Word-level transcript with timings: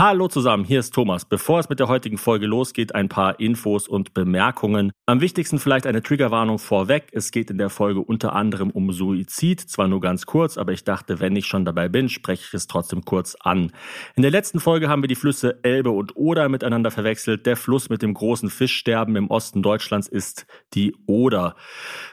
Hallo 0.00 0.28
zusammen, 0.28 0.62
hier 0.64 0.78
ist 0.78 0.94
Thomas. 0.94 1.24
Bevor 1.24 1.58
es 1.58 1.68
mit 1.68 1.80
der 1.80 1.88
heutigen 1.88 2.18
Folge 2.18 2.46
losgeht, 2.46 2.94
ein 2.94 3.08
paar 3.08 3.40
Infos 3.40 3.88
und 3.88 4.14
Bemerkungen. 4.14 4.92
Am 5.06 5.20
wichtigsten 5.20 5.58
vielleicht 5.58 5.88
eine 5.88 6.04
Triggerwarnung 6.04 6.60
vorweg. 6.60 7.08
Es 7.10 7.32
geht 7.32 7.50
in 7.50 7.58
der 7.58 7.68
Folge 7.68 7.98
unter 7.98 8.32
anderem 8.32 8.70
um 8.70 8.92
Suizid, 8.92 9.60
zwar 9.60 9.88
nur 9.88 10.00
ganz 10.00 10.24
kurz, 10.24 10.56
aber 10.56 10.70
ich 10.70 10.84
dachte, 10.84 11.18
wenn 11.18 11.34
ich 11.34 11.46
schon 11.46 11.64
dabei 11.64 11.88
bin, 11.88 12.08
spreche 12.08 12.44
ich 12.46 12.54
es 12.54 12.68
trotzdem 12.68 13.04
kurz 13.04 13.34
an. 13.40 13.72
In 14.14 14.22
der 14.22 14.30
letzten 14.30 14.60
Folge 14.60 14.88
haben 14.88 15.02
wir 15.02 15.08
die 15.08 15.16
Flüsse 15.16 15.58
Elbe 15.64 15.90
und 15.90 16.14
Oder 16.14 16.48
miteinander 16.48 16.92
verwechselt. 16.92 17.44
Der 17.44 17.56
Fluss 17.56 17.88
mit 17.88 18.00
dem 18.00 18.14
großen 18.14 18.50
Fischsterben 18.50 19.16
im 19.16 19.30
Osten 19.30 19.64
Deutschlands 19.64 20.06
ist 20.06 20.46
die 20.74 20.94
Oder. 21.08 21.56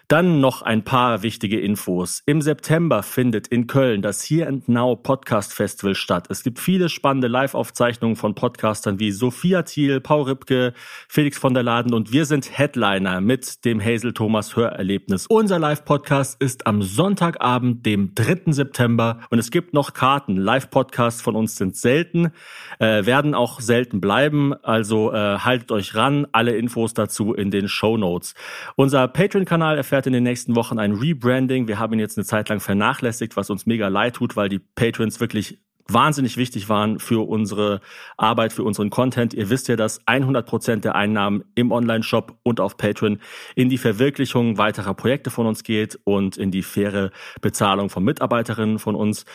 Dann 0.08 0.40
noch 0.40 0.64
ein 0.64 0.84
paar 0.84 1.22
wichtige 1.22 1.60
Infos. 1.60 2.24
Im 2.26 2.42
September 2.42 3.04
findet 3.04 3.48
in 3.48 3.68
Köln 3.68 4.02
das 4.02 4.24
Here 4.24 4.48
and 4.48 4.68
Now 4.68 4.96
Podcast 4.96 5.54
Festival 5.54 5.94
statt. 5.94 6.28
Es 6.32 6.42
gibt 6.42 6.58
viele 6.58 6.90
spannende 6.90 7.28
Live-Aufzeichnungen 7.76 8.16
von 8.16 8.36
Podcastern 8.36 9.00
wie 9.00 9.12
Sophia 9.12 9.64
Thiel, 9.64 10.00
Paul 10.00 10.24
Ripke, 10.24 10.74
Felix 11.10 11.38
von 11.38 11.54
der 11.54 11.64
Laden 11.64 11.94
und 11.94 12.14
wir 12.14 12.26
sind 12.26 12.58
Headliner 12.58 13.20
mit 13.20 13.66
dem 13.66 13.84
Hazel 13.84 14.14
Thomas 14.14 14.56
Hörerlebnis. 14.56 15.28
Unser 15.28 15.60
Live-Podcast 15.60 16.42
ist 16.42 16.68
am 16.68 16.82
Sonntagabend, 16.82 17.86
dem 17.86 18.16
3. 18.16 18.54
September 18.54 19.20
und 19.30 19.40
es 19.40 19.52
gibt 19.52 19.74
noch 19.74 19.94
Karten. 19.94 20.38
Live-Podcasts 20.38 21.22
von 21.22 21.36
uns 21.36 21.58
sind 21.58 21.76
selten, 21.76 22.32
äh, 22.80 23.06
werden 23.06 23.36
auch 23.36 23.60
selten 23.60 24.00
bleiben, 24.00 24.54
also 24.64 25.12
äh, 25.12 25.40
haltet 25.40 25.72
euch 25.74 25.96
ran. 25.96 26.28
Alle 26.32 26.56
Infos 26.56 26.94
dazu 26.94 27.34
in 27.34 27.52
den 27.52 27.68
Show 27.68 27.98
Notes. 27.98 28.36
Unser 28.78 29.08
Patreon-Kanal 29.10 29.76
erfährt 29.76 30.08
in 30.08 30.14
den 30.14 30.24
nächsten 30.24 30.56
Wochen 30.56 30.80
ein 30.80 30.94
Rebranding. 30.94 31.68
Wir 31.68 31.78
haben 31.78 31.94
ihn 31.94 32.00
jetzt 32.00 32.18
eine 32.18 32.26
Zeit 32.26 32.48
lang 32.48 32.62
vernachlässigt, 32.62 33.36
was 33.36 33.50
uns 33.50 33.66
mega 33.66 33.90
leid 33.90 34.16
tut, 34.16 34.38
weil 34.38 34.48
die 34.48 34.60
Patrons 34.60 35.20
wirklich 35.20 35.60
wahnsinnig 35.88 36.38
wichtig 36.38 36.70
waren 36.70 37.00
für 37.00 37.28
unsere 37.28 37.82
Arbeit, 38.18 38.54
für 38.54 38.64
unseren 38.64 38.90
Content. 38.90 39.34
Ihr 39.34 39.50
wisst 39.50 39.68
ja, 39.68 39.76
dass 39.76 40.00
100 40.08 40.46
Prozent 40.46 40.86
der 40.86 40.96
Einnahmen 40.96 41.44
im 41.56 41.72
Online-Shop 41.72 42.38
und 42.44 42.60
auf 42.60 42.78
Patreon 42.78 43.20
in 43.56 43.70
die 43.70 43.78
Verwirklichung 43.78 44.58
weiterer 44.58 44.94
Projekte 44.94 45.30
von 45.30 45.46
uns 45.46 45.64
geht 45.64 46.00
und 46.04 46.38
in 46.38 46.52
die 46.52 46.64
faire 46.64 47.12
Bezahlung 47.42 47.90
von 47.90 48.04
Mitarbeiterinnen 48.04 48.80
von 48.80 48.96
uns. 48.96 49.26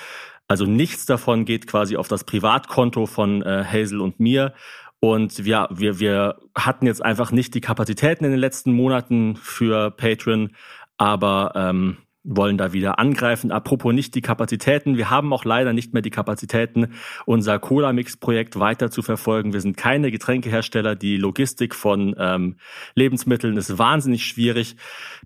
Also 0.49 0.65
nichts 0.65 1.07
davon 1.07 1.45
geht 1.45 1.69
quasi 1.69 1.97
auf 1.97 2.09
das 2.09 2.25
Privatkonto 2.25 3.07
von 3.07 3.43
äh, 3.43 3.65
Hazel 3.65 4.01
und 4.01 4.19
mir. 4.19 4.53
Und 4.99 5.39
ja, 5.47 5.69
wir, 5.71 6.01
wir 6.01 6.37
hatten 6.57 6.87
jetzt 6.87 7.03
einfach 7.03 7.31
nicht 7.31 7.55
die 7.55 7.61
Kapazitäten 7.61 8.25
in 8.25 8.33
den 8.33 8.41
letzten 8.41 8.73
Monaten 8.73 9.37
für 9.37 9.91
Patreon, 9.93 10.51
aber 10.99 11.53
ähm, 11.55 11.99
wollen 12.23 12.59
da 12.59 12.73
wieder 12.73 12.99
angreifen. 12.99 13.51
Apropos 13.51 13.95
nicht 13.95 14.15
die 14.15 14.21
Kapazitäten. 14.21 14.97
Wir 14.97 15.09
haben 15.09 15.33
auch 15.33 15.45
leider 15.45 15.73
nicht 15.73 15.95
mehr 15.95 16.03
die 16.03 16.11
Kapazitäten, 16.11 16.93
unser 17.25 17.59
Cola-Mix-Projekt 17.59 18.59
weiter 18.59 18.91
zu 18.91 19.01
verfolgen. 19.01 19.55
Wir 19.55 19.61
sind 19.61 19.77
keine 19.77 20.11
Getränkehersteller. 20.11 20.97
Die 20.97 21.17
Logistik 21.17 21.75
von 21.75 22.15
ähm, 22.19 22.57
Lebensmitteln 22.95 23.57
ist 23.57 23.79
wahnsinnig 23.79 24.27
schwierig. 24.27 24.77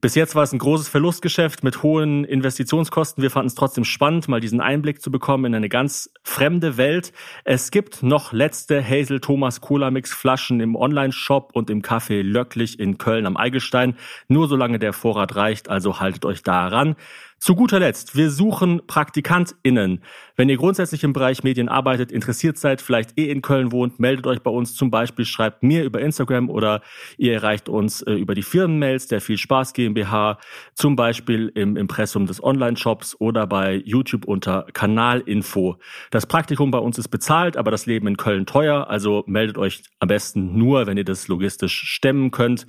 Bis 0.00 0.14
jetzt 0.14 0.36
war 0.36 0.44
es 0.44 0.52
ein 0.52 0.58
großes 0.60 0.88
Verlustgeschäft 0.88 1.64
mit 1.64 1.82
hohen 1.82 2.24
Investitionskosten. 2.24 3.22
Wir 3.22 3.30
fanden 3.30 3.48
es 3.48 3.56
trotzdem 3.56 3.84
spannend, 3.84 4.28
mal 4.28 4.40
diesen 4.40 4.60
Einblick 4.60 5.02
zu 5.02 5.10
bekommen 5.10 5.46
in 5.46 5.54
eine 5.56 5.68
ganz 5.68 6.10
fremde 6.22 6.76
Welt. 6.76 7.12
Es 7.42 7.72
gibt 7.72 8.04
noch 8.04 8.32
letzte 8.32 8.84
Hazel 8.84 9.20
Thomas 9.20 9.60
Cola-Mix-Flaschen 9.60 10.60
im 10.60 10.76
Online-Shop 10.76 11.50
und 11.54 11.70
im 11.70 11.82
Café 11.82 12.22
Löcklich 12.22 12.78
in 12.78 12.98
Köln 12.98 13.26
am 13.26 13.36
Eigelstein. 13.36 13.96
Nur 14.28 14.46
solange 14.46 14.78
der 14.78 14.92
Vorrat 14.92 15.34
reicht, 15.34 15.68
also 15.68 15.98
haltet 15.98 16.24
euch 16.24 16.44
daran 16.44 16.83
an. 16.84 16.96
Zu 17.38 17.54
guter 17.56 17.78
Letzt, 17.78 18.16
wir 18.16 18.30
suchen 18.30 18.80
PraktikantInnen. 18.86 20.02
Wenn 20.34 20.48
ihr 20.48 20.56
grundsätzlich 20.56 21.04
im 21.04 21.12
Bereich 21.12 21.44
Medien 21.44 21.68
arbeitet, 21.68 22.10
interessiert 22.10 22.56
seid, 22.56 22.80
vielleicht 22.80 23.18
eh 23.18 23.28
in 23.30 23.42
Köln 23.42 23.70
wohnt, 23.70 24.00
meldet 24.00 24.26
euch 24.26 24.40
bei 24.40 24.50
uns 24.50 24.74
zum 24.74 24.90
Beispiel, 24.90 25.26
schreibt 25.26 25.62
mir 25.62 25.84
über 25.84 26.00
Instagram 26.00 26.48
oder 26.48 26.80
ihr 27.18 27.34
erreicht 27.34 27.68
uns 27.68 28.00
äh, 28.00 28.14
über 28.14 28.34
die 28.34 28.42
Firmenmails 28.42 29.08
der 29.08 29.20
Viel 29.20 29.36
Spaß 29.36 29.74
GmbH, 29.74 30.38
zum 30.72 30.96
Beispiel 30.96 31.52
im 31.54 31.76
Impressum 31.76 32.24
des 32.24 32.42
Online-Shops 32.42 33.20
oder 33.20 33.46
bei 33.46 33.74
YouTube 33.84 34.24
unter 34.24 34.66
Kanalinfo. 34.72 35.76
Das 36.10 36.24
Praktikum 36.24 36.70
bei 36.70 36.78
uns 36.78 36.96
ist 36.96 37.08
bezahlt, 37.08 37.58
aber 37.58 37.70
das 37.70 37.84
Leben 37.84 38.06
in 38.06 38.16
Köln 38.16 38.46
teuer, 38.46 38.88
also 38.88 39.22
meldet 39.26 39.58
euch 39.58 39.82
am 39.98 40.08
besten 40.08 40.56
nur, 40.56 40.86
wenn 40.86 40.96
ihr 40.96 41.04
das 41.04 41.28
logistisch 41.28 41.78
stemmen 41.78 42.30
könnt. 42.30 42.66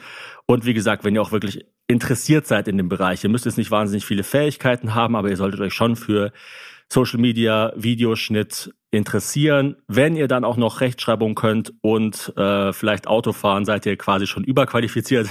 Und 0.47 0.65
wie 0.65 0.73
gesagt, 0.73 1.05
wenn 1.05 1.15
ihr 1.15 1.21
auch 1.21 1.31
wirklich 1.31 1.65
interessiert 1.87 2.47
seid 2.47 2.67
in 2.67 2.77
dem 2.77 2.89
Bereich. 2.89 3.23
Ihr 3.23 3.29
müsst 3.29 3.45
jetzt 3.45 3.57
nicht 3.57 3.71
wahnsinnig 3.71 4.05
viele 4.05 4.23
Fähigkeiten 4.23 4.95
haben, 4.95 5.15
aber 5.15 5.29
ihr 5.29 5.37
solltet 5.37 5.61
euch 5.61 5.73
schon 5.73 5.95
für 5.95 6.31
Social 6.91 7.19
Media, 7.19 7.73
Videoschnitt 7.75 8.73
interessieren. 8.91 9.75
Wenn 9.87 10.15
ihr 10.15 10.27
dann 10.27 10.45
auch 10.45 10.55
noch 10.55 10.79
Rechtschreibung 10.81 11.35
könnt 11.35 11.73
und 11.81 12.31
äh, 12.37 12.71
vielleicht 12.71 13.07
Autofahren, 13.07 13.65
seid 13.65 13.85
ihr 13.85 13.97
quasi 13.97 14.25
schon 14.25 14.43
überqualifiziert. 14.43 15.27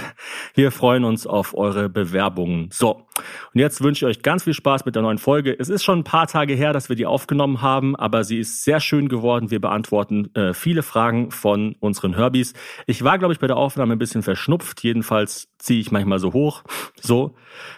Wir 0.55 0.71
freuen 0.71 1.05
uns 1.05 1.27
auf 1.27 1.57
eure 1.57 1.89
Bewerbungen. 1.89 2.69
So, 2.73 3.07
und 3.55 3.61
jetzt 3.61 3.83
wünsche 3.83 4.05
ich 4.05 4.17
euch 4.19 4.23
ganz 4.23 4.45
viel 4.45 4.53
Spaß 4.53 4.85
mit 4.85 4.97
der 4.97 5.03
neuen 5.03 5.19
Folge. 5.19 5.57
Es 5.59 5.71
ist 5.71 5.83
schon 5.83 6.01
ein 6.01 6.05
paar 6.05 6.27
Tage 6.27 6.55
her, 6.55 6.73
dass 6.73 6.89
wir 6.89 6.97
die 6.97 7.07
aufgenommen 7.07 7.63
haben, 7.63 7.97
aber 7.97 8.25
sie 8.25 8.39
ist 8.39 8.65
sehr 8.65 8.81
schön 8.81 9.09
geworden. 9.09 9.51
Wir 9.51 9.61
beantworten 9.61 10.35
äh, 10.35 10.53
viele 10.53 10.83
Fragen 10.83 11.31
von 11.31 11.77
unseren 11.81 12.15
Herbys. 12.15 12.53
Ich 12.87 13.03
war, 13.03 13.19
glaube 13.19 13.33
ich, 13.33 13.41
bei 13.41 13.47
der 13.47 13.57
Aufnahme 13.57 13.95
ein 13.95 13.99
bisschen 13.99 14.23
verschnupft. 14.23 14.83
Jedenfalls 14.83 15.49
ziehe 15.65 15.81
ich 15.81 15.91
manchmal 15.91 16.19
so 16.19 16.35
hoch. 16.35 16.63
So. 17.01 17.37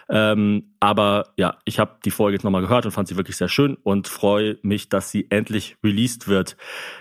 Ähm, 0.09 0.73
aber 0.81 1.29
ja, 1.37 1.57
ich 1.63 1.79
habe 1.79 1.97
die 2.03 2.11
Folge 2.11 2.35
jetzt 2.35 2.43
nochmal 2.43 2.61
gehört 2.61 2.85
und 2.85 2.91
fand 2.91 3.07
sie 3.07 3.15
wirklich 3.15 3.37
sehr 3.37 3.47
schön 3.47 3.75
und 3.75 4.09
freue 4.09 4.57
mich, 4.61 4.89
dass 4.89 5.09
sie 5.09 5.27
endlich 5.29 5.77
released 5.83 6.27
wird. 6.27 6.57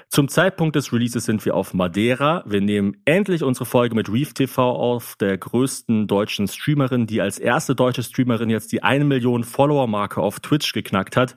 Zum 0.09 0.29
Zeitpunkt 0.29 0.77
des 0.77 0.93
Releases 0.93 1.25
sind 1.25 1.45
wir 1.45 1.57
auf 1.57 1.75
Madeira. 1.75 2.45
Wir 2.47 2.61
nehmen 2.61 2.97
endlich 3.05 3.43
unsere 3.43 3.67
Folge 3.67 3.97
mit 3.97 4.13
Reef 4.13 4.33
TV 4.33 4.77
auf, 4.77 5.17
der 5.17 5.37
größten 5.37 6.07
deutschen 6.07 6.47
Streamerin, 6.47 7.09
die 7.09 7.21
als 7.21 7.39
erste 7.39 7.75
deutsche 7.75 8.05
Streamerin 8.05 8.49
jetzt 8.49 8.71
die 8.71 8.85
eine 8.85 9.05
Million 9.05 9.43
Follower-Marke 9.43 10.21
auf 10.21 10.39
Twitch 10.39 10.73
geknackt 10.73 11.17
hat. 11.17 11.35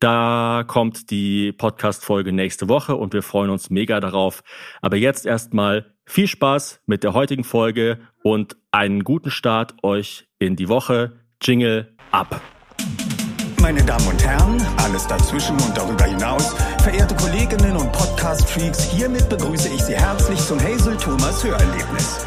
Da 0.00 0.64
kommt 0.66 1.10
die 1.10 1.52
Podcast-Folge 1.52 2.32
nächste 2.32 2.68
Woche 2.68 2.96
und 2.96 3.12
wir 3.12 3.22
freuen 3.22 3.50
uns 3.50 3.70
mega 3.70 4.00
darauf. 4.00 4.42
Aber 4.80 4.96
jetzt 4.96 5.26
erstmal 5.26 5.94
viel 6.06 6.26
Spaß 6.26 6.80
mit 6.86 7.04
der 7.04 7.14
heutigen 7.14 7.44
Folge 7.44 7.98
und 8.22 8.56
einen 8.70 9.04
guten 9.04 9.30
Start 9.30 9.74
euch 9.82 10.28
in 10.38 10.56
die 10.56 10.68
Woche. 10.68 11.12
Jingle 11.42 11.94
ab! 12.10 12.40
Meine 13.60 13.84
Damen 13.84 14.06
und 14.06 14.24
Herren, 14.24 14.60
alles 14.78 15.06
dazwischen 15.06 15.54
und 15.60 15.76
darüber 15.76 16.04
hinaus, 16.04 16.54
verehrte 16.82 17.14
Kolleginnen 17.14 17.76
und 17.76 17.92
Podcast-Freaks, 17.92 18.90
hiermit 18.90 19.28
begrüße 19.28 19.68
ich 19.68 19.82
Sie 19.82 19.94
herzlich 19.94 20.38
zum 20.38 20.58
Hazel 20.58 20.96
Thomas 20.96 21.44
Hörerlebnis. 21.44 22.26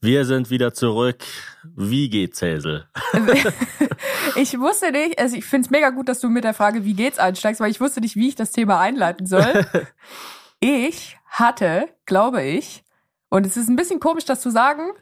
Wir 0.00 0.24
sind 0.24 0.50
wieder 0.50 0.72
zurück. 0.72 1.24
Wie 1.74 2.08
geht's, 2.08 2.42
Hazel? 2.42 2.88
ich 4.36 4.58
wusste 4.58 4.92
nicht, 4.92 5.18
also 5.18 5.36
ich 5.36 5.44
finde 5.44 5.66
es 5.66 5.70
mega 5.70 5.90
gut, 5.90 6.08
dass 6.08 6.20
du 6.20 6.28
mit 6.28 6.44
der 6.44 6.54
Frage, 6.54 6.84
wie 6.84 6.94
geht's 6.94 7.18
einsteigst, 7.18 7.60
weil 7.60 7.70
ich 7.70 7.80
wusste 7.80 8.00
nicht, 8.00 8.16
wie 8.16 8.28
ich 8.28 8.34
das 8.34 8.52
Thema 8.52 8.80
einleiten 8.80 9.26
soll. 9.26 9.66
ich 10.60 11.16
hatte, 11.26 11.88
glaube 12.04 12.42
ich, 12.42 12.84
und 13.28 13.46
es 13.46 13.56
ist 13.56 13.68
ein 13.68 13.76
bisschen 13.76 14.00
komisch, 14.00 14.24
das 14.24 14.40
zu 14.40 14.50
sagen, 14.50 14.92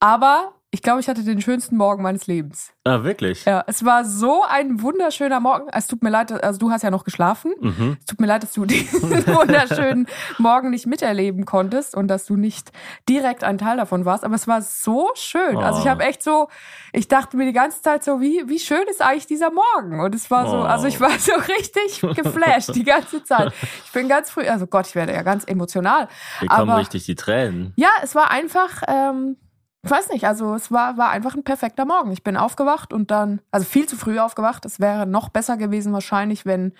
aber 0.00 0.54
ich 0.74 0.82
glaube, 0.82 0.98
ich 0.98 1.08
hatte 1.08 1.22
den 1.22 1.40
schönsten 1.40 1.76
Morgen 1.76 2.02
meines 2.02 2.26
Lebens. 2.26 2.72
Ah, 2.82 3.04
wirklich? 3.04 3.44
Ja, 3.44 3.62
es 3.68 3.84
war 3.84 4.04
so 4.04 4.42
ein 4.42 4.82
wunderschöner 4.82 5.38
Morgen. 5.38 5.68
Es 5.72 5.86
tut 5.86 6.02
mir 6.02 6.10
leid, 6.10 6.32
also 6.32 6.58
du 6.58 6.72
hast 6.72 6.82
ja 6.82 6.90
noch 6.90 7.04
geschlafen. 7.04 7.54
Mhm. 7.60 7.96
Es 8.00 8.06
tut 8.06 8.20
mir 8.20 8.26
leid, 8.26 8.42
dass 8.42 8.54
du 8.54 8.64
diesen 8.66 9.24
wunderschönen 9.24 10.08
Morgen 10.36 10.70
nicht 10.70 10.86
miterleben 10.86 11.44
konntest 11.44 11.94
und 11.94 12.08
dass 12.08 12.26
du 12.26 12.34
nicht 12.34 12.72
direkt 13.08 13.44
ein 13.44 13.56
Teil 13.56 13.76
davon 13.76 14.04
warst. 14.04 14.24
Aber 14.24 14.34
es 14.34 14.48
war 14.48 14.62
so 14.62 15.12
schön. 15.14 15.54
Oh. 15.54 15.60
Also 15.60 15.78
ich 15.78 15.86
oh. 15.86 15.90
habe 15.90 16.02
echt 16.02 16.24
so, 16.24 16.48
ich 16.92 17.06
dachte 17.06 17.36
mir 17.36 17.46
die 17.46 17.52
ganze 17.52 17.80
Zeit 17.80 18.02
so, 18.02 18.20
wie, 18.20 18.42
wie 18.48 18.58
schön 18.58 18.82
ist 18.90 19.00
eigentlich 19.00 19.28
dieser 19.28 19.52
Morgen? 19.52 20.00
Und 20.00 20.12
es 20.12 20.28
war 20.32 20.50
so, 20.50 20.56
oh. 20.56 20.62
also 20.62 20.88
ich 20.88 21.00
war 21.00 21.16
so 21.20 21.34
richtig 21.56 22.00
geflasht 22.00 22.74
die 22.74 22.82
ganze 22.82 23.22
Zeit. 23.22 23.52
Ich 23.84 23.92
bin 23.92 24.08
ganz 24.08 24.28
früh, 24.28 24.48
also 24.48 24.66
Gott, 24.66 24.88
ich 24.88 24.96
werde 24.96 25.12
ja 25.12 25.22
ganz 25.22 25.44
emotional. 25.44 26.08
Hier 26.40 26.48
kommen 26.48 26.72
richtig 26.72 27.04
die 27.04 27.14
Tränen. 27.14 27.72
Ja, 27.76 27.90
es 28.02 28.16
war 28.16 28.32
einfach, 28.32 28.82
ähm, 28.88 29.36
ich 29.84 29.90
weiß 29.90 30.10
nicht, 30.10 30.24
also 30.24 30.54
es 30.54 30.72
war, 30.72 30.96
war 30.96 31.10
einfach 31.10 31.34
ein 31.34 31.44
perfekter 31.44 31.84
Morgen. 31.84 32.10
Ich 32.12 32.24
bin 32.24 32.36
aufgewacht 32.36 32.92
und 32.92 33.10
dann, 33.10 33.40
also 33.50 33.66
viel 33.66 33.86
zu 33.86 33.96
früh 33.96 34.18
aufgewacht. 34.18 34.64
Es 34.64 34.80
wäre 34.80 35.06
noch 35.06 35.28
besser 35.28 35.56
gewesen 35.56 35.92
wahrscheinlich, 35.92 36.46
wenn, 36.46 36.72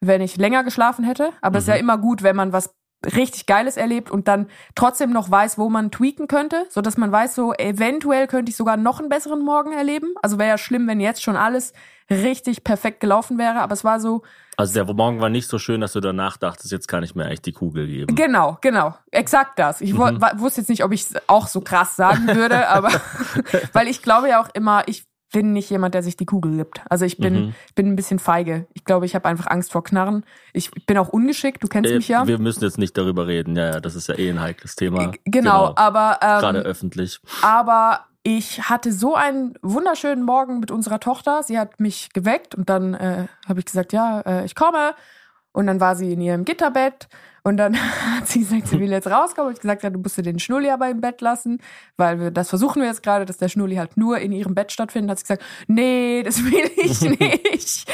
wenn 0.00 0.22
ich 0.22 0.36
länger 0.36 0.64
geschlafen 0.64 1.04
hätte. 1.04 1.32
Aber 1.42 1.58
es 1.58 1.66
mhm. 1.66 1.68
ist 1.68 1.68
ja 1.68 1.74
mhm. 1.74 1.80
immer 1.80 1.98
gut, 1.98 2.22
wenn 2.22 2.36
man 2.36 2.52
was 2.52 2.74
richtig 3.04 3.46
Geiles 3.46 3.76
erlebt 3.76 4.10
und 4.10 4.26
dann 4.26 4.48
trotzdem 4.74 5.12
noch 5.12 5.30
weiß, 5.30 5.58
wo 5.58 5.68
man 5.68 5.90
tweaken 5.90 6.28
könnte, 6.28 6.66
so 6.70 6.80
dass 6.80 6.96
man 6.96 7.12
weiß, 7.12 7.34
so 7.34 7.52
eventuell 7.52 8.26
könnte 8.26 8.50
ich 8.50 8.56
sogar 8.56 8.76
noch 8.76 9.00
einen 9.00 9.10
besseren 9.10 9.44
Morgen 9.44 9.72
erleben. 9.72 10.14
Also 10.22 10.38
wäre 10.38 10.48
ja 10.48 10.58
schlimm, 10.58 10.88
wenn 10.88 10.98
jetzt 10.98 11.22
schon 11.22 11.36
alles 11.36 11.74
richtig 12.10 12.64
perfekt 12.64 13.00
gelaufen 13.00 13.38
wäre, 13.38 13.60
aber 13.60 13.74
es 13.74 13.84
war 13.84 14.00
so. 14.00 14.22
Also 14.56 14.72
der 14.72 14.92
Morgen 14.94 15.20
war 15.20 15.28
nicht 15.28 15.48
so 15.48 15.58
schön, 15.58 15.80
dass 15.80 15.92
du 15.92 16.00
danach 16.00 16.38
dachtest, 16.38 16.72
jetzt 16.72 16.88
kann 16.88 17.02
ich 17.02 17.14
mir 17.14 17.28
echt 17.28 17.44
die 17.44 17.52
Kugel 17.52 17.86
geben. 17.86 18.14
Genau, 18.14 18.56
genau, 18.62 18.94
exakt 19.10 19.58
das. 19.58 19.80
Ich 19.82 19.92
mhm. 19.92 20.20
wusste 20.36 20.62
jetzt 20.62 20.68
nicht, 20.68 20.82
ob 20.82 20.92
ich 20.92 21.02
es 21.02 21.14
auch 21.26 21.46
so 21.46 21.60
krass 21.60 21.96
sagen 21.96 22.26
würde, 22.28 22.68
aber 22.70 22.90
weil 23.72 23.88
ich 23.88 24.02
glaube 24.02 24.28
ja 24.28 24.40
auch 24.40 24.48
immer, 24.54 24.84
ich 24.86 25.04
bin 25.32 25.52
nicht 25.52 25.68
jemand, 25.68 25.94
der 25.94 26.02
sich 26.02 26.16
die 26.16 26.24
Kugel 26.24 26.56
gibt. 26.56 26.80
Also 26.88 27.04
ich 27.04 27.18
bin, 27.18 27.46
mhm. 27.46 27.54
bin 27.74 27.88
ein 27.88 27.96
bisschen 27.96 28.18
feige. 28.18 28.66
Ich 28.72 28.84
glaube, 28.84 29.04
ich 29.04 29.14
habe 29.14 29.28
einfach 29.28 29.48
Angst 29.48 29.72
vor 29.72 29.84
Knarren. 29.84 30.24
Ich 30.52 30.70
bin 30.86 30.96
auch 30.96 31.08
ungeschickt, 31.08 31.62
du 31.62 31.68
kennst 31.68 31.90
äh, 31.90 31.96
mich 31.96 32.08
ja. 32.08 32.26
Wir 32.26 32.38
müssen 32.38 32.64
jetzt 32.64 32.78
nicht 32.78 32.96
darüber 32.96 33.26
reden, 33.26 33.56
ja, 33.56 33.72
ja, 33.72 33.80
das 33.80 33.96
ist 33.96 34.08
ja 34.08 34.16
eh 34.16 34.30
ein 34.30 34.40
heikles 34.40 34.76
Thema. 34.76 34.98
Genau, 34.98 35.12
genau. 35.24 35.72
aber 35.76 36.20
ähm, 36.22 36.40
gerade 36.40 36.58
öffentlich. 36.60 37.20
Aber 37.42 38.06
ich 38.26 38.68
hatte 38.68 38.90
so 38.90 39.14
einen 39.14 39.54
wunderschönen 39.62 40.24
Morgen 40.24 40.58
mit 40.58 40.72
unserer 40.72 40.98
Tochter. 40.98 41.44
Sie 41.44 41.60
hat 41.60 41.78
mich 41.78 42.12
geweckt 42.12 42.56
und 42.56 42.68
dann 42.68 42.94
äh, 42.94 43.28
habe 43.48 43.60
ich 43.60 43.66
gesagt, 43.66 43.92
ja, 43.92 44.20
äh, 44.22 44.44
ich 44.44 44.56
komme. 44.56 44.96
Und 45.52 45.68
dann 45.68 45.78
war 45.78 45.94
sie 45.94 46.12
in 46.12 46.20
ihrem 46.20 46.44
Gitterbett 46.44 47.06
und 47.46 47.58
dann 47.58 47.76
hat 48.16 48.26
sie 48.26 48.40
gesagt, 48.40 48.66
sie 48.66 48.80
will 48.80 48.90
jetzt 48.90 49.06
rauskommen. 49.06 49.50
Und 49.50 49.54
ich 49.54 49.60
gesagt, 49.60 49.84
ja, 49.84 49.90
du 49.90 50.00
musst 50.00 50.18
den 50.18 50.40
Schnulli 50.40 50.68
aber 50.68 50.90
im 50.90 51.00
Bett 51.00 51.20
lassen, 51.20 51.60
weil 51.96 52.18
wir 52.18 52.32
das 52.32 52.48
versuchen 52.48 52.82
wir 52.82 52.88
jetzt 52.88 53.04
gerade, 53.04 53.24
dass 53.24 53.36
der 53.36 53.48
Schnulli 53.48 53.76
halt 53.76 53.96
nur 53.96 54.18
in 54.18 54.32
ihrem 54.32 54.56
Bett 54.56 54.72
stattfindet. 54.72 55.12
Hat 55.12 55.18
sie 55.18 55.22
gesagt, 55.22 55.44
nee, 55.68 56.24
das 56.24 56.42
will 56.42 56.68
ich 56.76 57.00
nicht. 57.02 57.88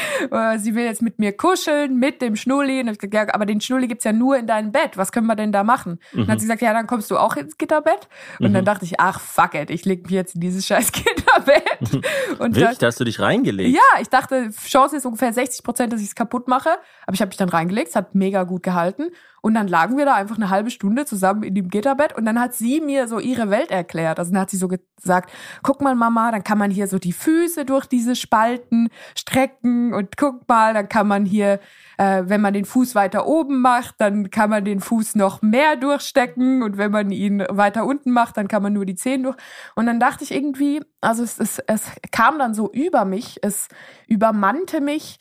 sie 0.56 0.74
will 0.74 0.84
jetzt 0.84 1.02
mit 1.02 1.18
mir 1.18 1.36
kuscheln, 1.36 1.98
mit 1.98 2.22
dem 2.22 2.34
Schnulli. 2.34 2.80
Und 2.80 2.88
ich 2.88 2.98
gesagt, 2.98 3.12
ja, 3.12 3.34
aber 3.34 3.44
den 3.44 3.60
Schnulli 3.60 3.88
gibt's 3.88 4.04
ja 4.04 4.14
nur 4.14 4.38
in 4.38 4.46
deinem 4.46 4.72
Bett. 4.72 4.96
Was 4.96 5.12
können 5.12 5.26
wir 5.26 5.36
denn 5.36 5.52
da 5.52 5.64
machen? 5.64 5.98
Mhm. 6.12 6.20
Und 6.20 6.28
dann 6.28 6.32
hat 6.32 6.40
sie 6.40 6.46
gesagt, 6.46 6.62
ja, 6.62 6.72
dann 6.72 6.86
kommst 6.86 7.10
du 7.10 7.18
auch 7.18 7.36
ins 7.36 7.58
Gitterbett. 7.58 8.08
Und 8.40 8.48
mhm. 8.48 8.54
dann 8.54 8.64
dachte 8.64 8.86
ich, 8.86 9.00
ach, 9.00 9.20
fuck 9.20 9.52
it, 9.52 9.68
ich 9.68 9.84
leg 9.84 10.04
mich 10.04 10.12
jetzt 10.12 10.34
in 10.34 10.40
dieses 10.40 10.66
scheiß 10.66 10.92
Gitterbett. 10.92 12.02
Und 12.38 12.56
Wirklich, 12.56 12.78
da 12.78 12.86
hast 12.86 13.00
du 13.00 13.04
dich 13.04 13.20
reingelegt? 13.20 13.76
Ja, 13.76 14.00
ich 14.00 14.08
dachte, 14.08 14.48
Chance 14.64 14.96
ist 14.96 15.04
ungefähr 15.04 15.34
60 15.34 15.62
Prozent, 15.62 15.92
dass 15.92 16.00
ich 16.00 16.06
es 16.06 16.14
kaputt 16.14 16.48
mache. 16.48 16.70
Aber 17.06 17.12
ich 17.12 17.20
habe 17.20 17.28
mich 17.28 17.36
dann 17.36 17.50
reingelegt, 17.50 17.90
es 17.90 17.96
hat 17.96 18.14
mega 18.14 18.44
gut 18.44 18.62
gehalten. 18.62 19.10
Und 19.42 19.54
dann 19.54 19.66
lagen 19.66 19.98
wir 19.98 20.04
da 20.04 20.14
einfach 20.14 20.36
eine 20.36 20.50
halbe 20.50 20.70
Stunde 20.70 21.04
zusammen 21.04 21.42
in 21.42 21.56
dem 21.56 21.68
Gitterbett 21.68 22.16
und 22.16 22.24
dann 22.24 22.40
hat 22.40 22.54
sie 22.54 22.80
mir 22.80 23.08
so 23.08 23.18
ihre 23.18 23.50
Welt 23.50 23.72
erklärt. 23.72 24.20
Also 24.20 24.30
dann 24.30 24.40
hat 24.40 24.50
sie 24.50 24.56
so 24.56 24.68
gesagt, 24.68 25.32
guck 25.64 25.82
mal 25.82 25.96
Mama, 25.96 26.30
dann 26.30 26.44
kann 26.44 26.58
man 26.58 26.70
hier 26.70 26.86
so 26.86 27.00
die 27.00 27.12
Füße 27.12 27.64
durch 27.64 27.86
diese 27.86 28.14
Spalten 28.14 28.88
strecken 29.16 29.94
und 29.94 30.16
guck 30.16 30.48
mal, 30.48 30.74
dann 30.74 30.88
kann 30.88 31.08
man 31.08 31.26
hier, 31.26 31.58
äh, 31.98 32.22
wenn 32.26 32.40
man 32.40 32.54
den 32.54 32.64
Fuß 32.64 32.94
weiter 32.94 33.26
oben 33.26 33.60
macht, 33.60 33.96
dann 33.98 34.30
kann 34.30 34.48
man 34.48 34.64
den 34.64 34.78
Fuß 34.78 35.16
noch 35.16 35.42
mehr 35.42 35.74
durchstecken 35.74 36.62
und 36.62 36.78
wenn 36.78 36.92
man 36.92 37.10
ihn 37.10 37.44
weiter 37.50 37.84
unten 37.84 38.12
macht, 38.12 38.36
dann 38.36 38.46
kann 38.46 38.62
man 38.62 38.72
nur 38.72 38.86
die 38.86 38.94
Zehen 38.94 39.24
durch. 39.24 39.36
Und 39.74 39.86
dann 39.86 39.98
dachte 39.98 40.22
ich 40.22 40.32
irgendwie, 40.32 40.82
also 41.00 41.24
es, 41.24 41.40
es, 41.40 41.58
es 41.58 41.82
kam 42.12 42.38
dann 42.38 42.54
so 42.54 42.70
über 42.70 43.04
mich, 43.04 43.40
es 43.42 43.66
übermannte 44.06 44.80
mich, 44.80 45.18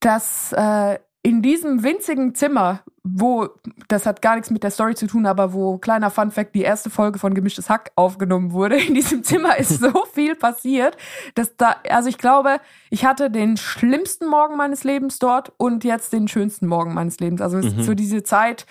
dass 0.00 0.54
äh, 0.54 0.98
in 1.22 1.42
diesem 1.42 1.82
winzigen 1.82 2.34
Zimmer, 2.34 2.80
wo, 3.02 3.48
das 3.88 4.06
hat 4.06 4.22
gar 4.22 4.36
nichts 4.36 4.50
mit 4.50 4.62
der 4.62 4.70
Story 4.70 4.94
zu 4.94 5.06
tun, 5.06 5.26
aber 5.26 5.52
wo, 5.52 5.76
kleiner 5.76 6.10
Fun 6.10 6.30
Fact, 6.30 6.54
die 6.54 6.62
erste 6.62 6.88
Folge 6.88 7.18
von 7.18 7.34
Gemischtes 7.34 7.68
Hack 7.68 7.92
aufgenommen 7.94 8.52
wurde, 8.52 8.76
in 8.76 8.94
diesem 8.94 9.22
Zimmer 9.24 9.58
ist 9.58 9.80
so 9.80 10.06
viel 10.12 10.34
passiert, 10.34 10.96
dass 11.34 11.56
da, 11.56 11.76
also 11.88 12.08
ich 12.08 12.16
glaube, 12.16 12.58
ich 12.88 13.04
hatte 13.04 13.30
den 13.30 13.58
schlimmsten 13.58 14.26
Morgen 14.28 14.56
meines 14.56 14.82
Lebens 14.84 15.18
dort 15.18 15.52
und 15.58 15.84
jetzt 15.84 16.12
den 16.12 16.26
schönsten 16.26 16.66
Morgen 16.66 16.94
meines 16.94 17.20
Lebens. 17.20 17.42
Also 17.42 17.58
es 17.58 17.74
mhm. 17.74 17.80
ist 17.80 17.86
so 17.86 17.94
diese 17.94 18.22
Zeit 18.22 18.66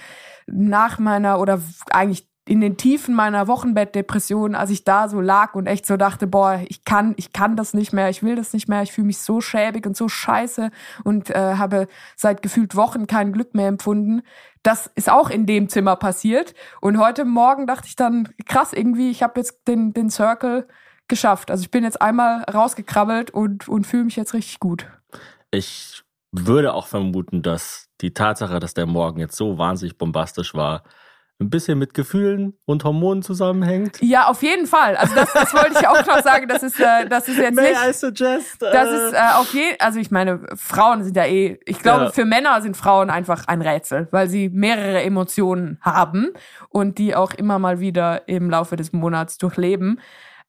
nach 0.47 0.97
meiner 0.97 1.39
oder 1.39 1.61
eigentlich 1.91 2.28
in 2.49 2.61
den 2.61 2.77
Tiefen 2.77 3.13
meiner 3.13 3.47
Wochenbettdepression, 3.47 4.55
als 4.55 4.71
ich 4.71 4.83
da 4.83 5.07
so 5.07 5.21
lag 5.21 5.53
und 5.53 5.67
echt 5.67 5.85
so 5.85 5.97
dachte, 5.97 6.25
boah, 6.25 6.59
ich 6.67 6.83
kann, 6.83 7.13
ich 7.15 7.31
kann 7.31 7.55
das 7.55 7.75
nicht 7.75 7.93
mehr, 7.93 8.09
ich 8.09 8.23
will 8.23 8.35
das 8.35 8.53
nicht 8.53 8.67
mehr, 8.67 8.81
ich 8.81 8.91
fühle 8.91 9.05
mich 9.05 9.19
so 9.19 9.39
schäbig 9.39 9.85
und 9.85 9.95
so 9.95 10.09
scheiße 10.09 10.71
und 11.03 11.29
äh, 11.29 11.55
habe 11.57 11.87
seit 12.15 12.41
gefühlt 12.41 12.75
Wochen 12.75 13.05
kein 13.05 13.33
Glück 13.33 13.53
mehr 13.53 13.67
empfunden. 13.67 14.23
Das 14.63 14.87
ist 14.95 15.11
auch 15.11 15.29
in 15.29 15.45
dem 15.45 15.69
Zimmer 15.69 15.95
passiert. 15.95 16.55
Und 16.81 16.97
heute 16.97 17.23
Morgen 17.23 17.67
dachte 17.67 17.85
ich 17.87 17.95
dann, 17.95 18.29
krass, 18.47 18.73
irgendwie, 18.73 19.11
ich 19.11 19.21
habe 19.21 19.39
jetzt 19.39 19.67
den, 19.67 19.93
den 19.93 20.09
Circle 20.09 20.67
geschafft. 21.07 21.51
Also 21.51 21.61
ich 21.61 21.69
bin 21.69 21.83
jetzt 21.83 22.01
einmal 22.01 22.41
rausgekrabbelt 22.51 23.29
und, 23.29 23.69
und 23.69 23.85
fühle 23.85 24.05
mich 24.05 24.15
jetzt 24.15 24.33
richtig 24.33 24.59
gut. 24.59 24.87
Ich 25.51 26.01
würde 26.31 26.73
auch 26.73 26.87
vermuten, 26.87 27.43
dass 27.43 27.89
die 28.01 28.15
Tatsache, 28.15 28.59
dass 28.59 28.73
der 28.73 28.87
Morgen 28.87 29.19
jetzt 29.19 29.35
so 29.35 29.59
wahnsinnig 29.59 29.99
bombastisch 29.99 30.55
war, 30.55 30.81
ein 31.39 31.49
bisschen 31.49 31.79
mit 31.79 31.93
Gefühlen 31.93 32.57
und 32.65 32.83
Hormonen 32.83 33.23
zusammenhängt? 33.23 33.97
Ja, 34.01 34.27
auf 34.27 34.43
jeden 34.43 34.67
Fall. 34.67 34.97
Also 34.97 35.15
das, 35.15 35.31
das 35.31 35.53
wollte 35.53 35.77
ich 35.79 35.87
auch 35.87 36.05
noch 36.05 36.21
sagen. 36.21 36.47
Das 36.49 36.63
ist, 36.63 36.79
äh, 36.79 37.07
das 37.07 37.27
ist 37.29 37.37
jetzt 37.37 37.55
May 37.55 37.69
nicht. 37.69 37.81
I 37.89 37.93
suggest, 37.93 38.61
äh, 38.61 38.71
das 38.71 38.89
ist 38.91 39.13
äh, 39.13 39.37
auf 39.37 39.53
jeden. 39.53 39.79
Also 39.79 39.99
ich 39.99 40.11
meine, 40.11 40.41
Frauen 40.55 41.03
sind 41.03 41.15
ja 41.15 41.25
eh. 41.25 41.57
Ich 41.65 41.79
glaube, 41.79 42.05
ja. 42.05 42.11
für 42.11 42.25
Männer 42.25 42.61
sind 42.61 42.75
Frauen 42.75 43.09
einfach 43.09 43.47
ein 43.47 43.61
Rätsel, 43.61 44.09
weil 44.11 44.27
sie 44.27 44.49
mehrere 44.49 45.01
Emotionen 45.01 45.79
haben 45.81 46.31
und 46.67 46.97
die 46.97 47.15
auch 47.15 47.33
immer 47.33 47.57
mal 47.57 47.79
wieder 47.79 48.27
im 48.27 48.49
Laufe 48.49 48.75
des 48.75 48.91
Monats 48.91 49.37
durchleben. 49.37 50.01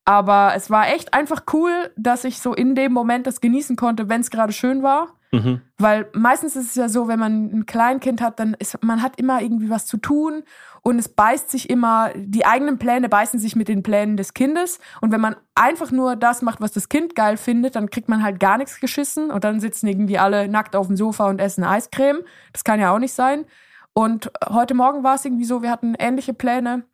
Aber 0.04 0.54
es 0.56 0.70
war 0.70 0.88
echt 0.88 1.14
einfach 1.14 1.42
cool, 1.52 1.92
dass 1.96 2.24
ich 2.24 2.40
so 2.40 2.52
in 2.52 2.74
dem 2.74 2.92
Moment 2.92 3.28
das 3.28 3.40
genießen 3.40 3.76
konnte, 3.76 4.08
wenn 4.08 4.22
es 4.22 4.30
gerade 4.30 4.52
schön 4.52 4.82
war. 4.82 5.19
Mhm. 5.32 5.60
Weil 5.78 6.08
meistens 6.12 6.56
ist 6.56 6.70
es 6.70 6.74
ja 6.74 6.88
so, 6.88 7.06
wenn 7.06 7.18
man 7.18 7.52
ein 7.52 7.66
Kleinkind 7.66 8.20
hat, 8.20 8.40
dann 8.40 8.54
ist 8.54 8.82
man 8.82 9.00
hat 9.00 9.18
immer 9.18 9.40
irgendwie 9.40 9.70
was 9.70 9.86
zu 9.86 9.96
tun 9.96 10.42
und 10.82 10.98
es 10.98 11.08
beißt 11.08 11.50
sich 11.50 11.70
immer, 11.70 12.10
die 12.16 12.46
eigenen 12.46 12.78
Pläne 12.78 13.08
beißen 13.08 13.38
sich 13.38 13.54
mit 13.54 13.68
den 13.68 13.82
Plänen 13.82 14.16
des 14.16 14.34
Kindes. 14.34 14.80
Und 15.00 15.12
wenn 15.12 15.20
man 15.20 15.36
einfach 15.54 15.92
nur 15.92 16.16
das 16.16 16.42
macht, 16.42 16.60
was 16.60 16.72
das 16.72 16.88
Kind 16.88 17.14
geil 17.14 17.36
findet, 17.36 17.76
dann 17.76 17.90
kriegt 17.90 18.08
man 18.08 18.24
halt 18.24 18.40
gar 18.40 18.58
nichts 18.58 18.80
geschissen 18.80 19.30
und 19.30 19.44
dann 19.44 19.60
sitzen 19.60 19.86
irgendwie 19.86 20.18
alle 20.18 20.48
nackt 20.48 20.74
auf 20.74 20.88
dem 20.88 20.96
Sofa 20.96 21.28
und 21.28 21.40
essen 21.40 21.62
Eiscreme. 21.62 22.22
Das 22.52 22.64
kann 22.64 22.80
ja 22.80 22.92
auch 22.92 22.98
nicht 22.98 23.14
sein. 23.14 23.44
Und 23.92 24.30
heute 24.48 24.74
Morgen 24.74 25.04
war 25.04 25.14
es 25.14 25.24
irgendwie 25.24 25.44
so, 25.44 25.62
wir 25.62 25.70
hatten 25.70 25.94
ähnliche 25.98 26.34
Pläne 26.34 26.84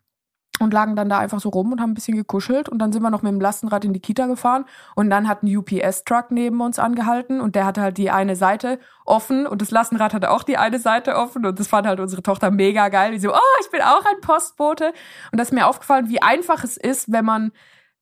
und 0.59 0.73
lagen 0.73 0.95
dann 0.95 1.09
da 1.09 1.19
einfach 1.19 1.39
so 1.39 1.49
rum 1.49 1.71
und 1.71 1.81
haben 1.81 1.91
ein 1.91 1.93
bisschen 1.93 2.15
gekuschelt. 2.15 2.69
Und 2.69 2.79
dann 2.79 2.91
sind 2.91 3.01
wir 3.01 3.09
noch 3.09 3.21
mit 3.21 3.31
dem 3.31 3.41
Lastenrad 3.41 3.85
in 3.85 3.93
die 3.93 3.99
Kita 3.99 4.27
gefahren. 4.27 4.65
Und 4.95 5.09
dann 5.09 5.27
hat 5.27 5.43
ein 5.43 5.55
UPS-Truck 5.55 6.31
neben 6.31 6.61
uns 6.61 6.79
angehalten. 6.79 7.41
Und 7.41 7.55
der 7.55 7.65
hatte 7.65 7.81
halt 7.81 7.97
die 7.97 8.09
eine 8.11 8.35
Seite 8.35 8.79
offen. 9.05 9.47
Und 9.47 9.61
das 9.61 9.71
Lastenrad 9.71 10.13
hatte 10.13 10.31
auch 10.31 10.43
die 10.43 10.57
eine 10.57 10.79
Seite 10.79 11.15
offen. 11.15 11.45
Und 11.45 11.59
das 11.59 11.67
fand 11.67 11.87
halt 11.87 11.99
unsere 11.99 12.23
Tochter 12.23 12.51
mega 12.51 12.89
geil. 12.89 13.11
Die 13.11 13.19
so, 13.19 13.33
oh, 13.33 13.61
ich 13.61 13.69
bin 13.69 13.81
auch 13.81 14.05
ein 14.05 14.21
Postbote. 14.21 14.93
Und 15.31 15.39
das 15.39 15.49
ist 15.49 15.53
mir 15.53 15.67
aufgefallen, 15.67 16.09
wie 16.09 16.21
einfach 16.21 16.63
es 16.63 16.77
ist, 16.77 17.11
wenn 17.11 17.25
man 17.25 17.51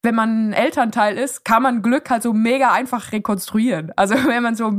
wenn 0.06 0.16
man 0.16 0.50
ein 0.50 0.54
Elternteil 0.54 1.18
ist, 1.18 1.44
kann 1.44 1.64
man 1.64 1.82
Glück 1.82 2.10
halt 2.10 2.24
so 2.24 2.32
mega 2.32 2.72
einfach 2.72 3.12
rekonstruieren. 3.12 3.92
Also 3.98 4.16
wenn 4.28 4.44
man 4.44 4.56
so 4.56 4.72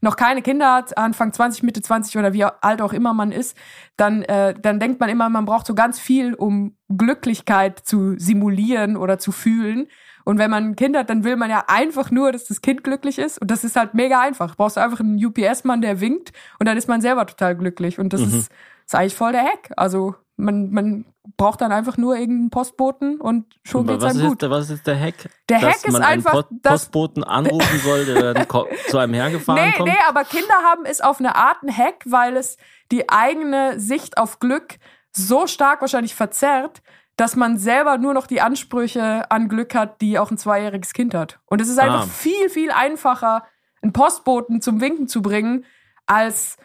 noch 0.00 0.16
keine 0.16 0.42
Kinder 0.42 0.72
hat, 0.72 0.96
Anfang 0.96 1.32
20, 1.32 1.64
Mitte 1.64 1.82
20 1.82 2.16
oder 2.16 2.32
wie 2.32 2.44
alt 2.44 2.80
auch 2.80 2.92
immer 2.92 3.12
man 3.14 3.32
ist, 3.32 3.56
dann, 3.96 4.22
äh, 4.22 4.54
dann 4.54 4.78
denkt 4.78 5.00
man 5.00 5.08
immer, 5.08 5.28
man 5.28 5.46
braucht 5.46 5.66
so 5.66 5.74
ganz 5.74 5.98
viel, 5.98 6.34
um 6.34 6.76
Glücklichkeit 6.88 7.80
zu 7.80 8.16
simulieren 8.18 8.96
oder 8.96 9.18
zu 9.18 9.32
fühlen. 9.32 9.88
Und 10.24 10.38
wenn 10.38 10.50
man 10.50 10.70
ein 10.70 10.76
Kind 10.76 10.96
hat, 10.96 11.10
dann 11.10 11.24
will 11.24 11.36
man 11.36 11.50
ja 11.50 11.64
einfach 11.66 12.10
nur, 12.10 12.32
dass 12.32 12.44
das 12.44 12.62
Kind 12.62 12.84
glücklich 12.84 13.18
ist. 13.18 13.38
Und 13.38 13.50
das 13.50 13.64
ist 13.64 13.76
halt 13.76 13.94
mega 13.94 14.20
einfach. 14.20 14.56
Brauchst 14.56 14.76
du 14.76 14.80
einfach 14.80 15.00
einen 15.00 15.22
UPS-Mann, 15.22 15.82
der 15.82 16.00
winkt 16.00 16.32
und 16.58 16.66
dann 16.66 16.76
ist 16.76 16.88
man 16.88 17.00
selber 17.00 17.26
total 17.26 17.56
glücklich. 17.56 17.98
Und 17.98 18.12
das 18.12 18.20
mhm. 18.20 18.38
ist, 18.38 18.52
ist 18.86 18.94
eigentlich 18.94 19.14
voll 19.14 19.32
der 19.32 19.44
Hack. 19.44 19.70
Also 19.76 20.14
man, 20.36 20.70
man 20.70 21.04
braucht 21.36 21.60
dann 21.60 21.72
einfach 21.72 21.96
nur 21.96 22.16
irgendeinen 22.16 22.50
Postboten 22.50 23.20
und 23.20 23.46
schon 23.62 23.86
geht's 23.86 24.04
einem 24.04 24.28
gut. 24.28 24.42
Ist, 24.42 24.50
was 24.50 24.70
ist 24.70 24.86
der 24.86 24.98
Hack? 24.98 25.30
Der 25.48 25.60
Dass 25.60 25.74
Hack 25.74 25.88
ist 25.88 26.00
einfach, 26.00 26.32
Post 26.32 26.62
Postboten 26.62 27.24
anrufen 27.24 27.80
soll, 27.80 28.04
der 28.04 28.34
dann 28.34 28.46
zu 28.88 28.98
einem 28.98 29.14
hergefahren 29.14 29.64
nee, 29.64 29.76
kommt. 29.76 29.88
Nee, 29.88 29.98
aber 30.08 30.24
Kinder 30.24 30.54
haben 30.64 30.84
es 30.84 31.00
auf 31.00 31.20
eine 31.20 31.36
Art 31.36 31.62
ein 31.62 31.74
Hack, 31.74 32.04
weil 32.06 32.36
es 32.36 32.56
die 32.92 33.08
eigene 33.08 33.80
Sicht 33.80 34.18
auf 34.18 34.40
Glück 34.40 34.78
so 35.12 35.46
stark 35.46 35.80
wahrscheinlich 35.80 36.14
verzerrt, 36.14 36.82
dass 37.16 37.36
man 37.36 37.58
selber 37.58 37.98
nur 37.98 38.12
noch 38.12 38.26
die 38.26 38.40
Ansprüche 38.40 39.30
an 39.30 39.48
Glück 39.48 39.74
hat, 39.74 40.00
die 40.00 40.18
auch 40.18 40.30
ein 40.30 40.38
zweijähriges 40.38 40.92
Kind 40.92 41.14
hat. 41.14 41.38
Und 41.46 41.60
es 41.60 41.68
ist 41.68 41.78
einfach 41.78 42.02
ah. 42.02 42.08
viel, 42.10 42.50
viel 42.50 42.72
einfacher, 42.72 43.44
einen 43.82 43.92
Postboten 43.92 44.60
zum 44.60 44.80
Winken 44.80 45.06
zu 45.06 45.22
bringen, 45.22 45.64
als 46.06 46.56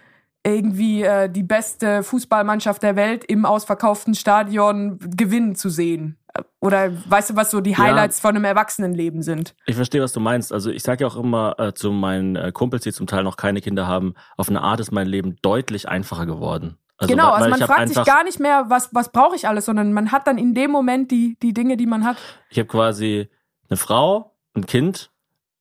irgendwie 0.44 1.04
äh, 1.04 1.30
die 1.30 1.44
beste 1.44 2.04
Fußballmannschaft 2.04 2.82
der 2.82 2.96
Welt 2.96 3.26
im 3.26 3.46
ausverkauften 3.46 4.16
Stadion 4.16 5.00
gewinnen 5.00 5.56
zu 5.56 5.70
sehen. 5.70 6.18
Oder 6.60 6.92
weißt 7.10 7.32
du, 7.32 7.36
was 7.36 7.52
so 7.52 7.60
die 7.60 7.78
Highlights 7.78 8.20
ja, 8.20 8.22
von 8.22 8.36
einem 8.36 8.46
Erwachsenenleben 8.46 9.22
sind? 9.22 9.56
Ich 9.66 9.76
verstehe, 9.76 10.02
was 10.02 10.14
du 10.14 10.20
meinst. 10.20 10.54
Also 10.54 10.70
ich 10.70 10.84
sage 10.84 11.04
ja 11.04 11.10
auch 11.10 11.16
immer 11.16 11.56
äh, 11.60 11.74
zu 11.74 11.92
meinen 11.92 12.36
äh, 12.36 12.52
Kumpels, 12.54 12.84
die 12.84 12.94
zum 12.94 13.08
Teil 13.08 13.24
noch 13.24 13.36
keine 13.36 13.62
Kinder 13.62 13.88
haben, 13.88 14.14
auf 14.38 14.50
eine 14.50 14.62
Art 14.62 14.80
ist 14.80 14.92
mein 14.92 15.08
Leben 15.08 15.36
deutlich 15.42 15.90
einfacher 15.90 16.26
geworden. 16.26 16.78
Also, 16.98 17.14
genau, 17.14 17.32
also 17.32 17.50
man 17.50 17.60
fragt 17.62 17.88
sich 17.88 18.04
gar 18.04 18.26
nicht 18.26 18.40
mehr, 18.40 18.66
was, 18.68 18.94
was 18.94 19.12
brauche 19.12 19.36
ich 19.36 19.48
alles, 19.48 19.66
sondern 19.66 19.94
man 19.94 20.12
hat 20.12 20.28
dann 20.28 20.38
in 20.38 20.54
dem 20.54 20.70
Moment 20.70 21.12
die, 21.12 21.38
die 21.42 21.54
Dinge, 21.54 21.78
die 21.78 21.86
man 21.86 22.04
hat. 22.04 22.18
Ich 22.50 22.60
habe 22.60 22.68
quasi 22.68 23.30
eine 23.70 23.78
Frau, 23.78 24.36
ein 24.54 24.66
Kind, 24.66 25.10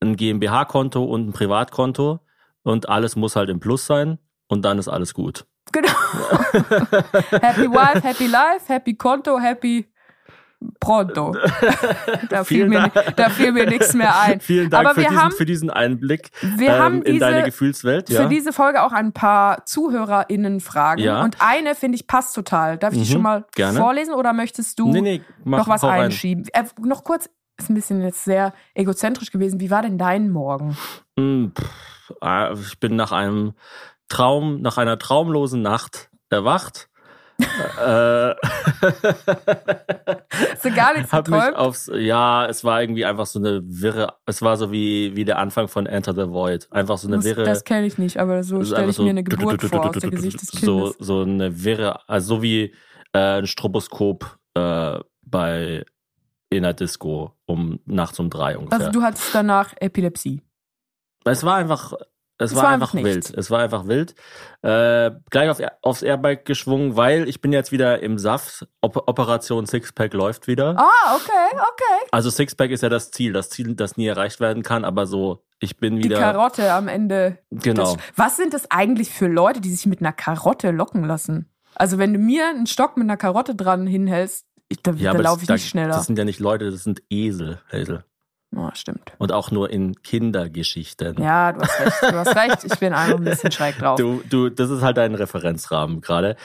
ein 0.00 0.16
GmbH-Konto 0.16 1.02
und 1.04 1.28
ein 1.28 1.32
Privatkonto 1.32 2.20
und 2.64 2.88
alles 2.88 3.14
muss 3.14 3.36
halt 3.36 3.50
im 3.50 3.60
Plus 3.60 3.86
sein 3.86 4.18
und 4.48 4.62
dann 4.64 4.78
ist 4.78 4.88
alles 4.88 5.14
gut. 5.14 5.46
Genau. 5.72 5.88
happy 7.40 7.70
Wife, 7.70 8.02
Happy 8.02 8.26
Life, 8.26 8.64
Happy 8.68 8.94
Konto, 8.94 9.38
Happy 9.38 9.86
Pronto. 10.80 11.36
da, 12.30 12.42
fiel 12.42 12.68
mir, 12.68 12.90
da 13.14 13.28
fiel 13.28 13.52
mir 13.52 13.66
nichts 13.66 13.94
mehr 13.94 14.18
ein. 14.18 14.40
Vielen 14.40 14.70
Dank 14.70 14.86
Aber 14.86 14.94
für, 14.94 15.02
wir 15.02 15.08
diesen, 15.08 15.22
haben, 15.22 15.32
für 15.32 15.44
diesen 15.44 15.70
Einblick 15.70 16.30
wir 16.40 16.70
ähm, 16.70 16.78
haben 16.78 17.02
in 17.02 17.12
diese, 17.14 17.26
deine 17.26 17.42
Gefühlswelt. 17.44 18.10
Ja? 18.10 18.22
für 18.22 18.28
diese 18.28 18.52
Folge 18.52 18.82
auch 18.82 18.92
ein 18.92 19.12
paar 19.12 19.64
ZuhörerInnen-Fragen. 19.66 21.02
Ja. 21.02 21.22
Und 21.22 21.36
eine, 21.38 21.76
finde 21.76 21.96
ich, 21.96 22.08
passt 22.08 22.34
total. 22.34 22.76
Darf 22.76 22.92
ich 22.92 23.02
die 23.02 23.08
Mhm, 23.08 23.12
schon 23.12 23.22
mal 23.22 23.44
gerne. 23.54 23.78
vorlesen 23.78 24.14
oder 24.14 24.32
möchtest 24.32 24.78
du 24.80 24.90
nee, 24.90 25.00
nee, 25.00 25.22
mach, 25.44 25.58
noch 25.58 25.68
was 25.68 25.84
einschieben? 25.84 26.44
Äh, 26.52 26.64
noch 26.80 27.04
kurz, 27.04 27.30
ist 27.56 27.70
ein 27.70 27.74
bisschen 27.74 28.02
jetzt 28.02 28.24
sehr 28.24 28.52
egozentrisch 28.74 29.30
gewesen. 29.30 29.60
Wie 29.60 29.70
war 29.70 29.82
denn 29.82 29.96
dein 29.96 30.30
Morgen? 30.30 30.76
Hm, 31.16 31.52
ah, 32.20 32.52
Ich 32.52 32.80
bin 32.80 32.96
nach 32.96 33.12
einem 33.12 33.54
Traum, 34.08 34.60
nach 34.60 34.78
einer 34.78 34.98
traumlosen 34.98 35.62
Nacht 35.62 36.10
erwacht. 36.30 36.88
äh, 37.40 38.34
Hast 40.50 40.64
du 40.64 40.72
gar 40.74 40.94
nichts 40.96 41.12
hab 41.12 41.28
mich 41.28 41.38
geträumt? 41.38 41.56
aufs, 41.56 41.90
ja, 41.94 42.46
es 42.46 42.64
war 42.64 42.80
irgendwie 42.80 43.04
einfach 43.04 43.26
so 43.26 43.38
eine 43.38 43.60
wirre, 43.64 44.14
es 44.26 44.42
war 44.42 44.56
so 44.56 44.72
wie, 44.72 45.14
wie 45.14 45.24
der 45.24 45.38
Anfang 45.38 45.68
von 45.68 45.86
Enter 45.86 46.14
the 46.14 46.30
Void. 46.32 46.66
Einfach 46.72 46.98
so 46.98 47.06
eine 47.06 47.16
Das, 47.16 47.24
wirre. 47.24 47.44
das 47.44 47.62
kenne 47.64 47.86
ich 47.86 47.96
nicht, 47.98 48.18
aber 48.18 48.42
so 48.42 48.64
stelle 48.64 48.88
ich 48.90 48.96
so 48.96 49.04
mir 49.04 49.10
eine 49.10 49.22
Geburt 49.22 49.62
vor 49.62 49.88
aus 49.88 49.96
der 49.98 50.10
Gesicht 50.10 50.40
des 50.40 50.48
So, 50.52 50.90
Kindes. 50.90 50.96
so 50.98 51.20
eine 51.22 51.62
wirre, 51.64 52.08
also 52.08 52.36
so 52.36 52.42
wie 52.42 52.74
äh, 53.12 53.38
ein 53.38 53.46
Stroboskop 53.46 54.38
äh, 54.54 54.98
bei 55.24 55.84
in 56.50 56.62
der 56.62 56.74
Disco 56.74 57.34
um 57.46 57.78
nachts 57.84 58.18
um 58.18 58.30
drei 58.30 58.56
ungefähr. 58.58 58.78
Also 58.86 58.90
du 58.90 59.02
hattest 59.04 59.34
danach 59.34 59.74
Epilepsie. 59.78 60.42
Es 61.24 61.44
war 61.44 61.56
einfach, 61.56 61.92
es, 62.38 62.54
war, 62.54 62.62
war 62.64 62.70
einfach 62.70 62.94
nichts. 62.94 63.08
wild. 63.30 63.38
Es 63.38 63.50
war 63.50 63.60
einfach 63.60 63.86
wild. 63.86 64.14
Äh, 64.62 65.10
gleich 65.30 65.50
auf, 65.50 65.60
aufs 65.82 66.02
Airbike 66.02 66.44
geschwungen, 66.44 66.96
weil 66.96 67.28
ich 67.28 67.40
bin 67.40 67.52
jetzt 67.52 67.72
wieder 67.72 68.00
im 68.02 68.18
Saft. 68.18 68.66
Op 68.80 68.96
Operation 69.08 69.66
Sixpack 69.66 70.14
läuft 70.14 70.46
wieder. 70.46 70.76
Ah, 70.78 71.14
okay, 71.16 71.52
okay. 71.52 72.06
Also 72.12 72.30
Sixpack 72.30 72.70
ist 72.70 72.82
ja 72.82 72.88
das 72.88 73.10
Ziel, 73.10 73.32
das 73.32 73.50
Ziel, 73.50 73.74
das 73.74 73.96
nie 73.96 74.06
erreicht 74.06 74.40
werden 74.40 74.62
kann, 74.62 74.84
aber 74.84 75.06
so, 75.06 75.44
ich 75.60 75.76
bin 75.78 75.96
Die 75.96 76.04
wieder. 76.04 76.18
Karotte 76.18 76.72
am 76.72 76.88
Ende. 76.88 77.38
Genau. 77.50 77.94
Des, 77.94 78.02
was 78.16 78.36
sind 78.36 78.54
das 78.54 78.70
eigentlich 78.70 79.10
für 79.10 79.26
Leute, 79.26 79.60
die 79.60 79.70
sich 79.74 79.86
mit 79.86 80.00
einer 80.00 80.12
Karotte 80.12 80.70
locken 80.70 81.04
lassen? 81.04 81.50
Also 81.74 81.98
wenn 81.98 82.12
du 82.12 82.18
mir 82.18 82.48
einen 82.48 82.66
Stock 82.66 82.96
mit 82.96 83.04
einer 83.04 83.16
Karotte 83.16 83.54
dran 83.54 83.86
hinhältst, 83.86 84.46
ich, 84.68 84.82
da, 84.82 84.92
Ja, 84.92 85.12
da 85.12 85.20
laufe 85.20 85.36
das, 85.36 85.42
ich 85.42 85.46
da, 85.48 85.54
nicht 85.54 85.68
schneller. 85.68 85.94
das 85.94 86.06
sind 86.06 86.18
ja 86.18 86.24
nicht 86.24 86.40
Leute, 86.40 86.70
das 86.70 86.84
sind 86.84 87.02
Esel, 87.10 87.60
Hazel. 87.72 88.04
Oh, 88.56 88.70
stimmt. 88.74 89.12
Und 89.18 89.32
auch 89.32 89.50
nur 89.50 89.70
in 89.70 90.00
Kindergeschichten. 90.02 91.22
Ja, 91.22 91.52
du 91.52 91.60
hast 91.60 91.80
recht. 91.80 92.02
Du 92.02 92.16
hast 92.16 92.36
recht. 92.36 92.64
Ich 92.64 92.78
bin 92.78 92.92
einfach 92.92 93.18
ein 93.18 93.24
bisschen 93.24 93.52
schräg 93.52 93.78
drauf. 93.78 93.96
Du, 93.98 94.22
du, 94.28 94.48
das 94.48 94.70
ist 94.70 94.82
halt 94.82 94.96
dein 94.96 95.14
Referenzrahmen 95.14 96.00
gerade. 96.00 96.36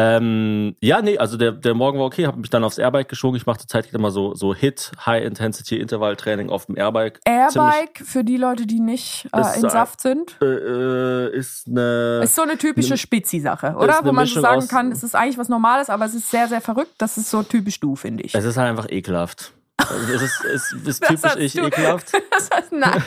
Ähm, 0.00 0.76
ja, 0.80 1.02
nee, 1.02 1.18
also 1.18 1.36
der, 1.36 1.50
der 1.50 1.74
Morgen 1.74 1.98
war 1.98 2.06
okay, 2.06 2.28
habe 2.28 2.38
mich 2.38 2.50
dann 2.50 2.62
aufs 2.62 2.78
Airbike 2.78 3.08
geschwungen. 3.08 3.36
Ich 3.36 3.46
mache 3.46 3.58
zurzeit 3.58 3.92
immer 3.92 4.12
so, 4.12 4.32
so 4.32 4.54
Hit, 4.54 4.92
High-Intensity-Intervall-Training 5.04 6.50
auf 6.50 6.66
dem 6.66 6.76
Airbike. 6.76 7.18
Airbike 7.24 8.02
für 8.04 8.22
die 8.22 8.36
Leute, 8.36 8.64
die 8.66 8.78
nicht 8.78 9.28
äh, 9.34 9.56
in 9.56 9.68
Saft 9.68 10.00
sind. 10.00 10.36
Äh, 10.40 10.44
äh, 10.44 11.36
ist 11.36 11.66
eine. 11.66 12.20
Ist 12.22 12.36
so 12.36 12.42
eine 12.42 12.56
typische 12.56 12.96
Spitzi-Sache, 12.96 13.74
oder? 13.74 13.98
Wo 14.04 14.12
man 14.12 14.26
so 14.26 14.36
Mischung 14.36 14.42
sagen 14.42 14.58
aus- 14.58 14.68
kann, 14.68 14.92
es 14.92 15.02
ist 15.02 15.16
eigentlich 15.16 15.38
was 15.38 15.48
Normales, 15.48 15.90
aber 15.90 16.04
es 16.04 16.14
ist 16.14 16.30
sehr, 16.30 16.46
sehr 16.46 16.60
verrückt. 16.60 16.92
Das 16.98 17.18
ist 17.18 17.28
so 17.28 17.42
typisch 17.42 17.80
du, 17.80 17.96
finde 17.96 18.22
ich. 18.22 18.36
es 18.36 18.44
ist 18.44 18.56
halt 18.56 18.68
einfach 18.68 18.88
ekelhaft. 18.88 19.52
Also 19.78 20.12
es 20.14 20.22
ist, 20.22 20.44
es 20.44 20.72
ist 20.72 20.84
Das 20.84 20.98
typisch 21.22 21.36
ich 21.36 21.52
du- 21.54 21.66
ekelhaft. 21.66 22.12
Das 22.30 22.50
heißt, 22.50 22.72
nein. 22.72 23.02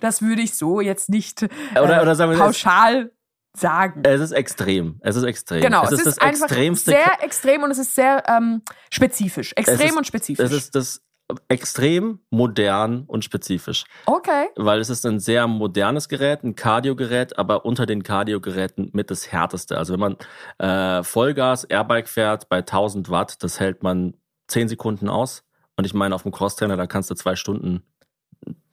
das 0.00 0.22
würde 0.22 0.42
ich 0.42 0.54
so 0.56 0.80
jetzt 0.80 1.08
nicht 1.08 1.42
äh, 1.42 1.48
Oder- 1.80 2.02
oder 2.02 2.14
sagen 2.14 2.30
wir, 2.32 2.34
es- 2.38 2.40
pauschal 2.44 3.12
sagen. 3.56 4.02
Es 4.04 4.20
ist 4.20 4.32
extrem. 4.32 4.98
Es 5.02 5.16
ist 5.16 5.24
extrem. 5.24 5.60
Genau, 5.60 5.84
es 5.84 5.92
ist, 5.92 6.06
das 6.06 6.18
einfach 6.18 6.46
extremste. 6.46 6.90
sehr 6.92 7.22
extrem 7.22 7.62
und 7.62 7.70
es 7.70 7.78
ist 7.78 7.94
sehr 7.94 8.22
ähm, 8.28 8.62
spezifisch. 8.90 9.52
Extrem 9.56 9.88
ist- 9.88 9.96
und 9.96 10.06
spezifisch. 10.06 10.44
es 10.44 10.52
ist 10.52 10.74
das 10.74 11.02
extrem 11.48 12.18
modern 12.30 13.04
und 13.06 13.24
spezifisch. 13.24 13.84
okay. 14.06 14.48
Weil 14.56 14.80
es 14.80 14.90
ist 14.90 15.06
ein 15.06 15.20
sehr 15.20 15.46
modernes 15.46 16.08
Gerät, 16.08 16.42
ein 16.42 16.56
Cardio-Gerät, 16.56 17.38
aber 17.38 17.64
unter 17.64 17.86
den 17.86 18.02
Cardio-Geräten 18.02 18.90
mit 18.94 19.10
das 19.12 19.30
härteste. 19.30 19.78
Also 19.78 19.92
wenn 19.96 20.00
man 20.00 20.16
äh, 20.58 21.04
Vollgas 21.04 21.62
Airbike 21.64 22.08
fährt 22.08 22.48
bei 22.48 22.58
1000 22.58 23.10
Watt, 23.10 23.42
das 23.44 23.60
hält 23.60 23.82
man 23.84 24.14
10 24.50 24.68
Sekunden 24.68 25.08
aus. 25.08 25.44
Und 25.76 25.84
ich 25.86 25.94
meine, 25.94 26.14
auf 26.14 26.22
dem 26.22 26.32
Crosstrainer, 26.32 26.76
da 26.76 26.86
kannst 26.86 27.10
du 27.10 27.14
zwei 27.14 27.36
Stunden 27.36 27.82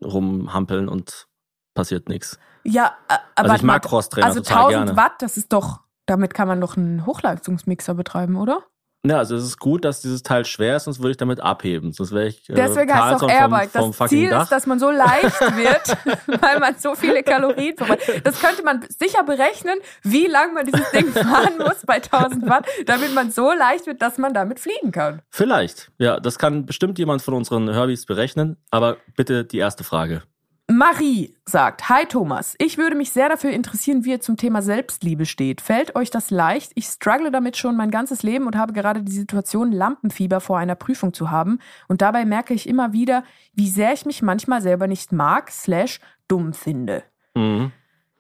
rumhampeln 0.04 0.90
und 0.90 1.28
passiert 1.74 2.10
nichts. 2.10 2.40
Ja, 2.64 2.98
äh, 3.08 3.14
aber 3.36 3.50
Also 3.52 3.56
ich 3.56 3.64
mag 3.64 3.84
Crosstrainer 3.84 4.28
Also 4.28 4.42
total 4.42 4.66
1000 4.66 4.86
gerne. 4.86 4.98
Watt, 4.98 5.22
das 5.22 5.38
ist 5.38 5.54
doch, 5.54 5.82
damit 6.06 6.34
kann 6.34 6.48
man 6.48 6.60
doch 6.60 6.76
einen 6.76 7.06
Hochleistungsmixer 7.06 7.94
betreiben, 7.94 8.36
oder? 8.36 8.64
Ja, 9.06 9.20
also 9.20 9.36
es 9.36 9.44
ist 9.44 9.60
gut, 9.60 9.86
dass 9.86 10.02
dieses 10.02 10.24
Teil 10.24 10.44
schwer 10.44 10.76
ist, 10.76 10.86
sonst 10.86 11.00
würde 11.00 11.12
ich 11.12 11.18
damit 11.18 11.40
abheben. 11.40 11.94
Sonst 11.94 12.12
wäre 12.12 12.28
ich 12.28 12.50
äh, 12.50 12.54
Deswegen 12.56 12.94
heißt 12.94 13.18
es 13.18 13.24
auch 13.24 13.30
Airbike. 13.30 13.70
vom, 13.70 13.94
vom 13.94 14.06
das 14.06 14.10
Ziel 14.10 14.30
Dach. 14.30 14.44
ist, 14.44 14.52
dass 14.52 14.66
man 14.66 14.80
so 14.80 14.90
leicht 14.90 15.40
wird, 15.56 15.98
weil 16.42 16.60
man 16.60 16.76
so 16.78 16.96
viele 16.96 17.24
Kalorien 17.24 17.78
verbrennt. 17.78 18.02
Das 18.26 18.42
könnte 18.42 18.64
man 18.64 18.86
sicher 18.90 19.24
berechnen, 19.24 19.78
wie 20.04 20.28
lange 20.28 20.54
man 20.54 20.66
dieses 20.66 20.90
Ding 20.92 21.08
fahren 21.14 21.58
muss 21.60 21.86
bei 21.86 21.96
1000 21.96 22.50
Watt, 22.50 22.66
damit 22.86 23.14
man 23.14 23.32
so 23.32 23.52
leicht 23.54 23.86
wird, 23.88 24.02
dass 24.02 24.18
man 24.18 24.34
damit 24.34 24.60
fliegen 24.60 24.92
kann. 24.92 25.22
Vielleicht. 25.30 25.92
Ja, 26.00 26.20
das 26.20 26.38
kann 26.40 26.66
bestimmt 26.66 26.98
jemand 27.00 27.22
von 27.22 27.34
unseren 27.34 27.72
Herbys 27.72 28.06
berechnen. 28.06 28.58
Aber 28.72 28.98
bitte 29.16 29.46
die 29.46 29.60
erste 29.60 29.84
Frage. 29.84 30.24
Marie 30.70 31.34
sagt, 31.46 31.88
Hi 31.88 32.06
Thomas, 32.06 32.56
ich 32.60 32.78
würde 32.78 32.98
mich 32.98 33.12
sehr 33.12 33.30
dafür 33.30 33.52
interessieren, 33.52 34.04
wie 34.04 34.12
ihr 34.12 34.20
zum 34.20 34.36
Thema 34.36 34.62
Selbstliebe 34.62 35.26
steht. 35.26 35.62
Fällt 35.62 35.96
euch 35.96 36.10
das 36.10 36.30
leicht? 36.30 36.74
Ich 36.76 36.88
struggle 36.88 37.32
damit 37.32 37.56
schon 37.56 37.78
mein 37.78 37.90
ganzes 37.90 38.22
Leben 38.22 38.48
und 38.48 38.58
habe 38.58 38.74
gerade 38.74 39.02
die 39.02 39.14
Situation, 39.14 39.72
Lampenfieber 39.72 40.42
vor 40.42 40.58
einer 40.58 40.76
Prüfung 40.76 41.14
zu 41.14 41.32
haben. 41.32 41.60
Und 41.88 42.02
dabei 42.02 42.26
merke 42.26 42.54
ich 42.54 42.68
immer 42.68 42.92
wieder, 42.92 43.24
wie 43.54 43.70
sehr 43.70 43.94
ich 43.94 44.06
mich 44.06 44.22
manchmal 44.22 44.62
selber 44.62 44.88
nicht 44.88 45.14
mag, 45.14 45.52
slash 45.52 46.02
dumm 46.28 46.52
finde. 46.52 47.04
Mhm. 47.34 47.72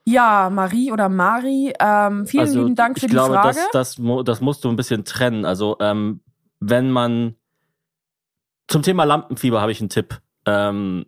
Ja, 0.05 0.49
Marie 0.49 0.93
oder 0.93 1.09
Mari, 1.09 1.73
ähm, 1.81 2.25
vielen 2.27 2.53
lieben 2.53 2.75
Dank 2.75 2.97
für 2.97 3.07
ich 3.07 3.09
die 3.09 3.13
glaube, 3.13 3.33
Frage. 3.33 3.57
Das, 3.57 3.71
das, 3.73 3.97
mu- 3.97 4.23
das 4.23 4.39
musst 4.39 4.63
du 4.63 4.69
ein 4.69 4.77
bisschen 4.77 5.03
trennen. 5.03 5.43
Also, 5.43 5.75
ähm, 5.81 6.21
wenn 6.61 6.91
man 6.91 7.35
zum 8.69 8.83
Thema 8.83 9.03
Lampenfieber 9.03 9.59
habe 9.59 9.73
ich 9.73 9.81
einen 9.81 9.89
Tipp. 9.89 10.21
Ähm, 10.45 11.07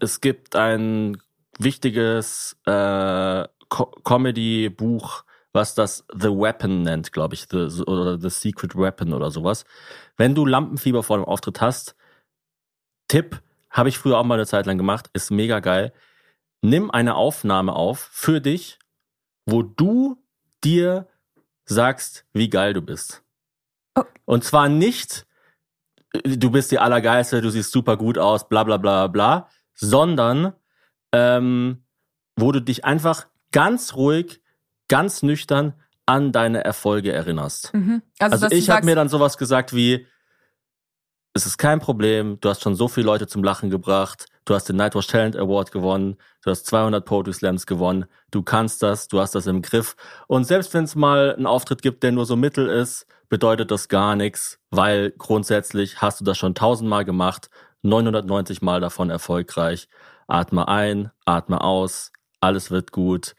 es 0.00 0.20
gibt 0.20 0.56
ein 0.56 1.20
wichtiges 1.58 2.56
äh, 2.66 3.46
Co 3.68 3.86
Comedy-Buch, 4.04 5.24
was 5.52 5.74
das 5.74 6.04
The 6.12 6.28
Weapon 6.28 6.82
nennt, 6.82 7.12
glaube 7.12 7.34
ich, 7.34 7.46
the, 7.50 7.82
oder 7.82 8.20
The 8.20 8.30
Secret 8.30 8.76
Weapon 8.76 9.12
oder 9.12 9.30
sowas. 9.30 9.64
Wenn 10.16 10.34
du 10.34 10.46
Lampenfieber 10.46 11.02
vor 11.02 11.16
einem 11.16 11.24
Auftritt 11.24 11.60
hast, 11.60 11.96
Tipp, 13.08 13.42
habe 13.70 13.88
ich 13.88 13.98
früher 13.98 14.18
auch 14.18 14.24
mal 14.24 14.34
eine 14.34 14.46
Zeit 14.46 14.66
lang 14.66 14.78
gemacht, 14.78 15.10
ist 15.12 15.30
mega 15.30 15.60
geil. 15.60 15.92
Nimm 16.62 16.90
eine 16.90 17.14
Aufnahme 17.14 17.74
auf 17.74 17.98
für 17.98 18.40
dich, 18.40 18.78
wo 19.46 19.62
du 19.62 20.22
dir 20.62 21.08
sagst, 21.64 22.24
wie 22.32 22.50
geil 22.50 22.74
du 22.74 22.82
bist. 22.82 23.22
Oh. 23.96 24.04
Und 24.24 24.44
zwar 24.44 24.68
nicht, 24.68 25.26
du 26.24 26.50
bist 26.50 26.70
die 26.70 26.78
Allergeilste, 26.78 27.40
du 27.40 27.50
siehst 27.50 27.72
super 27.72 27.96
gut 27.96 28.18
aus, 28.18 28.48
bla 28.48 28.64
bla 28.64 28.76
bla 28.76 29.06
bla, 29.06 29.48
sondern 29.74 30.52
ähm, 31.12 31.84
wo 32.36 32.52
du 32.52 32.60
dich 32.60 32.84
einfach 32.84 33.26
ganz 33.52 33.94
ruhig, 33.94 34.42
ganz 34.88 35.22
nüchtern 35.22 35.74
an 36.06 36.32
deine 36.32 36.64
Erfolge 36.64 37.12
erinnerst. 37.12 37.72
Mhm. 37.74 38.02
Also, 38.18 38.46
Also 38.46 38.56
ich 38.56 38.70
habe 38.70 38.86
mir 38.86 38.94
dann 38.94 39.08
sowas 39.08 39.38
gesagt 39.38 39.74
wie, 39.74 40.06
es 41.32 41.46
ist 41.46 41.58
kein 41.58 41.78
Problem, 41.78 42.38
du 42.40 42.48
hast 42.48 42.62
schon 42.62 42.74
so 42.74 42.88
viele 42.88 43.06
Leute 43.06 43.28
zum 43.28 43.44
Lachen 43.44 43.70
gebracht, 43.70 44.26
du 44.44 44.54
hast 44.54 44.68
den 44.68 44.76
Nightwatch 44.76 45.06
Talent 45.06 45.36
Award 45.36 45.70
gewonnen, 45.70 46.16
du 46.42 46.50
hast 46.50 46.66
200 46.66 47.04
Poetry 47.04 47.32
Slams 47.32 47.66
gewonnen, 47.66 48.06
du 48.32 48.42
kannst 48.42 48.82
das, 48.82 49.06
du 49.06 49.20
hast 49.20 49.36
das 49.36 49.46
im 49.46 49.62
Griff. 49.62 49.94
Und 50.26 50.44
selbst 50.44 50.74
wenn 50.74 50.84
es 50.84 50.96
mal 50.96 51.36
einen 51.36 51.46
Auftritt 51.46 51.82
gibt, 51.82 52.02
der 52.02 52.10
nur 52.10 52.26
so 52.26 52.34
mittel 52.34 52.68
ist, 52.68 53.06
bedeutet 53.28 53.70
das 53.70 53.88
gar 53.88 54.16
nichts, 54.16 54.58
weil 54.70 55.12
grundsätzlich 55.16 56.02
hast 56.02 56.20
du 56.20 56.24
das 56.24 56.36
schon 56.36 56.56
tausendmal 56.56 57.04
gemacht, 57.04 57.48
990 57.82 58.62
Mal 58.62 58.80
davon 58.80 59.10
erfolgreich. 59.10 59.88
Atme 60.26 60.68
ein, 60.68 61.10
atme 61.24 61.60
aus, 61.62 62.12
alles 62.40 62.70
wird 62.70 62.92
gut. 62.92 63.34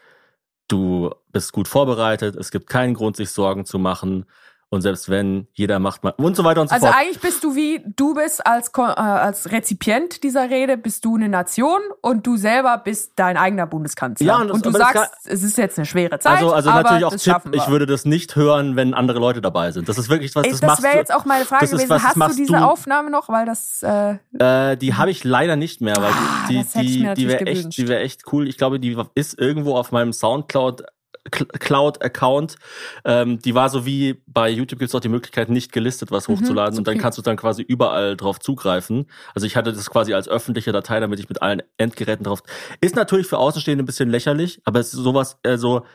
Du 0.68 1.12
bist 1.30 1.54
gut 1.54 1.68
vorbereitet, 1.68 2.36
es 2.36 2.52
gibt 2.52 2.68
keinen 2.68 2.94
Grund, 2.94 3.18
sich 3.18 3.32
Sorgen 3.32 3.66
zu 3.66 3.80
machen. 3.80 4.26
Und 4.74 4.82
selbst 4.84 5.10
wenn, 5.10 5.48
jeder 5.52 5.80
macht 5.80 6.02
mal 6.06 6.14
und 6.16 6.34
so 6.38 6.46
weiter 6.46 6.62
und 6.62 6.70
so 6.70 6.74
Also 6.76 6.88
fort. 6.88 6.98
eigentlich 6.98 7.20
bist 7.20 7.44
du 7.44 7.56
wie, 7.58 7.82
du 7.98 8.14
bist 8.14 8.48
als, 8.48 8.72
äh, 8.78 8.82
als 8.82 9.52
Rezipient 9.52 10.24
dieser 10.24 10.50
Rede, 10.50 10.78
bist 10.78 11.04
du 11.04 11.16
eine 11.18 11.28
Nation 11.28 11.82
und 12.02 12.26
du 12.26 12.38
selber 12.38 12.78
bist 12.78 13.12
dein 13.18 13.36
eigener 13.36 13.68
Bundeskanzler. 13.68 14.26
Ja, 14.26 14.38
und 14.38 14.48
das- 14.48 14.62
du 14.62 14.70
aber 14.70 14.80
das 14.80 14.94
sagst, 14.94 15.14
es 15.26 15.44
ist 15.44 15.58
jetzt 15.58 15.78
eine 15.78 15.86
schwere 15.86 16.20
Zeit, 16.20 16.38
Also, 16.38 16.54
also 16.54 16.70
natürlich 16.72 17.04
auch 17.04 17.14
Tipp, 17.14 17.42
ich 17.52 17.68
würde 17.68 17.86
das 17.86 18.06
nicht 18.06 18.38
hören, 18.38 18.78
wenn 18.78 18.94
andere 18.94 19.20
Leute 19.20 19.42
dabei 19.42 19.74
sind. 19.74 19.90
Das 19.90 19.98
ist 19.98 20.08
wirklich 20.10 20.34
was, 20.36 20.46
Ey, 20.46 20.52
das, 20.52 20.62
das 20.62 20.82
wäre 20.82 20.96
jetzt 20.96 21.14
auch 21.14 21.26
meine 21.26 21.44
Frage 21.44 21.68
gewesen. 21.68 21.90
was, 21.90 22.04
Hast 22.04 22.16
du 22.16 22.36
diese 22.38 22.54
du. 22.54 22.64
Aufnahme 22.64 23.12
noch? 23.12 23.28
Weil 23.28 23.46
das, 23.46 23.84
äh, 23.84 24.16
Äh, 24.40 24.78
die 24.78 24.94
habe 24.94 25.12
ich 25.12 25.26
leider 25.26 25.58
nicht 25.58 25.82
mehr, 25.82 25.98
weil 25.98 26.12
Ah, 26.14 26.48
die, 26.50 26.60
ich 26.62 26.68
die, 26.72 26.86
die 26.98 27.04
natürlich 27.04 27.30
wäre 27.34 27.46
echt, 27.46 27.78
die 27.78 27.88
wäre 27.90 28.00
echt 28.04 28.22
cool. 28.32 28.48
Ich 28.48 28.58
glaube, 28.58 28.80
die 28.80 28.98
ist 29.16 29.38
irgendwo 29.38 29.76
auf 29.76 29.92
meinem 29.92 30.14
Soundcloud 30.14 30.86
Cloud-Account. 31.30 32.56
Ähm, 33.06 33.40
die 33.40 33.54
war 33.54 33.70
so 33.70 33.86
wie 33.86 34.22
bei 34.28 34.50
YouTube 34.50 34.80
gibt 34.80 34.90
es 34.90 34.96
auch 34.96 35.02
die 35.02 35.10
Möglichkeit, 35.10 35.50
nicht 35.50 35.72
gelistet 35.72 36.12
was 36.12 36.28
mhm, 36.28 36.34
hochzuladen 36.34 36.74
mhm, 36.74 36.80
und 36.80 36.88
dann 36.88 36.98
kannst 36.98 37.18
du 37.18 37.22
dann 37.22 37.38
quasi 37.38 37.62
überall 37.62 38.18
drauf 38.18 38.40
zugreifen. 38.40 39.06
Also 39.36 39.46
ich 39.46 39.56
hatte 39.56 39.72
das 39.72 39.90
quasi 39.90 40.14
als 40.14 40.28
öffentliche 40.28 40.72
Datei, 40.72 41.00
damit 41.00 41.20
ich 41.20 41.30
mit 41.30 41.42
allen 41.42 41.62
Endgeräten 41.78 42.24
drauf. 42.24 42.42
Ist 42.82 42.96
natürlich 42.96 43.28
für 43.28 43.38
Außenstehende 43.38 43.84
ein 43.84 43.86
bisschen 43.86 44.10
lächerlich, 44.10 44.62
aber 44.66 44.80
es 44.80 44.94
ist 44.94 45.00
sowas, 45.00 45.38
äh, 45.44 45.58
so 45.58 45.86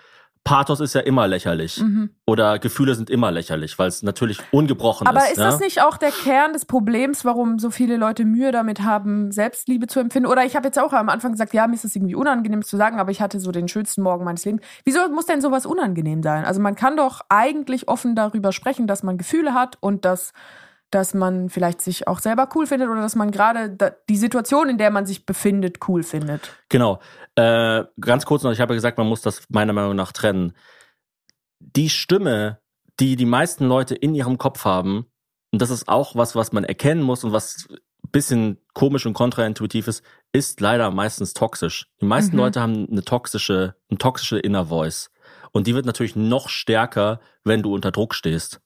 Pathos 0.47 0.79
ist 0.79 0.95
ja 0.95 1.01
immer 1.01 1.27
lächerlich. 1.27 1.83
Mhm. 1.83 2.11
Oder 2.25 2.61
Gefühle 2.61 2.95
sind 2.95 3.11
immer 3.11 3.33
lächerlich, 3.33 3.81
weil 3.81 3.89
es 3.89 4.05
natürlich 4.05 4.39
ungebrochen 4.53 5.09
Aber 5.09 5.19
ist. 5.19 5.25
Aber 5.25 5.33
ist 5.33 5.39
ja? 5.39 5.45
das 5.45 5.59
nicht 5.59 5.83
auch 5.83 5.97
der 5.97 6.13
Kern 6.13 6.53
des 6.53 6.67
Problems, 6.67 7.25
warum 7.25 7.59
so 7.59 7.71
viele 7.71 7.97
Leute 7.97 8.25
Mühe 8.25 8.53
damit 8.53 8.85
haben, 8.85 9.33
Selbstliebe 9.33 9.89
zu 9.89 9.99
empfinden? 9.99 10.29
Oder 10.29 10.45
ich 10.45 10.55
habe 10.55 10.69
jetzt 10.69 10.79
auch 10.79 10.93
am 10.93 11.09
Anfang 11.09 11.33
gesagt, 11.33 11.53
ja, 11.53 11.67
mir 11.67 11.75
ist 11.75 11.83
das 11.83 11.97
irgendwie 11.97 12.15
unangenehm 12.15 12.63
zu 12.63 12.77
sagen, 12.77 13.01
aber 13.01 13.11
ich 13.11 13.21
hatte 13.21 13.41
so 13.41 13.51
den 13.51 13.67
schönsten 13.67 14.03
Morgen 14.03 14.25
meines 14.25 14.45
Lebens. 14.45 14.63
Wieso 14.85 15.09
muss 15.09 15.27
denn 15.27 15.41
sowas 15.41 15.67
unangenehm 15.67 16.23
sein? 16.23 16.45
Also 16.45 16.61
man 16.61 16.77
kann 16.77 16.97
doch 16.97 17.23
eigentlich 17.29 17.89
offen 17.89 18.15
darüber 18.15 18.53
sprechen, 18.53 18.87
dass 18.87 19.03
man 19.03 19.19
Gefühle 19.19 19.53
hat 19.53 19.79
und 19.81 20.05
dass 20.05 20.33
dass 20.91 21.15
man 21.15 21.51
vielleicht 21.51 21.81
sich 21.81 22.07
auch 22.07 22.21
selber 22.21 22.49
cool 22.55 22.67
findet 22.67 22.89
oder 22.89 23.01
dass 23.01 23.17
man 23.17 23.33
gerade 23.33 23.77
die 24.09 24.17
Situation, 24.17 24.69
in 24.69 24.79
der 24.79 24.93
man 24.93 25.05
sich 25.05 25.27
befindet, 25.27 25.79
cool 25.89 26.05
findet. 26.05 26.53
Genau. 26.69 27.01
Äh, 27.37 27.85
ganz 28.01 28.25
kurz 28.25 28.43
noch, 28.43 28.53
ich 28.53 28.61
habe 28.61 28.73
ja 28.73 28.77
gesagt, 28.77 28.99
man 28.99 29.07
muss 29.07 29.21
das 29.21 29.45
meiner 29.49 29.73
Meinung 29.73 29.95
nach 29.95 30.13
trennen. 30.13 30.55
Die 31.61 31.91
Stimme, 31.91 32.61
die 32.99 33.17
die 33.17 33.27
meisten 33.27 33.67
Leute 33.67 33.95
in 33.95 34.15
ihrem 34.15 34.39
Kopf 34.39 34.65
haben, 34.65 35.07
und 35.53 35.63
das 35.63 35.71
ist 35.71 35.89
auch 35.89 36.17
was, 36.17 36.35
was 36.35 36.53
man 36.53 36.65
erkennen 36.65 37.03
muss 37.03 37.25
und 37.25 37.33
was 37.33 37.69
ein 37.71 38.11
bisschen 38.11 38.59
komisch 38.75 39.07
und 39.07 39.15
kontraintuitiv 39.15 39.89
ist, 39.89 40.03
ist 40.33 40.61
leider 40.61 40.91
meistens 40.91 41.35
toxisch. 41.35 41.89
Die 42.01 42.07
meisten 42.07 42.37
mhm. 42.37 42.43
Leute 42.43 42.61
haben 42.61 42.89
eine 42.91 43.05
toxische, 43.05 43.77
eine 43.91 43.99
toxische 43.99 44.39
Inner 44.39 44.67
Voice. 44.67 45.11
Und 45.53 45.67
die 45.67 45.75
wird 45.75 45.87
natürlich 45.87 46.17
noch 46.17 46.49
stärker, 46.49 47.21
wenn 47.45 47.63
du 47.63 47.75
unter 47.75 47.91
Druck 47.91 48.15
stehst. 48.15 48.61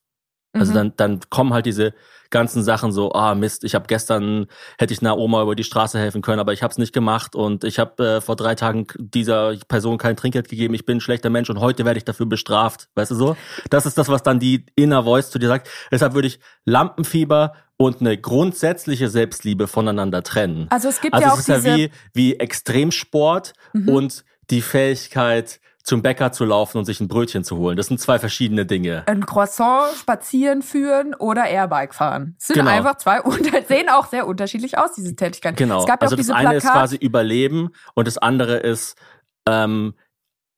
Also 0.53 0.71
mhm. 0.71 0.75
dann, 0.75 0.93
dann 0.97 1.19
kommen 1.29 1.53
halt 1.53 1.65
diese 1.65 1.93
ganzen 2.31 2.63
Sachen 2.63 2.91
so, 2.91 3.11
ah 3.13 3.35
Mist, 3.35 3.63
ich 3.63 3.75
habe 3.75 3.85
gestern, 3.87 4.47
hätte 4.77 4.93
ich 4.93 5.01
einer 5.01 5.17
Oma 5.17 5.43
über 5.43 5.53
die 5.53 5.63
Straße 5.63 5.99
helfen 5.99 6.21
können, 6.21 6.39
aber 6.39 6.53
ich 6.53 6.63
habe 6.63 6.71
es 6.71 6.77
nicht 6.77 6.93
gemacht 6.93 7.35
und 7.35 7.63
ich 7.63 7.77
habe 7.77 8.03
äh, 8.03 8.21
vor 8.21 8.35
drei 8.35 8.55
Tagen 8.55 8.87
dieser 8.97 9.55
Person 9.67 9.97
kein 9.97 10.15
Trinkgeld 10.15 10.49
gegeben, 10.49 10.73
ich 10.73 10.85
bin 10.85 10.97
ein 10.97 11.01
schlechter 11.01 11.29
Mensch 11.29 11.49
und 11.49 11.59
heute 11.59 11.85
werde 11.85 11.97
ich 11.97 12.05
dafür 12.05 12.25
bestraft. 12.25 12.87
Weißt 12.95 13.11
du 13.11 13.15
so? 13.15 13.37
Das 13.69 13.85
ist 13.85 13.97
das, 13.97 14.07
was 14.07 14.23
dann 14.23 14.39
die 14.39 14.65
Inner 14.75 15.03
Voice 15.03 15.29
zu 15.29 15.39
dir 15.39 15.47
sagt. 15.47 15.69
Deshalb 15.91 16.13
würde 16.13 16.29
ich 16.29 16.39
Lampenfieber 16.65 17.53
und 17.77 17.99
eine 17.99 18.17
grundsätzliche 18.17 19.09
Selbstliebe 19.09 19.67
voneinander 19.67 20.23
trennen. 20.23 20.67
Also 20.69 20.87
es 20.87 21.01
gibt 21.01 21.13
also 21.13 21.27
ja 21.27 21.33
auch 21.33 21.39
es 21.39 21.49
ist 21.49 21.65
ja 21.65 21.75
wie, 21.75 21.91
wie 22.13 22.35
Extremsport 22.35 23.53
mhm. 23.73 23.89
und 23.89 24.23
die 24.49 24.61
Fähigkeit, 24.61 25.59
zum 25.83 26.01
Bäcker 26.01 26.31
zu 26.31 26.45
laufen 26.45 26.77
und 26.77 26.85
sich 26.85 26.99
ein 26.99 27.07
Brötchen 27.07 27.43
zu 27.43 27.57
holen. 27.57 27.77
Das 27.77 27.87
sind 27.87 27.99
zwei 27.99 28.19
verschiedene 28.19 28.65
Dinge. 28.65 29.03
Ein 29.07 29.25
Croissant 29.25 29.95
spazieren 29.97 30.61
führen 30.61 31.13
oder 31.15 31.45
Airbike 31.45 31.93
fahren. 31.93 32.35
Das 32.37 32.47
sind 32.47 32.57
genau. 32.57 32.71
einfach 32.71 32.97
zwei, 32.97 33.21
sehen 33.67 33.89
auch 33.89 34.07
sehr 34.07 34.27
unterschiedlich 34.27 34.77
aus, 34.77 34.93
diese 34.93 35.15
Tätigkeiten. 35.15 35.55
Genau. 35.55 35.79
Es 35.79 35.85
gab 35.85 36.01
also 36.01 36.15
das 36.15 36.29
eine 36.29 36.49
Plakat 36.49 36.63
ist 36.63 36.71
quasi 36.71 36.95
Überleben 36.97 37.69
und 37.93 38.07
das 38.07 38.17
andere 38.17 38.57
ist 38.57 38.97
ähm, 39.47 39.93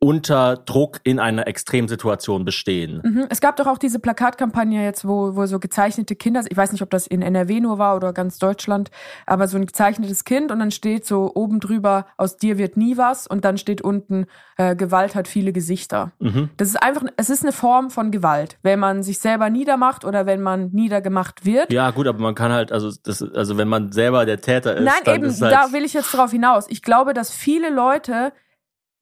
unter 0.04 0.58
Druck 0.58 1.00
in 1.06 1.18
einer 1.18 1.48
Extremsituation 1.48 2.44
bestehen. 2.44 3.00
Mhm. 3.06 3.26
Es 3.30 3.40
gab 3.40 3.56
doch 3.56 3.68
auch 3.68 3.78
diese 3.78 4.00
Plakatkampagne 4.00 4.84
jetzt, 4.84 5.08
wo, 5.08 5.38
wo 5.38 5.46
so 5.46 5.60
gezeichnete 5.60 6.18
Kinder, 6.18 6.42
ich 6.50 6.58
weiß 6.58 6.74
nicht, 6.74 6.82
ob 6.82 6.90
das 6.90 7.08
in 7.08 7.22
NRW 7.22 7.62
nur 7.62 7.78
war 7.78 7.96
oder 7.96 8.12
ganz 8.12 8.38
Deutschland, 8.38 8.92
aber 9.26 9.48
so 9.48 9.56
ein 9.58 9.66
gezeichnetes 9.66 10.26
Kind 10.26 10.52
und 10.52 10.60
dann 10.60 10.72
steht 10.72 11.06
so 11.06 11.32
oben 11.36 11.62
drüber, 11.62 12.06
aus 12.18 12.36
dir 12.36 12.58
wird 12.58 12.76
nie 12.76 12.98
was 12.98 13.28
und 13.28 13.46
dann 13.46 13.58
steht 13.58 13.82
unten, 13.82 14.26
äh, 14.58 14.76
Gewalt 14.76 15.16
hat 15.16 15.30
viele 15.30 15.54
Gesichter. 15.54 16.12
Mhm. 16.20 16.50
Das 16.58 16.68
ist 16.68 16.84
einfach, 16.84 17.04
es 17.16 17.30
ist 17.30 17.44
eine 17.44 17.54
Form 17.54 17.90
von 17.90 18.12
Gewalt, 18.12 18.58
wenn 18.62 18.80
man 18.80 19.04
sich 19.04 19.20
selber 19.20 19.50
niedermacht 19.50 20.04
oder 20.04 20.26
wenn 20.26 20.42
man 20.42 20.70
niedergemacht 20.72 21.46
wird. 21.46 21.72
Ja 21.72 21.92
gut, 21.92 22.08
aber 22.08 22.20
man 22.20 22.36
kann 22.36 22.52
halt, 22.52 22.74
also, 22.74 22.92
das, 23.06 23.24
also 23.24 23.58
wenn 23.58 23.70
man 23.70 23.94
selber 23.94 24.26
der 24.26 24.42
Täter 24.42 24.76
ist. 24.76 24.84
Nein, 24.84 25.16
eben, 25.16 25.32
halt 25.32 25.54
da 25.54 25.72
will 25.72 25.86
ich 25.86 25.94
jetzt 25.94 26.14
drauf 26.14 26.32
hinaus. 26.32 26.66
Ich 26.68 26.82
glaube, 26.82 27.14
dass 27.14 27.32
viele 27.32 27.70
Leute 27.70 28.34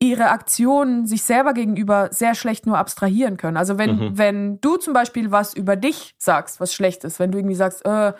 ihre 0.02 0.30
Aktionen 0.30 1.06
sich 1.06 1.22
selber 1.24 1.54
gegenüber 1.54 2.10
sehr 2.12 2.34
schlecht 2.34 2.66
nur 2.66 2.78
abstrahieren 2.78 3.38
können. 3.38 3.56
Also 3.56 3.78
wenn, 3.78 3.98
mhm. 3.98 4.18
wenn 4.18 4.60
du 4.60 4.78
zum 4.78 4.94
Beispiel 4.94 5.32
was 5.32 5.54
über 5.54 5.76
dich 5.76 6.16
sagst, 6.18 6.60
was 6.60 6.74
schlecht 6.74 7.04
ist, 7.04 7.20
wenn 7.20 7.32
du 7.32 7.38
irgendwie 7.38 7.56
sagst, 7.56 7.86
äh, 7.86 8.14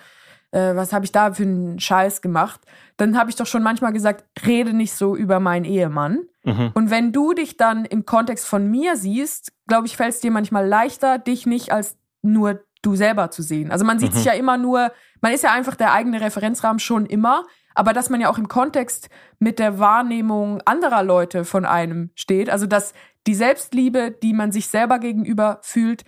äh, 0.52 0.76
was 0.76 0.94
habe 0.94 1.06
ich 1.06 1.12
da 1.12 1.34
für 1.34 1.44
einen 1.44 1.80
Scheiß 1.80 2.22
gemacht, 2.22 2.62
dann 2.98 3.18
habe 3.18 3.32
ich 3.32 3.36
doch 3.36 3.48
schon 3.48 3.64
manchmal 3.64 3.94
gesagt, 3.94 4.26
rede 4.46 4.74
nicht 4.74 4.94
so 4.94 5.16
über 5.16 5.40
meinen 5.40 5.66
Ehemann. 5.66 6.20
Mhm. 6.44 6.70
Und 6.76 6.92
wenn 6.92 7.12
du 7.12 7.34
dich 7.34 7.58
dann 7.58 7.86
im 7.86 8.06
Kontext 8.06 8.48
von 8.48 8.70
mir 8.70 8.96
siehst, 8.96 9.52
glaube 9.68 9.88
ich, 9.88 9.98
fällt 9.98 10.14
es 10.14 10.20
dir 10.20 10.32
manchmal 10.32 10.68
leichter, 10.68 11.18
dich 11.18 11.48
nicht 11.48 11.72
als 11.72 11.98
nur 12.22 12.64
du 12.84 12.96
selber 12.96 13.32
zu 13.32 13.42
sehen. 13.42 13.72
Also 13.72 13.86
man 13.86 13.98
sieht 13.98 14.12
mhm. 14.12 14.18
sich 14.18 14.26
ja 14.26 14.34
immer 14.34 14.58
nur, 14.58 14.92
man 15.20 15.32
ist 15.32 15.44
ja 15.44 15.52
einfach 15.52 15.76
der 15.76 15.94
eigene 15.94 16.22
Referenzrahmen 16.22 16.80
schon 16.80 17.08
immer, 17.08 17.46
aber 17.76 17.94
dass 17.94 18.10
man 18.10 18.22
ja 18.22 18.30
auch 18.30 18.38
im 18.38 18.48
Kontext 18.48 19.10
mit 19.40 19.60
der 19.60 19.80
Wahrnehmung 19.80 20.62
anderer 20.66 21.04
Leute 21.04 21.46
von 21.46 21.66
einem 21.66 22.12
steht. 22.16 22.50
Also 22.50 22.68
dass 22.68 22.94
die 23.28 23.36
Selbstliebe, 23.36 24.12
die 24.12 24.34
man 24.34 24.52
sich 24.52 24.68
selber 24.68 25.00
gegenüber 25.00 25.60
fühlt, 25.62 26.04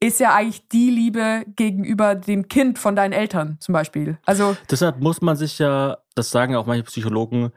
ist 0.00 0.20
ja 0.20 0.34
eigentlich 0.34 0.68
die 0.68 0.90
Liebe 0.90 1.44
gegenüber 1.56 2.14
dem 2.14 2.48
Kind 2.48 2.78
von 2.78 2.96
deinen 2.96 3.12
Eltern 3.12 3.56
zum 3.60 3.72
Beispiel. 3.72 4.18
Also 4.26 4.56
deshalb 4.70 5.00
muss 5.00 5.22
man 5.22 5.36
sich 5.36 5.58
ja, 5.58 5.98
das 6.14 6.30
sagen 6.30 6.54
auch 6.54 6.66
manche 6.66 6.84
Psychologen, 6.84 7.52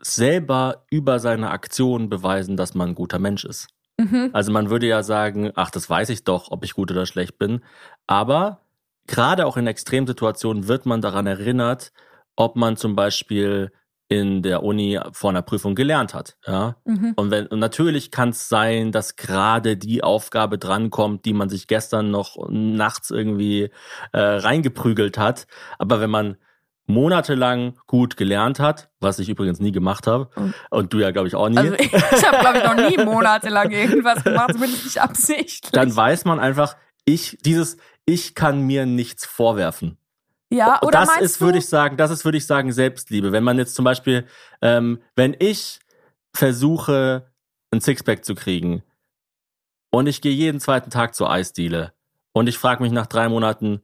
selber 0.00 0.86
über 0.90 1.18
seine 1.18 1.50
Aktionen 1.50 2.08
beweisen, 2.08 2.56
dass 2.56 2.74
man 2.74 2.90
ein 2.90 2.94
guter 2.94 3.18
Mensch 3.18 3.44
ist. 3.44 3.68
Mhm. 3.98 4.30
Also 4.32 4.52
man 4.52 4.70
würde 4.70 4.86
ja 4.86 5.02
sagen, 5.02 5.50
ach, 5.54 5.70
das 5.70 5.90
weiß 5.90 6.08
ich 6.10 6.24
doch, 6.24 6.50
ob 6.50 6.64
ich 6.64 6.74
gut 6.74 6.90
oder 6.90 7.06
schlecht 7.06 7.38
bin. 7.38 7.62
Aber 8.06 8.60
gerade 9.06 9.46
auch 9.46 9.56
in 9.56 9.66
Extremsituationen 9.66 10.68
wird 10.68 10.86
man 10.86 11.00
daran 11.00 11.26
erinnert, 11.26 11.92
ob 12.36 12.56
man 12.56 12.76
zum 12.76 12.96
Beispiel 12.96 13.72
in 14.10 14.42
der 14.42 14.64
Uni 14.64 14.98
vor 15.12 15.30
einer 15.30 15.42
Prüfung 15.42 15.76
gelernt 15.76 16.14
hat. 16.14 16.36
Ja? 16.44 16.76
Mhm. 16.84 17.12
Und, 17.14 17.30
wenn, 17.30 17.46
und 17.46 17.60
natürlich 17.60 18.10
kann 18.10 18.30
es 18.30 18.48
sein, 18.48 18.90
dass 18.90 19.14
gerade 19.14 19.76
die 19.76 20.02
Aufgabe 20.02 20.58
drankommt, 20.58 21.24
die 21.24 21.32
man 21.32 21.48
sich 21.48 21.68
gestern 21.68 22.10
noch 22.10 22.36
nachts 22.50 23.10
irgendwie 23.10 23.70
äh, 24.12 24.18
reingeprügelt 24.20 25.16
hat. 25.16 25.46
Aber 25.78 26.00
wenn 26.00 26.10
man 26.10 26.36
monatelang 26.88 27.78
gut 27.86 28.16
gelernt 28.16 28.58
hat, 28.58 28.90
was 28.98 29.20
ich 29.20 29.28
übrigens 29.28 29.60
nie 29.60 29.70
gemacht 29.70 30.08
habe 30.08 30.28
mhm. 30.36 30.54
und 30.70 30.92
du 30.92 30.98
ja 30.98 31.12
glaube 31.12 31.28
ich 31.28 31.36
auch 31.36 31.48
nie. 31.48 31.58
Also 31.58 31.74
ich, 31.78 31.92
habe 31.92 32.38
glaube 32.40 32.58
ich 32.58 32.64
noch 32.64 32.74
nie 32.74 33.04
monatelang 33.04 33.70
irgendwas 33.70 34.24
gemacht, 34.24 34.54
zumindest 34.54 34.84
nicht 34.84 34.98
absichtlich. 35.00 35.70
Dann 35.70 35.94
weiß 35.94 36.24
man 36.24 36.40
einfach, 36.40 36.76
ich 37.04 37.38
dieses 37.44 37.76
ich 38.06 38.34
kann 38.34 38.62
mir 38.62 38.86
nichts 38.86 39.24
vorwerfen. 39.24 39.99
Ja, 40.52 40.80
oder 40.82 41.00
das 41.00 41.20
ist, 41.20 41.40
würde 41.40 41.58
ich 41.58 41.68
sagen, 41.68 41.96
das 41.96 42.10
ist, 42.10 42.24
würde 42.24 42.38
ich 42.38 42.46
sagen, 42.46 42.72
Selbstliebe. 42.72 43.32
Wenn 43.32 43.44
man 43.44 43.58
jetzt 43.58 43.74
zum 43.74 43.84
Beispiel, 43.84 44.26
ähm, 44.60 45.00
wenn 45.14 45.36
ich 45.38 45.78
versuche, 46.34 47.30
ein 47.72 47.80
Sixpack 47.80 48.24
zu 48.24 48.34
kriegen 48.34 48.82
und 49.92 50.08
ich 50.08 50.20
gehe 50.20 50.32
jeden 50.32 50.60
zweiten 50.60 50.90
Tag 50.90 51.14
zur 51.14 51.30
Eisdiele 51.30 51.92
und 52.32 52.48
ich 52.48 52.58
frage 52.58 52.82
mich 52.82 52.92
nach 52.92 53.06
drei 53.06 53.28
Monaten, 53.28 53.82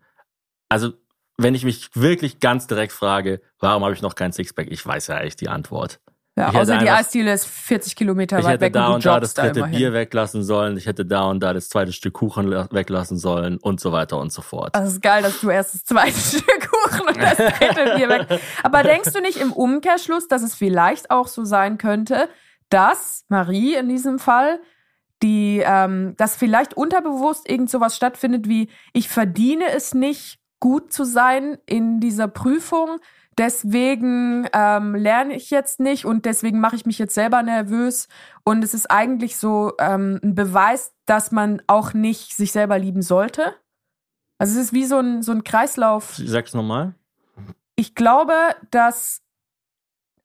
also 0.68 0.92
wenn 1.38 1.54
ich 1.54 1.64
mich 1.64 1.90
wirklich 1.94 2.40
ganz 2.40 2.66
direkt 2.66 2.92
frage, 2.92 3.40
warum 3.60 3.84
habe 3.84 3.94
ich 3.94 4.02
noch 4.02 4.14
kein 4.14 4.32
Sixpack? 4.32 4.68
Ich 4.70 4.84
weiß 4.84 5.08
ja 5.08 5.20
echt 5.20 5.40
die 5.40 5.48
Antwort. 5.48 6.00
Ja, 6.38 6.50
ich 6.50 6.56
außer 6.56 6.76
die 6.78 6.90
Eisdiele 6.90 7.32
ist 7.32 7.46
40 7.46 7.96
Kilometer 7.96 8.36
weit 8.36 8.44
weg. 8.44 8.54
Ich 8.54 8.60
hätte 8.60 8.70
da 8.72 8.86
und, 8.88 8.94
und 8.96 9.06
da 9.06 9.20
das 9.20 9.32
dritte 9.32 9.60
da 9.60 9.66
Bier 9.66 9.94
weglassen 9.94 10.42
sollen. 10.42 10.76
Ich 10.76 10.84
hätte 10.84 11.06
da 11.06 11.24
und 11.24 11.40
da 11.40 11.54
das 11.54 11.70
zweite 11.70 11.92
Stück 11.92 12.12
Kuchen 12.12 12.50
weglassen 12.50 13.16
sollen 13.16 13.56
und 13.56 13.80
so 13.80 13.90
weiter 13.90 14.18
und 14.18 14.30
so 14.30 14.42
fort. 14.42 14.76
Das 14.76 14.92
ist 14.92 15.00
geil, 15.00 15.22
dass 15.22 15.40
du 15.40 15.48
erst 15.48 15.74
das 15.74 15.84
zweite 15.84 16.12
Stück 16.18 16.70
Kuchen 16.70 17.08
und 17.08 17.16
das 17.16 17.36
dritte 17.36 17.96
Bier 17.96 18.08
weg. 18.10 18.40
Aber 18.62 18.82
denkst 18.82 19.14
du 19.14 19.22
nicht 19.22 19.38
im 19.38 19.50
Umkehrschluss, 19.50 20.28
dass 20.28 20.42
es 20.42 20.54
vielleicht 20.54 21.10
auch 21.10 21.28
so 21.28 21.44
sein 21.44 21.78
könnte, 21.78 22.28
dass 22.68 23.24
Marie 23.28 23.74
in 23.74 23.88
diesem 23.88 24.18
Fall 24.18 24.60
die, 25.22 25.62
ähm, 25.64 26.14
dass 26.18 26.36
vielleicht 26.36 26.74
unterbewusst 26.74 27.48
irgend 27.48 27.70
sowas 27.70 27.96
stattfindet 27.96 28.46
wie 28.46 28.68
ich 28.92 29.08
verdiene 29.08 29.70
es 29.74 29.94
nicht 29.94 30.38
gut 30.60 30.92
zu 30.92 31.04
sein 31.04 31.56
in 31.66 32.00
dieser 32.00 32.28
Prüfung, 32.28 32.98
deswegen 33.38 34.48
ähm, 34.52 34.94
lerne 34.94 35.34
ich 35.34 35.50
jetzt 35.50 35.80
nicht 35.80 36.04
und 36.04 36.24
deswegen 36.24 36.60
mache 36.60 36.76
ich 36.76 36.86
mich 36.86 36.98
jetzt 36.98 37.14
selber 37.14 37.42
nervös. 37.42 38.08
Und 38.44 38.64
es 38.64 38.74
ist 38.74 38.90
eigentlich 38.90 39.36
so 39.36 39.72
ähm, 39.78 40.20
ein 40.22 40.34
Beweis, 40.34 40.92
dass 41.06 41.32
man 41.32 41.62
auch 41.66 41.92
nicht 41.92 42.36
sich 42.36 42.52
selber 42.52 42.78
lieben 42.78 43.02
sollte. 43.02 43.54
Also 44.38 44.58
es 44.58 44.66
ist 44.66 44.72
wie 44.72 44.84
so 44.84 44.98
ein, 44.98 45.22
so 45.22 45.32
ein 45.32 45.44
Kreislauf. 45.44 46.14
Sag's 46.16 46.54
nochmal. 46.54 46.94
Ich 47.74 47.94
glaube, 47.94 48.34
dass 48.70 49.22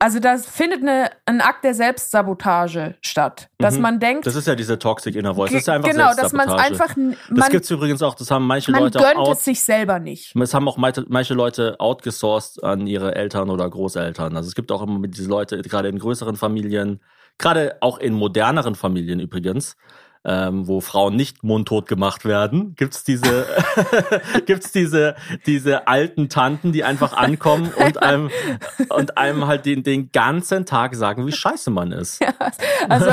also 0.02 0.20
da 0.20 0.36
findet 0.40 0.82
eine, 0.82 1.12
ein 1.28 1.42
Akt 1.42 1.64
der 1.64 1.76
Selbstsabotage 1.76 2.96
statt, 3.02 3.50
dass 3.60 3.76
mhm. 3.76 3.82
man 3.82 4.00
denkt. 4.00 4.26
Das 4.26 4.34
ist 4.34 4.48
ja 4.48 4.56
diese 4.56 4.80
Toxic 4.80 5.16
Inner 5.16 5.36
Voice. 5.36 5.52
Das 5.52 5.62
ist 5.62 5.68
ja 5.68 5.76
einfach 5.76 5.92
genau, 5.92 6.12
dass 6.16 6.34
man 6.34 6.50
es 6.50 6.56
einfach. 6.56 6.96
Man, 6.96 7.16
das 7.30 7.50
gibt's 7.50 7.70
übrigens 7.70 8.02
auch. 8.02 8.16
Das 8.16 8.32
haben 8.32 8.48
manche 8.48 8.72
man 8.72 8.82
Leute 8.82 8.98
gönnt 8.98 9.18
auch. 9.18 9.34
es 9.34 9.46
sich 9.46 9.62
selber 9.62 10.00
nicht. 10.00 10.36
Das 10.36 10.56
haben 10.56 10.68
auch 10.68 10.78
manche 10.78 11.36
Leute 11.36 11.80
outgesourced 11.80 12.64
an 12.64 12.88
ihre 12.88 13.14
Eltern 13.14 13.52
oder 13.52 13.70
Großeltern. 13.70 14.36
Also 14.36 14.48
es 14.50 14.56
gibt 14.56 14.72
auch 14.72 14.82
immer 14.82 15.08
diese 15.08 15.30
Leute, 15.30 15.62
gerade 15.62 15.90
in 15.90 16.00
größeren 16.00 16.36
Familien, 16.36 17.00
gerade 17.38 17.78
auch 17.82 18.00
in 18.00 18.16
moderneren 18.16 18.74
Familien 18.74 19.20
übrigens, 19.20 19.78
ähm, 20.24 20.68
wo 20.68 20.82
Frauen 20.82 21.16
nicht 21.16 21.44
mundtot 21.44 21.88
gemacht 21.88 22.26
werden, 22.26 22.76
gibt's 22.76 23.04
diese, 23.04 23.48
gibt's 24.46 24.72
diese, 24.72 25.16
diese 25.46 25.88
alten 25.88 26.30
Tanten, 26.30 26.72
die 26.72 26.84
einfach 26.84 27.14
ankommen 27.14 27.72
und 27.76 28.02
einem, 28.04 28.30
und 28.90 29.18
einem 29.18 29.48
halt 29.48 29.66
den, 29.66 29.84
den 29.84 30.12
ganzen 30.12 30.66
Tag 30.66 30.96
sagen, 30.96 31.26
wie 31.26 31.32
scheiße 31.32 31.72
man 31.72 31.92
ist. 31.92 32.22
Ja, 32.22 32.34
also 32.88 33.12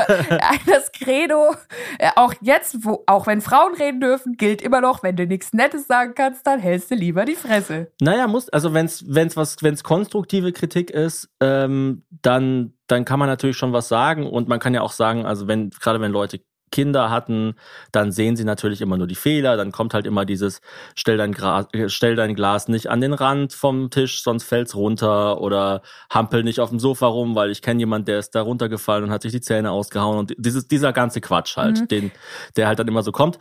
das 0.67 0.93
Credo, 0.93 1.55
äh, 1.99 2.11
auch 2.17 2.35
jetzt, 2.41 2.85
wo, 2.85 3.05
auch 3.07 3.27
wenn 3.27 3.41
Frauen 3.41 3.75
reden 3.75 4.01
dürfen, 4.01 4.35
gilt 4.37 4.61
immer 4.61 4.81
noch, 4.81 5.03
wenn 5.03 5.17
du 5.17 5.27
nichts 5.27 5.53
Nettes 5.53 5.87
sagen 5.87 6.13
kannst, 6.15 6.47
dann 6.47 6.61
hältst 6.61 6.91
du 6.91 6.95
lieber 6.95 7.25
die 7.25 7.37
Fresse. 7.37 7.91
Naja, 8.01 8.27
muss, 8.27 8.49
also 8.51 8.75
wenn's, 8.75 9.05
wenn's 9.09 9.37
was, 9.37 9.57
wenn's 9.63 9.83
konstruktive 9.83 10.53
Kritik 10.53 10.91
ist, 10.91 11.31
ähm, 11.41 12.05
dann, 12.23 12.75
dann 12.87 13.05
kann 13.05 13.19
man 13.19 13.29
natürlich 13.29 13.57
schon 13.57 13.73
was 13.73 13.89
sagen 13.89 14.27
und 14.27 14.49
man 14.49 14.61
kann 14.61 14.75
ja 14.75 14.83
auch 14.83 14.93
sagen, 14.93 15.25
also 15.25 15.49
wenn, 15.49 15.71
gerade 15.71 16.01
wenn 16.01 16.13
Leute 16.13 16.41
Kinder 16.71 17.11
hatten, 17.11 17.55
dann 17.93 18.13
sehen 18.13 18.37
sie 18.37 18.45
natürlich 18.45 18.81
immer 18.81 18.97
nur 18.97 19.07
die 19.07 19.15
Fehler, 19.15 19.57
dann 19.57 19.73
kommt 19.73 19.95
halt 19.95 20.07
immer 20.07 20.25
dieses 20.25 20.61
stell 20.95 21.17
dein, 21.17 21.33
Gras, 21.33 21.67
stell 21.87 22.17
dein 22.17 22.35
Glas 22.35 22.69
nicht 22.69 22.89
an 22.89 23.01
den 23.01 23.13
Rand 23.13 23.53
vom 23.53 23.91
Tisch, 23.91 24.23
sonst 24.23 24.45
fällt's 24.45 24.75
runter 24.75 25.41
oder 25.41 25.83
hampel 26.11 26.43
nicht 26.43 26.61
auf 26.61 26.71
dem 26.71 26.79
Sofa 26.79 27.07
rum, 27.07 27.35
weil 27.35 27.51
ich 27.51 27.63
kenne 27.63 27.81
jemand, 27.81 28.09
der 28.09 28.19
ist 28.19 28.35
da 28.35 28.43
runtergefallen 28.43 29.05
und 29.05 29.11
hat 29.11 29.23
sich 29.23 29.33
die 29.33 29.41
Zähne 29.41 29.71
ausgehauen 29.71 30.19
und 30.19 30.35
dieses 30.39 30.69
dieser 30.69 30.93
ganze 30.93 31.21
Quatsch 31.21 31.57
halt, 31.57 31.81
mhm. 31.81 31.89
den 31.89 32.13
der 32.57 32.69
halt 32.69 32.79
dann 32.79 32.89
immer 32.89 33.03
so 33.03 33.13
kommt. 33.13 33.39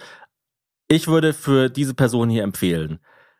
Ich 0.87 1.07
würde 1.07 1.33
für 1.33 1.69
diese 1.69 1.93
Person 1.93 2.29
hier 2.29 2.43
empfehlen. 2.43 2.99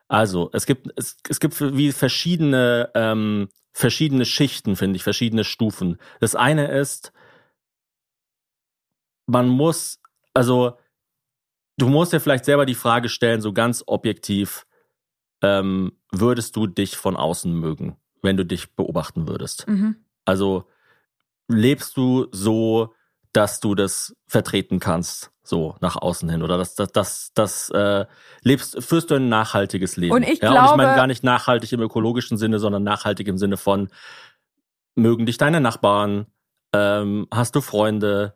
Also, 0.10 0.50
es 0.54 0.66
gibt 0.66 0.88
es, 0.96 1.18
es 1.30 1.40
gibt 1.40 1.60
wie 1.60 1.92
verschiedene 1.92 2.90
ähm, 2.96 3.50
verschiedene 3.74 4.26
Schichten, 4.26 4.76
finde 4.76 4.98
ich, 4.98 5.04
verschiedene 5.04 5.44
Stufen. 5.44 5.98
Das 6.20 6.36
eine 6.36 6.68
ist 6.72 7.12
man 9.28 9.48
muss, 9.48 10.02
also 10.34 10.78
du 11.78 11.88
musst 11.88 12.14
dir 12.14 12.20
vielleicht 12.20 12.46
selber 12.46 12.66
die 12.66 12.76
Frage 12.76 13.10
stellen, 13.10 13.42
so 13.42 13.54
ganz 13.54 13.84
objektiv, 13.86 14.66
ähm, 15.44 15.92
würdest 16.12 16.56
du 16.56 16.66
dich 16.66 16.98
von 16.98 17.16
außen 17.16 17.54
mögen, 17.54 17.98
wenn 18.24 18.38
du 18.38 18.46
dich 18.46 18.76
beobachten 18.76 19.28
würdest? 19.28 19.68
Mhm. 19.68 19.98
Also 20.26 20.66
lebst 21.48 21.96
du 21.98 22.28
so, 22.32 22.96
dass 23.34 23.60
du 23.60 23.76
das 23.76 24.16
vertreten 24.26 24.80
kannst, 24.80 25.32
so 25.44 25.76
nach 25.80 25.96
außen 25.96 26.28
hin 26.28 26.42
oder 26.42 26.58
dass 26.58 26.76
das 26.76 26.92
das 26.92 27.32
das 27.36 27.70
äh, 27.70 28.06
lebst 28.42 28.82
führst 28.84 29.12
du 29.12 29.16
ein 29.16 29.30
nachhaltiges 29.30 29.96
Leben. 29.96 30.16
Und 30.16 30.24
ich 30.24 30.42
ja, 30.42 30.50
glaube, 30.50 30.60
und 30.60 30.72
ich 30.72 30.78
meine 30.78 30.96
gar 30.96 31.08
nicht 31.08 31.24
nachhaltig 31.24 31.72
im 31.72 31.82
ökologischen 31.82 32.38
Sinne, 32.38 32.60
sondern 32.60 32.84
nachhaltig 32.84 33.28
im 33.28 33.38
Sinne 33.38 33.58
von 33.58 33.90
mögen 34.96 35.28
dich 35.28 35.38
deine 35.38 35.62
Nachbarn, 35.62 36.26
ähm, 36.74 37.28
hast 37.32 37.56
du 37.56 37.62
Freunde, 37.62 38.36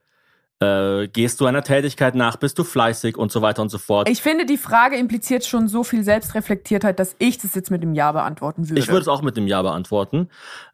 äh, 0.61 1.07
gehst 1.07 1.41
du 1.41 1.47
einer 1.47 1.63
Tätigkeit 1.63 2.13
nach, 2.13 2.37
bist 2.37 2.59
du 2.59 2.63
fleißig 2.63 3.17
und 3.17 3.31
so 3.31 3.41
weiter 3.41 3.63
und 3.63 3.69
so 3.69 3.79
fort. 3.79 4.07
Ich 4.07 4.21
finde, 4.21 4.45
die 4.45 4.57
Frage 4.57 4.95
impliziert 4.95 5.43
schon 5.43 5.67
so 5.67 5.83
viel 5.83 6.03
Selbstreflektiertheit, 6.03 6.99
dass 6.99 7.15
ich 7.17 7.39
das 7.39 7.55
jetzt 7.55 7.71
mit 7.71 7.81
dem 7.81 7.95
Ja 7.95 8.11
beantworten 8.11 8.69
würde. 8.69 8.79
Ich 8.79 8.87
würde 8.87 9.01
es 9.01 9.07
auch 9.07 9.23
mit 9.23 9.37
dem 9.37 9.47
Ja 9.47 9.63
beantworten. 9.63 10.29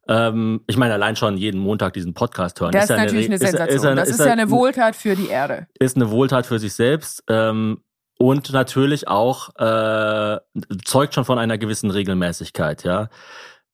Ähm, 0.09 0.61
ich 0.67 0.75
meine, 0.75 0.93
allein 0.93 1.15
schon 1.15 1.37
jeden 1.37 1.61
Montag 1.61 1.93
diesen 1.93 2.13
Podcast 2.13 2.59
hören. 2.59 2.73
Das 2.73 2.85
ist, 2.85 2.89
ist 2.89 2.97
natürlich 2.97 3.25
eine, 3.27 3.35
eine 3.35 3.39
Sensation. 3.39 3.69
Ist, 3.69 3.75
ist 3.75 3.85
eine, 3.85 3.95
das 4.01 4.09
ist, 4.09 4.19
ja 4.19 4.31
eine 4.31 4.49
Wohltat 4.49 4.95
für 4.97 5.15
die 5.15 5.29
Erde. 5.29 5.67
Ist 5.79 5.95
eine 5.95 6.11
Wohltat 6.11 6.45
für 6.45 6.59
sich 6.59 6.73
selbst. 6.73 7.23
Ähm, 7.29 7.81
und 8.19 8.51
natürlich 8.51 9.07
auch 9.07 9.55
äh, 9.57 10.37
zeugt 10.83 11.13
schon 11.13 11.23
von 11.23 11.39
einer 11.39 11.57
gewissen 11.57 11.91
Regelmäßigkeit, 11.91 12.83
ja. 12.83 13.09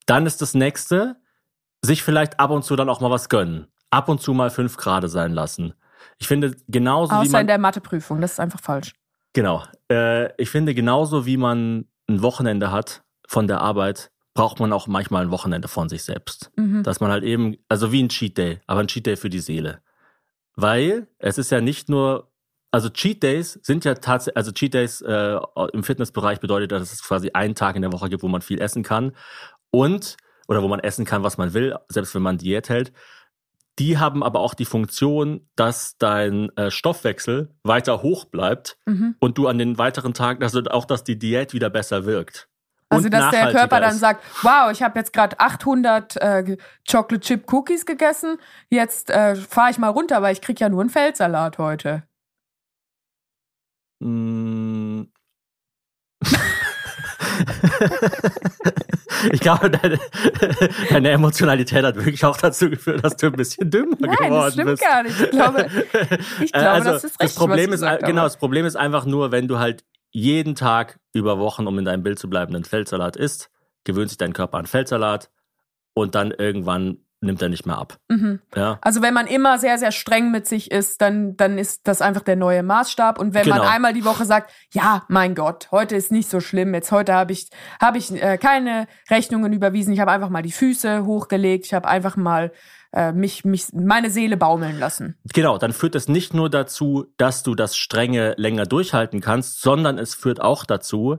Dann 0.05 0.25
ist 0.25 0.41
das 0.41 0.53
nächste, 0.53 1.15
sich 1.81 2.03
vielleicht 2.03 2.39
ab 2.39 2.51
und 2.51 2.63
zu 2.63 2.75
dann 2.75 2.89
auch 2.89 2.99
mal 2.99 3.09
was 3.09 3.29
gönnen. 3.29 3.67
Ab 3.89 4.09
und 4.09 4.21
zu 4.21 4.33
mal 4.33 4.49
fünf 4.49 4.75
Grade 4.75 5.07
sein 5.07 5.31
lassen. 5.31 5.73
Ich 6.17 6.27
finde 6.27 6.55
genauso 6.67 7.13
Außer 7.13 7.25
wie 7.25 7.29
man, 7.29 7.41
in 7.41 7.47
der 7.47 7.57
Matheprüfung, 7.57 8.21
das 8.21 8.33
ist 8.33 8.39
einfach 8.39 8.59
falsch. 8.59 8.93
Genau. 9.33 9.63
Äh, 9.91 10.33
ich 10.41 10.49
finde 10.49 10.73
genauso 10.73 11.25
wie 11.25 11.37
man 11.37 11.85
ein 12.07 12.21
Wochenende 12.21 12.71
hat 12.71 13.03
von 13.27 13.47
der 13.47 13.61
Arbeit, 13.61 14.11
braucht 14.33 14.59
man 14.59 14.73
auch 14.73 14.87
manchmal 14.87 15.23
ein 15.23 15.31
Wochenende 15.31 15.67
von 15.67 15.89
sich 15.89 16.03
selbst. 16.03 16.51
Mhm. 16.55 16.83
Dass 16.83 16.99
man 16.99 17.11
halt 17.11 17.23
eben, 17.23 17.57
also 17.69 17.91
wie 17.91 18.01
ein 18.01 18.09
Cheat 18.09 18.37
Day, 18.37 18.61
aber 18.67 18.81
ein 18.81 18.87
Cheat 18.87 19.05
Day 19.05 19.15
für 19.15 19.29
die 19.29 19.39
Seele. 19.39 19.81
Weil 20.55 21.07
es 21.17 21.37
ist 21.37 21.51
ja 21.51 21.61
nicht 21.61 21.89
nur, 21.89 22.31
also 22.71 22.89
Cheat 22.89 23.23
Days 23.23 23.59
sind 23.63 23.85
ja 23.85 23.95
tatsächlich, 23.95 24.37
also 24.37 24.51
Cheat 24.51 24.73
Days 24.73 25.01
äh, 25.01 25.39
im 25.73 25.83
Fitnessbereich 25.83 26.39
bedeutet, 26.39 26.71
dass 26.71 26.91
es 26.91 27.03
quasi 27.03 27.31
einen 27.33 27.55
Tag 27.55 27.75
in 27.75 27.81
der 27.81 27.91
Woche 27.91 28.09
gibt, 28.09 28.23
wo 28.23 28.27
man 28.27 28.41
viel 28.41 28.61
essen 28.61 28.83
kann 28.83 29.13
und 29.71 30.17
oder 30.47 30.61
wo 30.61 30.67
man 30.67 30.79
essen 30.79 31.05
kann, 31.05 31.23
was 31.23 31.37
man 31.37 31.53
will, 31.53 31.75
selbst 31.87 32.13
wenn 32.15 32.21
man 32.21 32.37
Diät 32.37 32.69
hält. 32.69 32.91
Die 33.79 33.97
haben 33.97 34.23
aber 34.23 34.39
auch 34.39 34.53
die 34.53 34.65
Funktion, 34.65 35.47
dass 35.55 35.97
dein 35.97 36.55
äh, 36.57 36.69
Stoffwechsel 36.69 37.49
weiter 37.63 38.03
hoch 38.03 38.25
bleibt 38.25 38.77
mhm. 38.85 39.15
und 39.19 39.37
du 39.37 39.47
an 39.47 39.57
den 39.57 39.77
weiteren 39.77 40.13
Tagen, 40.13 40.43
also 40.43 40.61
auch, 40.69 40.85
dass 40.85 41.03
die 41.03 41.17
Diät 41.17 41.53
wieder 41.53 41.69
besser 41.69 42.05
wirkt. 42.05 42.49
Also, 42.89 43.09
dass 43.09 43.31
der 43.31 43.51
Körper 43.51 43.79
dann 43.79 43.93
ist. 43.93 43.99
sagt, 43.99 44.23
wow, 44.43 44.71
ich 44.71 44.83
habe 44.83 44.99
jetzt 44.99 45.13
gerade 45.13 45.39
800 45.39 46.15
äh, 46.17 46.57
Chocolate 46.89 47.21
Chip 47.21 47.51
Cookies 47.51 47.85
gegessen, 47.85 48.37
jetzt 48.69 49.09
äh, 49.09 49.35
fahre 49.35 49.71
ich 49.71 49.79
mal 49.79 49.89
runter, 49.89 50.21
weil 50.21 50.33
ich 50.33 50.41
krieg 50.41 50.59
ja 50.59 50.69
nur 50.69 50.81
einen 50.81 50.91
Feldsalat 50.91 51.57
heute. 51.57 52.03
Mm. 53.99 55.03
ich 59.31 59.39
glaube, 59.39 59.69
deine, 59.69 59.99
deine, 60.89 61.09
Emotionalität 61.11 61.83
hat 61.83 61.95
wirklich 61.95 62.23
auch 62.25 62.37
dazu 62.37 62.69
geführt, 62.69 63.03
dass 63.03 63.15
du 63.17 63.27
ein 63.27 63.33
bisschen 63.33 63.69
dümmer 63.69 63.97
Nein, 63.99 64.17
geworden 64.17 64.65
bist. 64.65 64.67
das 64.67 64.79
stimmt 64.79 64.81
gar 64.81 65.03
nicht. 65.03 65.21
Ich 65.21 65.31
glaube, 65.31 65.67
ich 66.43 66.51
glaube 66.51 66.69
also, 66.69 66.89
das 66.91 67.03
ist 67.03 67.11
richtig, 67.11 67.27
das 67.27 67.35
Problem 67.35 67.73
ist, 67.73 67.81
Genau, 67.81 68.23
das 68.23 68.37
Problem 68.37 68.65
ist 68.65 68.75
einfach 68.75 69.05
nur, 69.05 69.31
wenn 69.31 69.47
du 69.47 69.59
halt 69.59 69.83
jeden 70.11 70.55
Tag 70.55 70.99
über 71.13 71.39
Wochen, 71.39 71.67
um 71.67 71.77
in 71.79 71.85
deinem 71.85 72.03
Bild 72.03 72.19
zu 72.19 72.29
bleiben, 72.29 72.55
einen 72.55 72.65
Feldsalat 72.65 73.15
isst, 73.15 73.49
gewöhnt 73.83 74.09
sich 74.09 74.17
dein 74.17 74.33
Körper 74.33 74.57
an 74.57 74.67
Feldsalat 74.67 75.31
und 75.93 76.15
dann 76.15 76.31
irgendwann 76.31 76.99
nimmt 77.23 77.41
er 77.41 77.49
nicht 77.49 77.65
mehr 77.65 77.77
ab. 77.77 77.97
Mhm. 78.09 78.39
Ja? 78.55 78.77
Also 78.81 79.01
wenn 79.01 79.13
man 79.13 79.27
immer 79.27 79.57
sehr, 79.57 79.77
sehr 79.77 79.91
streng 79.91 80.31
mit 80.31 80.47
sich 80.47 80.71
ist, 80.71 81.01
dann, 81.01 81.35
dann 81.37 81.57
ist 81.57 81.87
das 81.87 82.01
einfach 82.01 82.21
der 82.21 82.35
neue 82.35 82.63
Maßstab. 82.63 83.19
Und 83.19 83.33
wenn 83.33 83.43
genau. 83.43 83.57
man 83.57 83.67
einmal 83.67 83.93
die 83.93 84.05
Woche 84.05 84.25
sagt, 84.25 84.51
ja, 84.71 85.03
mein 85.07 85.35
Gott, 85.35 85.69
heute 85.71 85.95
ist 85.95 86.11
nicht 86.11 86.29
so 86.29 86.39
schlimm, 86.39 86.73
jetzt 86.73 86.91
heute 86.91 87.13
habe 87.13 87.31
ich, 87.31 87.49
hab 87.81 87.95
ich 87.95 88.11
äh, 88.11 88.37
keine 88.37 88.87
Rechnungen 89.09 89.53
überwiesen, 89.53 89.93
ich 89.93 89.99
habe 89.99 90.11
einfach 90.11 90.29
mal 90.29 90.43
die 90.43 90.51
Füße 90.51 91.05
hochgelegt, 91.05 91.65
ich 91.65 91.73
habe 91.73 91.87
einfach 91.87 92.15
mal 92.15 92.51
äh, 92.93 93.11
mich, 93.11 93.43
mich, 93.43 93.67
meine 93.73 94.09
Seele 94.09 94.37
baumeln 94.37 94.79
lassen. 94.79 95.17
Genau, 95.33 95.57
dann 95.57 95.73
führt 95.73 95.95
es 95.95 96.07
nicht 96.07 96.33
nur 96.33 96.49
dazu, 96.49 97.05
dass 97.17 97.43
du 97.43 97.55
das 97.55 97.75
Strenge 97.75 98.35
länger 98.37 98.65
durchhalten 98.65 99.19
kannst, 99.19 99.61
sondern 99.61 99.97
es 99.97 100.13
führt 100.13 100.39
auch 100.41 100.65
dazu, 100.65 101.17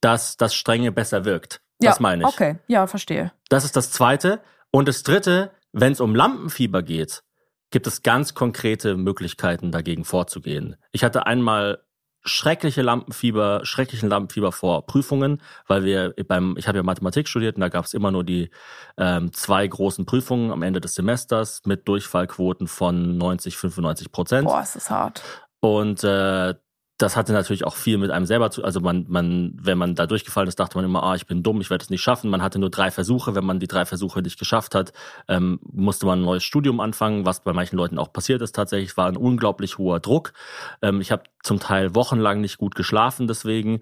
dass 0.00 0.36
das 0.36 0.54
Strenge 0.54 0.92
besser 0.92 1.24
wirkt. 1.24 1.60
Das 1.78 1.96
ja, 1.96 2.02
meine 2.02 2.22
ich. 2.22 2.28
Okay, 2.28 2.56
ja, 2.66 2.86
verstehe. 2.86 3.32
Das 3.48 3.64
ist 3.64 3.76
das 3.76 3.90
Zweite. 3.90 4.40
Und 4.72 4.88
das 4.88 5.02
Dritte, 5.02 5.52
wenn 5.72 5.92
es 5.92 6.00
um 6.00 6.14
Lampenfieber 6.14 6.82
geht, 6.82 7.22
gibt 7.70 7.86
es 7.86 8.02
ganz 8.02 8.34
konkrete 8.34 8.96
Möglichkeiten, 8.96 9.70
dagegen 9.70 10.04
vorzugehen. 10.04 10.76
Ich 10.90 11.04
hatte 11.04 11.26
einmal 11.26 11.84
schreckliche 12.24 12.82
Lampenfieber, 12.82 13.60
schrecklichen 13.64 14.08
Lampenfieber 14.08 14.52
vor 14.52 14.86
Prüfungen, 14.86 15.42
weil 15.66 15.84
wir 15.84 16.14
beim, 16.26 16.56
ich 16.56 16.68
habe 16.68 16.78
ja 16.78 16.82
Mathematik 16.82 17.28
studiert 17.28 17.56
und 17.56 17.60
da 17.60 17.68
gab 17.68 17.84
es 17.84 17.94
immer 17.94 18.10
nur 18.10 18.24
die 18.24 18.50
ähm, 18.96 19.32
zwei 19.32 19.66
großen 19.66 20.06
Prüfungen 20.06 20.52
am 20.52 20.62
Ende 20.62 20.80
des 20.80 20.94
Semesters 20.94 21.62
mit 21.66 21.86
Durchfallquoten 21.88 22.66
von 22.66 23.18
90, 23.18 23.56
95 23.56 24.12
Prozent. 24.12 24.48
Boah, 24.48 24.62
ist 24.62 24.76
das 24.76 24.88
hart. 24.88 25.22
Und 25.60 26.02
äh, 26.04 26.54
das 27.02 27.16
hatte 27.16 27.32
natürlich 27.32 27.64
auch 27.64 27.74
viel 27.74 27.98
mit 27.98 28.10
einem 28.10 28.26
selber 28.26 28.50
zu, 28.50 28.62
also 28.62 28.80
man, 28.80 29.06
man, 29.08 29.58
wenn 29.60 29.76
man 29.76 29.96
da 29.96 30.06
durchgefallen 30.06 30.48
ist, 30.48 30.60
dachte 30.60 30.78
man 30.78 30.84
immer, 30.84 31.02
ah, 31.02 31.16
ich 31.16 31.26
bin 31.26 31.42
dumm, 31.42 31.60
ich 31.60 31.68
werde 31.68 31.82
es 31.82 31.90
nicht 31.90 32.00
schaffen. 32.00 32.30
Man 32.30 32.42
hatte 32.42 32.60
nur 32.60 32.70
drei 32.70 32.92
Versuche. 32.92 33.34
Wenn 33.34 33.44
man 33.44 33.58
die 33.58 33.66
drei 33.66 33.84
Versuche 33.84 34.22
nicht 34.22 34.38
geschafft 34.38 34.76
hat, 34.76 34.92
ähm, 35.26 35.58
musste 35.64 36.06
man 36.06 36.20
ein 36.20 36.24
neues 36.24 36.44
Studium 36.44 36.78
anfangen, 36.78 37.26
was 37.26 37.42
bei 37.42 37.52
manchen 37.52 37.76
Leuten 37.76 37.98
auch 37.98 38.12
passiert 38.12 38.40
ist. 38.40 38.54
Tatsächlich 38.54 38.96
war 38.96 39.08
ein 39.08 39.16
unglaublich 39.16 39.78
hoher 39.78 39.98
Druck. 39.98 40.32
Ähm, 40.80 41.00
ich 41.00 41.10
habe 41.10 41.24
zum 41.42 41.58
Teil 41.58 41.94
wochenlang 41.96 42.40
nicht 42.40 42.58
gut 42.58 42.76
geschlafen, 42.76 43.26
deswegen. 43.26 43.80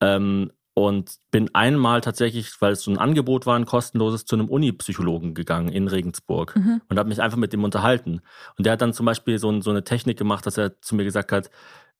Ähm, 0.00 0.50
und 0.74 1.16
bin 1.30 1.54
einmal 1.54 2.02
tatsächlich, 2.02 2.60
weil 2.60 2.72
es 2.72 2.82
so 2.82 2.90
ein 2.90 2.98
Angebot 2.98 3.46
war, 3.46 3.56
ein 3.56 3.64
kostenloses, 3.64 4.26
zu 4.26 4.36
einem 4.36 4.50
Uni-Psychologen 4.50 5.32
gegangen 5.32 5.70
in 5.70 5.88
Regensburg 5.88 6.54
mhm. 6.54 6.82
und 6.90 6.98
habe 6.98 7.08
mich 7.08 7.22
einfach 7.22 7.38
mit 7.38 7.54
dem 7.54 7.64
unterhalten. 7.64 8.20
Und 8.58 8.66
der 8.66 8.74
hat 8.74 8.82
dann 8.82 8.92
zum 8.92 9.06
Beispiel 9.06 9.38
so, 9.38 9.58
so 9.62 9.70
eine 9.70 9.84
Technik 9.84 10.18
gemacht, 10.18 10.44
dass 10.44 10.58
er 10.58 10.78
zu 10.82 10.94
mir 10.94 11.04
gesagt 11.04 11.32
hat, 11.32 11.50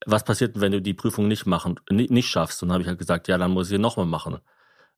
was 0.05 0.25
passiert, 0.25 0.61
wenn 0.61 0.73
du 0.73 0.83
die 0.83 0.95
Prüfung 0.95 1.29
nicht 1.29 1.47
machen, 1.47 1.81
nicht 1.91 2.29
schaffst? 2.29 2.63
Und 2.63 2.69
dann 2.69 2.75
habe 2.75 2.83
ich 2.83 2.89
halt 2.89 2.99
gesagt, 2.99 3.29
ja, 3.29 3.39
dann 3.39 3.53
muss 3.53 3.67
ich 3.67 3.71
sie 3.71 3.79
nochmal 3.79 4.07
machen. 4.07 4.39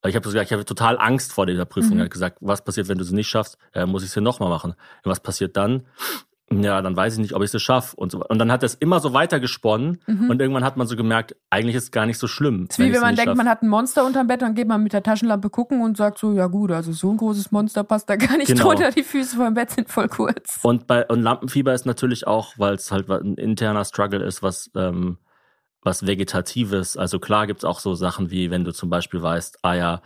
Ich 0.07 0.15
habe 0.15 0.25
gesagt, 0.25 0.47
ich 0.47 0.53
habe 0.53 0.65
total 0.65 0.97
Angst 0.99 1.33
vor 1.33 1.47
dieser 1.47 1.65
Prüfung. 1.65 1.95
Mhm. 1.95 2.01
Er 2.01 2.05
hat 2.05 2.13
gesagt, 2.13 2.39
was 2.41 2.63
passiert, 2.63 2.89
wenn 2.89 2.99
du 2.99 3.05
sie 3.05 3.15
nicht 3.15 3.29
schaffst? 3.29 3.59
Ja, 3.75 3.87
muss 3.87 4.05
ich 4.05 4.11
sie 4.11 4.21
nochmal 4.21 4.49
machen. 4.49 4.75
Ja, 5.05 5.11
was 5.11 5.21
passiert 5.21 5.57
dann? 5.57 5.87
Ja, 6.51 6.81
dann 6.81 6.97
weiß 6.97 7.15
ich 7.15 7.19
nicht, 7.19 7.35
ob 7.35 7.43
ich 7.43 7.53
es 7.53 7.63
schaffe 7.63 7.95
und 7.97 8.13
so. 8.13 8.25
Und 8.25 8.39
dann 8.39 8.51
hat 8.51 8.63
das 8.63 8.75
immer 8.75 9.01
so 9.01 9.13
weitergesponnen 9.13 10.01
mhm. 10.07 10.31
und 10.31 10.41
irgendwann 10.41 10.65
hat 10.65 10.77
man 10.77 10.87
so 10.87 10.97
gemerkt, 10.97 11.37
eigentlich 11.51 11.77
ist 11.77 11.85
es 11.85 11.91
gar 11.91 12.07
nicht 12.07 12.19
so 12.19 12.27
schlimm. 12.27 12.67
Es 12.69 12.79
ist 12.79 12.85
wie 12.85 12.93
wenn 12.93 13.01
man 13.01 13.15
denkt, 13.17 13.31
schaff. 13.31 13.37
man 13.37 13.49
hat 13.49 13.63
ein 13.63 13.69
Monster 13.69 14.07
unterm 14.07 14.27
Bett, 14.27 14.43
dann 14.43 14.55
geht 14.55 14.67
man 14.67 14.83
mit 14.83 14.93
der 14.93 15.03
Taschenlampe 15.03 15.51
gucken 15.51 15.83
und 15.83 15.97
sagt 15.97 16.19
so, 16.19 16.33
ja 16.33 16.47
gut, 16.47 16.71
also 16.73 16.93
so 16.93 17.11
ein 17.11 17.19
großes 17.19 17.53
Monster 17.53 17.85
passt 17.85 18.09
da 18.09 18.17
gar 18.17 18.37
nicht 18.37 18.49
genau. 18.49 18.65
drunter, 18.65 18.91
die 18.91 19.03
Füße 19.03 19.37
vom 19.37 19.55
Bett 19.55 19.71
sind 19.71 19.91
voll 19.91 20.09
kurz. 20.09 20.61
Und 20.63 20.87
bei 20.87 21.07
und 21.07 21.23
Lampenfieber 21.23 21.75
ist 21.75 21.87
natürlich 21.87 22.27
auch, 22.27 22.55
weil 22.57 22.75
es 22.75 22.91
halt 22.91 23.11
ein 23.11 23.35
interner 23.35 23.85
Struggle 23.85 24.23
ist, 24.25 24.43
was 24.43 24.71
ähm, 24.75 25.19
was 25.83 26.07
Vegetatives. 26.07 26.97
Also 26.97 27.19
klar 27.19 27.47
gibt's 27.47 27.65
auch 27.65 27.81
so 27.81 27.95
Sachen 27.95 28.31
wie, 28.31 28.51
wenn 28.51 28.65
du 28.65 28.73
zum 28.73 28.91
Beispiel 28.91 29.23
weißt, 29.23 29.59
ah 29.63 29.75
ja, 29.75 30.03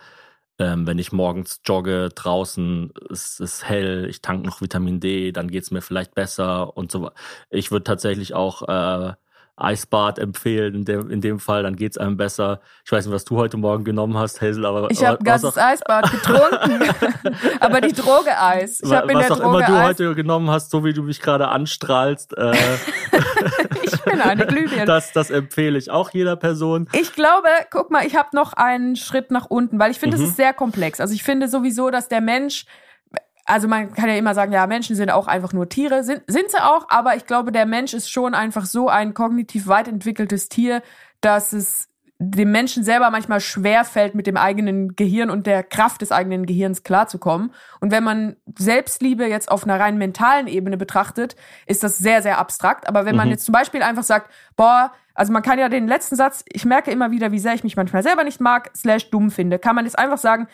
ähm, 0.58 0.86
wenn 0.86 0.98
ich 0.98 1.12
morgens 1.12 1.60
jogge 1.64 2.10
draußen, 2.14 2.92
es 3.10 3.40
ist 3.40 3.68
hell, 3.68 4.06
ich 4.08 4.20
tank 4.20 4.44
noch 4.44 4.60
Vitamin 4.60 5.00
D, 5.00 5.32
dann 5.32 5.50
geht's 5.50 5.70
mir 5.70 5.82
vielleicht 5.82 6.14
besser 6.14 6.76
und 6.76 6.92
so. 6.92 7.10
Ich 7.50 7.70
würde 7.70 7.84
tatsächlich 7.84 8.34
auch 8.34 8.68
äh, 8.68 9.14
Eisbad 9.56 10.18
empfehlen 10.18 10.74
in 10.74 10.84
dem, 10.84 11.10
in 11.10 11.20
dem 11.20 11.38
Fall, 11.38 11.62
dann 11.62 11.76
geht's 11.76 11.98
einem 11.98 12.16
besser. 12.16 12.60
Ich 12.84 12.92
weiß 12.92 13.04
nicht, 13.04 13.14
was 13.14 13.24
du 13.24 13.36
heute 13.36 13.58
Morgen 13.58 13.84
genommen 13.84 14.16
hast, 14.16 14.40
Hazel, 14.40 14.64
aber 14.64 14.90
ich 14.90 15.04
habe 15.04 15.22
ganzes 15.22 15.58
Eisbad 15.58 16.10
getrunken, 16.10 16.82
aber 17.60 17.80
die 17.80 17.92
Droge 17.92 18.38
Eis. 18.38 18.80
Ich 18.82 18.90
was 18.90 19.06
der 19.06 19.32
auch 19.32 19.40
Droge 19.40 19.58
immer 19.58 19.66
du 19.66 19.72
Eis. 19.74 19.88
heute 19.88 20.14
genommen 20.14 20.50
hast, 20.50 20.70
so 20.70 20.84
wie 20.84 20.94
du 20.94 21.02
mich 21.02 21.20
gerade 21.20 21.48
anstrahlst. 21.48 22.36
Äh, 22.36 22.52
ich 23.92 24.02
bin 24.02 24.20
eine 24.20 24.46
Glühbirne. 24.46 24.84
Das, 24.86 25.12
das 25.12 25.30
empfehle 25.30 25.78
ich 25.78 25.90
auch 25.90 26.10
jeder 26.10 26.36
Person. 26.36 26.88
Ich 26.92 27.14
glaube, 27.14 27.48
guck 27.70 27.90
mal, 27.90 28.06
ich 28.06 28.16
habe 28.16 28.30
noch 28.32 28.52
einen 28.52 28.96
Schritt 28.96 29.30
nach 29.30 29.46
unten, 29.46 29.78
weil 29.78 29.90
ich 29.90 29.98
finde, 29.98 30.16
mhm. 30.16 30.24
es 30.24 30.30
ist 30.30 30.36
sehr 30.36 30.52
komplex. 30.52 31.00
Also 31.00 31.14
ich 31.14 31.22
finde 31.22 31.48
sowieso, 31.48 31.90
dass 31.90 32.08
der 32.08 32.20
Mensch 32.20 32.66
also 33.44 33.66
man 33.66 33.92
kann 33.92 34.08
ja 34.08 34.14
immer 34.14 34.34
sagen, 34.34 34.52
ja, 34.52 34.66
Menschen 34.66 34.94
sind 34.94 35.10
auch 35.10 35.26
einfach 35.26 35.52
nur 35.52 35.68
Tiere, 35.68 36.04
sind, 36.04 36.22
sind 36.26 36.50
sie 36.50 36.62
auch, 36.62 36.86
aber 36.88 37.16
ich 37.16 37.26
glaube, 37.26 37.50
der 37.50 37.66
Mensch 37.66 37.92
ist 37.92 38.08
schon 38.08 38.34
einfach 38.34 38.66
so 38.66 38.88
ein 38.88 39.14
kognitiv 39.14 39.66
weit 39.66 39.88
entwickeltes 39.88 40.48
Tier, 40.48 40.80
dass 41.20 41.52
es 41.52 41.88
dem 42.24 42.52
Menschen 42.52 42.84
selber 42.84 43.10
manchmal 43.10 43.40
schwer 43.40 43.84
fällt, 43.84 44.14
mit 44.14 44.26
dem 44.26 44.36
eigenen 44.36 44.94
Gehirn 44.94 45.30
und 45.30 45.46
der 45.46 45.62
Kraft 45.62 46.02
des 46.02 46.12
eigenen 46.12 46.46
Gehirns 46.46 46.84
klarzukommen. 46.84 47.52
Und 47.80 47.90
wenn 47.90 48.04
man 48.04 48.36
Selbstliebe 48.56 49.26
jetzt 49.26 49.50
auf 49.50 49.64
einer 49.64 49.80
rein 49.80 49.98
mentalen 49.98 50.46
Ebene 50.46 50.76
betrachtet, 50.76 51.34
ist 51.66 51.82
das 51.82 51.98
sehr, 51.98 52.22
sehr 52.22 52.38
abstrakt. 52.38 52.88
Aber 52.88 53.04
wenn 53.04 53.16
man 53.16 53.26
mhm. 53.26 53.32
jetzt 53.32 53.44
zum 53.44 53.52
Beispiel 53.52 53.82
einfach 53.82 54.04
sagt, 54.04 54.30
boah, 54.56 54.92
also 55.14 55.32
man 55.32 55.42
kann 55.42 55.58
ja 55.58 55.68
den 55.68 55.88
letzten 55.88 56.16
Satz, 56.16 56.44
ich 56.48 56.64
merke 56.64 56.90
immer 56.90 57.10
wieder, 57.10 57.32
wie 57.32 57.38
sehr 57.38 57.54
ich 57.54 57.64
mich 57.64 57.76
manchmal 57.76 58.02
selber 58.02 58.24
nicht 58.24 58.40
mag, 58.40 58.70
slash 58.74 59.10
dumm 59.10 59.30
finde, 59.30 59.58
kann 59.58 59.74
man 59.74 59.84
jetzt 59.84 59.98
einfach 59.98 60.18
sagen, 60.18 60.48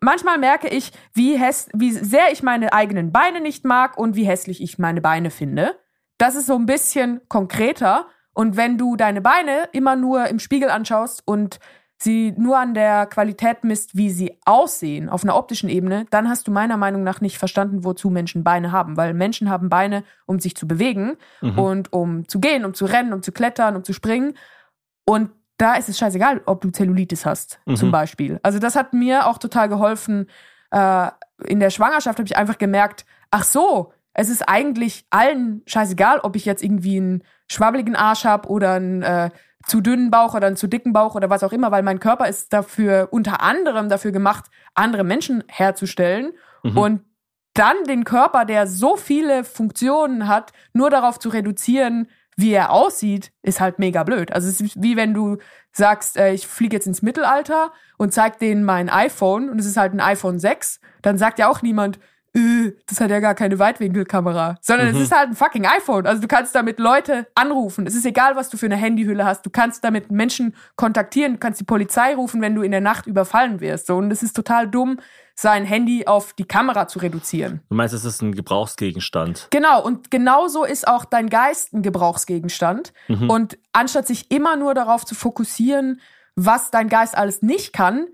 manchmal 0.00 0.38
merke 0.38 0.68
ich, 0.68 0.92
wie, 1.14 1.38
häss 1.38 1.68
wie 1.74 1.90
sehr 1.90 2.30
ich 2.32 2.42
meine 2.42 2.72
eigenen 2.72 3.12
Beine 3.12 3.40
nicht 3.40 3.64
mag 3.64 3.98
und 3.98 4.14
wie 4.14 4.24
hässlich 4.24 4.62
ich 4.62 4.78
meine 4.78 5.00
Beine 5.00 5.30
finde. 5.30 5.74
Das 6.18 6.34
ist 6.34 6.46
so 6.46 6.54
ein 6.54 6.66
bisschen 6.66 7.20
konkreter. 7.28 8.06
Und 8.38 8.56
wenn 8.56 8.78
du 8.78 8.94
deine 8.94 9.20
Beine 9.20 9.68
immer 9.72 9.96
nur 9.96 10.28
im 10.28 10.38
Spiegel 10.38 10.70
anschaust 10.70 11.24
und 11.24 11.58
sie 11.98 12.32
nur 12.36 12.56
an 12.56 12.72
der 12.72 13.06
Qualität 13.06 13.64
misst, 13.64 13.96
wie 13.96 14.10
sie 14.10 14.38
aussehen, 14.44 15.08
auf 15.08 15.24
einer 15.24 15.34
optischen 15.34 15.68
Ebene, 15.68 16.06
dann 16.10 16.28
hast 16.28 16.46
du 16.46 16.52
meiner 16.52 16.76
Meinung 16.76 17.02
nach 17.02 17.20
nicht 17.20 17.36
verstanden, 17.36 17.82
wozu 17.82 18.10
Menschen 18.10 18.44
Beine 18.44 18.70
haben. 18.70 18.96
Weil 18.96 19.12
Menschen 19.12 19.50
haben 19.50 19.68
Beine, 19.68 20.04
um 20.24 20.38
sich 20.38 20.54
zu 20.54 20.68
bewegen 20.68 21.16
mhm. 21.40 21.58
und 21.58 21.92
um 21.92 22.28
zu 22.28 22.38
gehen, 22.38 22.64
um 22.64 22.74
zu 22.74 22.84
rennen, 22.84 23.12
um 23.12 23.24
zu 23.24 23.32
klettern, 23.32 23.74
um 23.74 23.82
zu 23.82 23.92
springen. 23.92 24.34
Und 25.04 25.32
da 25.56 25.74
ist 25.74 25.88
es 25.88 25.98
scheißegal, 25.98 26.42
ob 26.46 26.60
du 26.60 26.70
Zellulitis 26.70 27.26
hast, 27.26 27.58
mhm. 27.66 27.74
zum 27.74 27.90
Beispiel. 27.90 28.38
Also 28.44 28.60
das 28.60 28.76
hat 28.76 28.92
mir 28.92 29.26
auch 29.26 29.38
total 29.38 29.68
geholfen. 29.68 30.30
Äh, 30.70 31.08
in 31.44 31.58
der 31.58 31.70
Schwangerschaft 31.70 32.20
habe 32.20 32.28
ich 32.28 32.36
einfach 32.36 32.58
gemerkt, 32.58 33.04
ach 33.32 33.42
so, 33.42 33.92
es 34.12 34.28
ist 34.28 34.48
eigentlich 34.48 35.06
allen 35.10 35.62
scheißegal, 35.66 36.20
ob 36.20 36.36
ich 36.36 36.44
jetzt 36.44 36.62
irgendwie 36.62 36.98
einen 36.98 37.24
schwabbeligen 37.50 37.96
Arsch 37.96 38.24
habe 38.24 38.48
oder 38.48 38.74
einen 38.74 39.02
äh, 39.02 39.30
zu 39.66 39.80
dünnen 39.80 40.10
Bauch 40.10 40.34
oder 40.34 40.46
einen 40.46 40.56
zu 40.56 40.66
dicken 40.66 40.92
Bauch 40.92 41.14
oder 41.14 41.30
was 41.30 41.42
auch 41.42 41.52
immer, 41.52 41.70
weil 41.70 41.82
mein 41.82 42.00
Körper 42.00 42.28
ist 42.28 42.52
dafür 42.52 43.08
unter 43.10 43.42
anderem 43.42 43.88
dafür 43.88 44.12
gemacht, 44.12 44.46
andere 44.74 45.04
Menschen 45.04 45.44
herzustellen 45.48 46.32
mhm. 46.62 46.78
und 46.78 47.04
dann 47.54 47.76
den 47.88 48.04
Körper, 48.04 48.44
der 48.44 48.66
so 48.66 48.96
viele 48.96 49.42
Funktionen 49.42 50.28
hat, 50.28 50.52
nur 50.72 50.90
darauf 50.90 51.18
zu 51.18 51.28
reduzieren, 51.28 52.08
wie 52.36 52.52
er 52.52 52.70
aussieht, 52.70 53.32
ist 53.42 53.60
halt 53.60 53.80
mega 53.80 54.04
blöd. 54.04 54.32
Also 54.32 54.48
es 54.48 54.60
ist 54.60 54.80
wie 54.80 54.96
wenn 54.96 55.12
du 55.12 55.38
sagst, 55.72 56.16
äh, 56.16 56.32
ich 56.32 56.46
fliege 56.46 56.76
jetzt 56.76 56.86
ins 56.86 57.02
Mittelalter 57.02 57.72
und 57.96 58.14
zeig 58.14 58.38
denen 58.38 58.64
mein 58.64 58.88
iPhone 58.88 59.50
und 59.50 59.58
es 59.58 59.66
ist 59.66 59.76
halt 59.76 59.92
ein 59.92 60.00
iPhone 60.00 60.38
6, 60.38 60.80
dann 61.02 61.18
sagt 61.18 61.40
ja 61.40 61.48
auch 61.48 61.62
niemand, 61.62 61.98
äh, 62.38 62.76
das 62.86 63.00
hat 63.00 63.10
ja 63.10 63.20
gar 63.20 63.34
keine 63.34 63.58
Weitwinkelkamera, 63.58 64.56
sondern 64.60 64.88
mhm. 64.88 64.96
es 64.96 65.02
ist 65.02 65.12
halt 65.12 65.30
ein 65.30 65.34
fucking 65.34 65.66
iPhone. 65.66 66.06
Also 66.06 66.22
du 66.22 66.28
kannst 66.28 66.54
damit 66.54 66.78
Leute 66.78 67.26
anrufen. 67.34 67.86
Es 67.86 67.94
ist 67.94 68.06
egal, 68.06 68.36
was 68.36 68.48
du 68.48 68.56
für 68.56 68.66
eine 68.66 68.76
Handyhülle 68.76 69.24
hast. 69.24 69.44
Du 69.44 69.50
kannst 69.50 69.84
damit 69.84 70.10
Menschen 70.10 70.54
kontaktieren, 70.76 71.34
du 71.34 71.38
kannst 71.38 71.60
die 71.60 71.64
Polizei 71.64 72.14
rufen, 72.14 72.40
wenn 72.40 72.54
du 72.54 72.62
in 72.62 72.70
der 72.70 72.80
Nacht 72.80 73.06
überfallen 73.06 73.60
wirst. 73.60 73.86
So, 73.86 73.96
und 73.96 74.10
es 74.10 74.22
ist 74.22 74.34
total 74.34 74.68
dumm, 74.68 74.98
sein 75.34 75.64
Handy 75.64 76.06
auf 76.06 76.32
die 76.32 76.44
Kamera 76.44 76.88
zu 76.88 76.98
reduzieren. 76.98 77.60
Du 77.68 77.76
meinst, 77.76 77.94
es 77.94 78.04
ist 78.04 78.22
ein 78.22 78.34
Gebrauchsgegenstand. 78.34 79.48
Genau, 79.50 79.82
und 79.84 80.10
genauso 80.10 80.64
ist 80.64 80.88
auch 80.88 81.04
dein 81.04 81.28
Geist 81.28 81.72
ein 81.72 81.82
Gebrauchsgegenstand. 81.82 82.92
Mhm. 83.06 83.30
Und 83.30 83.58
anstatt 83.72 84.06
sich 84.06 84.32
immer 84.32 84.56
nur 84.56 84.74
darauf 84.74 85.04
zu 85.04 85.14
fokussieren, 85.14 86.00
was 86.34 86.72
dein 86.72 86.88
Geist 86.88 87.16
alles 87.16 87.42
nicht 87.42 87.72
kann, 87.72 88.06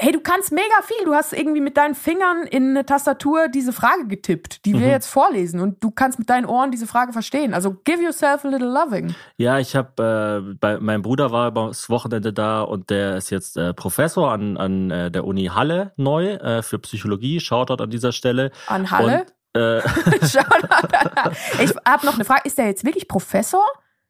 hey, 0.00 0.12
du 0.12 0.20
kannst 0.20 0.52
mega 0.52 0.82
viel. 0.82 1.04
Du 1.04 1.14
hast 1.14 1.32
irgendwie 1.32 1.60
mit 1.60 1.76
deinen 1.76 1.94
Fingern 1.94 2.44
in 2.44 2.70
eine 2.70 2.86
Tastatur 2.86 3.48
diese 3.48 3.72
Frage 3.72 4.06
getippt, 4.06 4.64
die 4.64 4.74
wir 4.74 4.86
mhm. 4.86 4.92
jetzt 4.92 5.08
vorlesen. 5.08 5.60
Und 5.60 5.82
du 5.82 5.90
kannst 5.90 6.18
mit 6.18 6.30
deinen 6.30 6.46
Ohren 6.46 6.70
diese 6.70 6.86
Frage 6.86 7.12
verstehen. 7.12 7.54
Also 7.54 7.74
give 7.84 8.02
yourself 8.02 8.44
a 8.44 8.48
little 8.48 8.68
loving. 8.68 9.14
Ja, 9.36 9.58
ich 9.58 9.76
habe, 9.76 10.50
äh, 10.50 10.54
bei, 10.54 10.78
mein 10.78 11.02
Bruder 11.02 11.32
war 11.32 11.50
das 11.52 11.90
Wochenende 11.90 12.32
da 12.32 12.62
und 12.62 12.90
der 12.90 13.16
ist 13.16 13.30
jetzt 13.30 13.56
äh, 13.56 13.74
Professor 13.74 14.32
an, 14.32 14.56
an 14.56 14.90
äh, 14.90 15.10
der 15.10 15.24
Uni 15.24 15.46
Halle 15.46 15.92
neu 15.96 16.34
äh, 16.34 16.62
für 16.62 16.78
Psychologie. 16.78 17.40
Shoutout 17.40 17.82
an 17.82 17.90
dieser 17.90 18.12
Stelle. 18.12 18.50
An 18.66 18.90
Halle? 18.90 19.26
Und, 19.54 19.60
äh, 19.60 19.78
ich 21.62 21.74
habe 21.86 22.06
noch 22.06 22.14
eine 22.14 22.24
Frage. 22.24 22.42
Ist 22.44 22.58
der 22.58 22.66
jetzt 22.66 22.84
wirklich 22.84 23.08
Professor? 23.08 23.64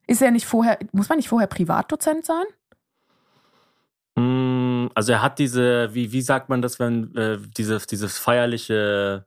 Ist 0.06 0.22
er 0.22 0.30
nicht 0.30 0.46
vorher, 0.46 0.78
muss 0.92 1.08
man 1.08 1.18
nicht 1.18 1.28
vorher 1.28 1.48
Privatdozent 1.48 2.24
sein? 2.24 2.44
Mm, 4.16 4.67
also 4.94 5.12
er 5.12 5.22
hat 5.22 5.38
diese, 5.38 5.94
wie, 5.94 6.12
wie 6.12 6.22
sagt 6.22 6.48
man 6.48 6.62
das, 6.62 6.78
wenn 6.78 7.14
äh, 7.16 7.38
diese, 7.56 7.78
dieses 7.78 8.18
feierliche 8.18 9.26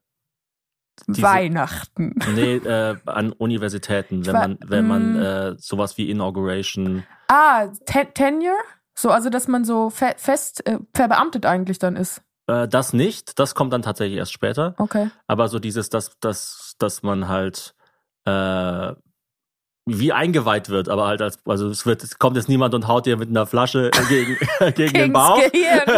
diese, 1.08 1.22
Weihnachten. 1.22 2.16
Nee, 2.36 2.58
äh, 2.58 2.96
an 3.06 3.32
Universitäten, 3.34 4.26
wenn 4.26 4.34
man, 4.34 4.58
wenn 4.66 4.88
man 4.88 5.14
mm. 5.14 5.22
äh, 5.22 5.56
sowas 5.58 5.98
wie 5.98 6.10
Inauguration. 6.10 7.04
Ah, 7.28 7.68
ten 7.86 8.14
Tenure? 8.14 8.56
So, 8.94 9.10
also 9.10 9.30
dass 9.30 9.48
man 9.48 9.66
so 9.66 9.90
fe 9.90 10.14
fest 10.18 10.68
äh, 10.68 10.78
verbeamtet 10.94 11.46
eigentlich 11.46 11.80
dann 11.80 11.96
ist. 11.96 12.22
Äh, 12.48 12.68
das 12.68 12.94
nicht, 12.94 13.40
das 13.40 13.56
kommt 13.56 13.74
dann 13.74 13.82
tatsächlich 13.82 14.18
erst 14.18 14.34
später. 14.34 14.76
Okay. 14.78 15.10
Aber 15.28 15.48
so 15.48 15.60
dieses, 15.60 15.90
dass, 15.90 16.20
dass, 16.20 16.76
dass 16.78 17.02
man 17.02 17.28
halt 17.28 17.74
äh, 18.26 18.94
wie 19.86 20.14
eingeweiht 20.14 20.70
wird, 20.70 20.90
aber 20.90 21.08
halt 21.08 21.22
als, 21.24 21.40
also 21.46 21.68
es 21.68 21.88
wird, 21.88 22.04
es 22.04 22.20
kommt 22.20 22.36
jetzt 22.36 22.48
niemand 22.48 22.76
und 22.76 22.88
haut 22.88 23.08
dir 23.08 23.18
mit 23.18 23.30
einer 23.30 23.48
Flasche 23.48 23.90
gegen, 24.10 24.38
gegen 24.76 24.94
den 24.94 25.14
Bauch. 25.14 25.40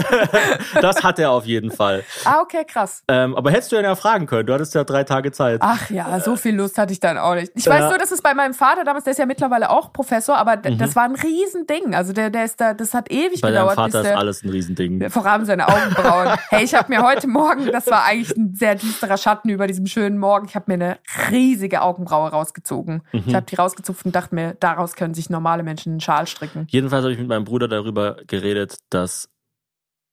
das 0.82 1.04
hat 1.04 1.20
er 1.20 1.32
auf 1.32 1.46
jeden 1.46 1.70
Fall. 1.70 2.04
Ah, 2.24 2.40
okay, 2.42 2.64
krass. 2.66 3.04
Ähm, 3.10 3.36
aber 3.36 3.52
hättest 3.52 3.74
du 3.74 3.76
ihn 3.76 3.84
ja 3.84 3.96
fragen 3.96 4.26
können, 4.26 4.48
du 4.48 4.54
hattest 4.54 4.74
ja 4.74 4.86
drei 4.86 5.04
Tage 5.04 5.34
Zeit. 5.34 5.60
Ach 5.62 5.90
ja, 5.90 6.18
so 6.22 6.38
viel 6.38 6.56
Lust 6.56 6.78
hatte 6.78 6.94
ich 6.94 7.02
dann 7.02 7.18
auch 7.18 7.36
nicht. 7.36 7.52
Ich 7.56 7.68
weiß 7.68 7.82
ja. 7.82 7.90
nur, 7.90 7.98
dass 7.98 8.12
es 8.12 8.22
bei 8.22 8.34
meinem 8.34 8.54
Vater 8.54 8.86
damals, 8.86 9.04
der 9.04 9.12
ist 9.12 9.18
ja 9.18 9.26
mittlerweile 9.26 9.70
auch 9.70 9.92
Professor, 9.92 10.38
aber 10.38 10.58
mhm. 10.58 10.78
das 10.78 10.96
war 10.96 11.04
ein 11.04 11.16
Riesending. 11.16 11.94
Also 11.94 12.14
der, 12.14 12.30
der 12.30 12.46
ist 12.46 12.62
da, 12.62 12.74
das 12.74 12.94
hat 12.94 13.12
ewig 13.12 13.42
bei 13.42 13.50
gedauert. 13.50 13.76
Bei 13.76 13.90
deinem 13.90 13.92
Vater 13.92 14.12
ist 14.12 14.18
alles 14.18 14.44
ein 14.44 14.50
Riesending. 14.50 15.10
Vor 15.10 15.26
allem 15.26 15.44
seine 15.44 15.68
Augenbrauen. 15.68 16.38
hey, 16.50 16.64
ich 16.64 16.74
habe 16.74 16.88
mir 16.88 17.04
heute 17.04 17.28
Morgen, 17.28 17.70
das 17.72 17.88
war 17.88 18.06
eigentlich 18.06 18.36
ein 18.38 18.56
sehr 18.56 18.76
düsterer 18.76 19.18
Schatten 19.18 19.50
über 19.50 19.68
diesem 19.68 19.88
schönen 19.88 20.18
Morgen, 20.18 20.48
ich 20.48 20.56
habe 20.56 20.66
mir 20.68 20.76
eine 20.76 20.98
riesige 21.32 21.82
Augenbraue 21.82 22.30
rausgezogen. 22.30 23.02
Mhm. 23.12 23.24
Ich 23.28 23.36
habe 23.36 23.46
die 23.46 23.56
rausgezogen 23.56 23.73
rausgezupft 23.74 24.06
und 24.06 24.16
dachte 24.16 24.36
mir, 24.36 24.56
daraus 24.60 24.96
können 24.96 25.14
sich 25.14 25.30
normale 25.30 25.64
Menschen 25.64 25.94
einen 25.94 26.02
Schal 26.02 26.28
stricken. 26.28 26.68
Jedenfalls 26.70 27.04
habe 27.04 27.14
ich 27.14 27.20
mit 27.20 27.28
meinem 27.28 27.44
Bruder 27.44 27.68
darüber 27.68 28.18
geredet, 28.28 28.78
dass 28.90 29.30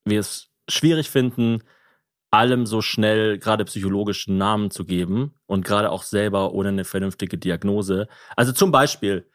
wir 0.05 0.21
es 0.21 0.49
schwierig 0.69 1.11
finden, 1.11 1.63
allem 2.31 2.67
so 2.67 2.81
schnell 2.81 3.39
gerade 3.39 3.65
psychologischen 3.65 4.39
Namen 4.39 4.71
zu 4.71 4.85
geben 4.85 5.35
und 5.47 5.65
gerade 5.65 5.91
auch 5.91 6.05
selber 6.05 6.53
ohne 6.53 6.69
eine 6.69 6.85
vernünftige 6.85 7.39
Diagnose. 7.39 8.09
Also 8.37 8.53
zum 8.53 8.71
Beispiel, 8.71 9.29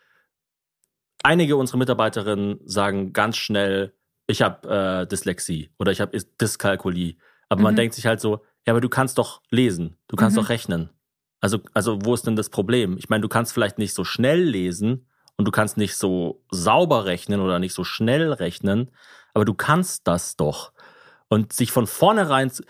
einige 1.23 1.57
unserer 1.57 1.77
Mitarbeiterinnen 1.77 2.59
sagen 2.65 3.11
ganz 3.11 3.37
schnell, 3.37 3.93
ich 4.27 4.41
habe 4.41 5.03
äh, 5.03 5.07
Dyslexie 5.07 5.71
oder 5.77 5.91
ich 5.91 6.01
habe 6.01 6.17
Dyskalkulie. 6.41 7.17
Aber 7.49 7.59
mhm. 7.59 7.63
man 7.63 7.75
denkt 7.75 7.95
sich 7.95 8.05
halt 8.05 8.21
so, 8.21 8.43
ja, 8.65 8.73
aber 8.73 8.81
du 8.81 8.89
kannst 8.89 9.17
doch 9.17 9.41
lesen, 9.51 9.97
du 10.07 10.15
kannst 10.15 10.37
mhm. 10.37 10.41
doch 10.41 10.49
rechnen. 10.49 10.89
Also, 11.45 11.59
also 11.75 11.99
wo 12.03 12.15
ist 12.15 12.25
denn 12.25 12.35
das 12.35 12.49
Problem? 12.49 12.97
Ich 12.97 13.07
meine, 13.09 13.21
du 13.21 13.27
kannst 13.27 13.53
vielleicht 13.53 13.77
nicht 13.77 13.93
so 13.93 14.03
schnell 14.03 14.41
lesen 14.41 15.05
und 15.37 15.45
du 15.45 15.51
kannst 15.51 15.77
nicht 15.77 15.95
so 15.95 16.41
sauber 16.49 17.05
rechnen 17.05 17.39
oder 17.39 17.59
nicht 17.59 17.75
so 17.75 17.83
schnell 17.83 18.33
rechnen, 18.33 18.89
aber 19.35 19.45
du 19.45 19.53
kannst 19.53 20.07
das 20.07 20.37
doch. 20.37 20.71
Und 21.27 21.53
sich 21.53 21.71
von 21.71 21.85
vornherein, 21.85 22.47
ist 22.47 22.63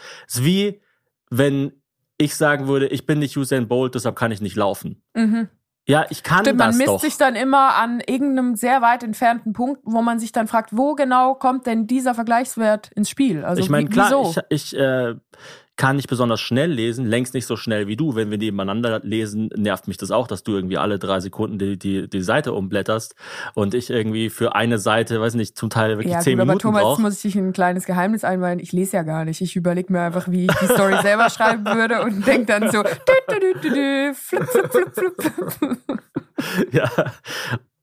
wie 0.43 0.81
wenn 1.29 1.71
ich 2.17 2.35
sagen 2.35 2.67
würde, 2.67 2.87
ich 2.87 3.05
bin 3.05 3.19
nicht 3.19 3.37
Usain 3.37 3.69
Bolt, 3.69 3.95
deshalb 3.95 4.17
kann 4.17 4.33
ich 4.33 4.41
nicht 4.41 4.57
laufen. 4.57 5.01
Mhm. 5.13 5.47
Ja, 5.87 6.05
ich 6.09 6.23
kann 6.23 6.43
Stimmt, 6.43 6.59
das 6.59 6.67
man 6.67 6.77
misst 6.77 6.89
doch. 6.89 6.99
sich 6.99 7.15
dann 7.15 7.35
immer 7.35 7.75
an 7.75 8.01
irgendeinem 8.05 8.55
sehr 8.55 8.81
weit 8.81 9.03
entfernten 9.03 9.53
Punkt, 9.53 9.83
wo 9.85 10.01
man 10.01 10.19
sich 10.19 10.33
dann 10.33 10.47
fragt, 10.47 10.75
wo 10.75 10.95
genau 10.95 11.35
kommt 11.35 11.65
denn 11.65 11.87
dieser 11.87 12.13
Vergleichswert 12.13 12.91
ins 12.93 13.09
Spiel? 13.09 13.45
Also 13.45 13.61
ich 13.61 13.69
meine, 13.69 13.87
klar, 13.87 14.07
wieso? 14.09 14.35
ich, 14.49 14.73
ich 14.73 14.77
äh, 14.77 15.15
kann 15.77 15.97
nicht 15.97 16.07
besonders 16.07 16.39
schnell 16.39 16.71
lesen, 16.71 17.05
längst 17.05 17.33
nicht 17.33 17.45
so 17.45 17.57
schnell 17.57 17.87
wie 17.87 17.95
du. 17.95 18.15
Wenn 18.15 18.31
wir 18.31 18.37
nebeneinander 18.37 19.01
lesen, 19.03 19.49
nervt 19.55 19.87
mich 19.87 19.97
das 19.97 20.11
auch, 20.11 20.27
dass 20.27 20.43
du 20.43 20.53
irgendwie 20.53 20.77
alle 20.77 20.99
drei 20.99 21.19
Sekunden 21.19 21.59
die, 21.59 21.77
die, 21.77 22.09
die 22.09 22.21
Seite 22.21 22.53
umblätterst 22.53 23.15
und 23.53 23.73
ich 23.73 23.89
irgendwie 23.89 24.29
für 24.29 24.55
eine 24.55 24.77
Seite, 24.77 25.19
weiß 25.19 25.35
nicht, 25.35 25.57
zum 25.57 25.69
Teil 25.69 25.97
wirklich 25.97 26.13
ja, 26.13 26.19
zehn 26.19 26.37
gut, 26.37 26.41
aber 26.41 26.51
Minuten 26.53 26.61
Thomas, 26.61 26.79
jetzt 26.79 26.85
brauche. 26.85 27.01
muss 27.01 27.25
ich 27.25 27.35
ein 27.35 27.53
kleines 27.53 27.85
Geheimnis 27.85 28.23
einweihen. 28.23 28.59
Ich 28.59 28.71
lese 28.71 28.97
ja 28.97 29.03
gar 29.03 29.25
nicht. 29.25 29.41
Ich 29.41 29.55
überlege 29.55 29.91
mir 29.91 30.01
einfach, 30.01 30.29
wie 30.29 30.45
ich 30.45 30.55
die 30.61 30.65
Story 30.65 30.95
selber 31.01 31.29
schreiben 31.29 31.65
würde 31.65 32.01
und 32.03 32.25
denke 32.25 32.45
dann 32.45 32.71
so, 32.71 32.83
dü, 32.83 33.59
dü, 33.61 33.69
dü, 33.69 34.13
flup, 34.13 34.45
flup, 34.45 34.71
flup, 34.71 34.93
flup. 34.93 35.87
Ja. 36.71 36.89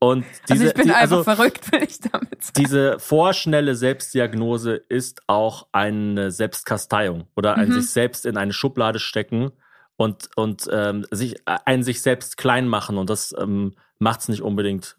Und 0.03 0.25
diese, 0.49 0.63
Also 0.63 0.65
ich 0.65 0.73
bin 0.73 0.85
die, 0.87 0.91
einfach 0.91 1.17
also, 1.19 1.23
verrückt, 1.23 1.71
will 1.71 1.83
ich 1.83 1.99
damit 1.99 2.43
sagen. 2.43 2.53
diese 2.57 2.99
vorschnelle 2.99 3.73
Selbstdiagnose 3.73 4.75
ist 4.75 5.21
auch 5.27 5.67
eine 5.71 6.29
Selbstkasteiung 6.29 7.27
oder 7.37 7.55
ein 7.55 7.69
Mhm. 7.69 7.73
sich 7.73 7.89
selbst 7.91 8.25
in 8.25 8.35
eine 8.35 8.51
Schublade 8.51 8.99
stecken 8.99 9.51
und, 9.95 10.29
und 10.35 10.67
ähm, 10.69 11.05
sich, 11.11 11.35
ein 11.45 11.83
sich 11.83 12.01
selbst 12.01 12.35
klein 12.35 12.67
machen 12.67 12.97
und 12.97 13.09
das 13.09 13.33
ähm, 13.39 13.75
macht 13.97 14.19
es 14.19 14.27
nicht 14.27 14.41
unbedingt. 14.41 14.97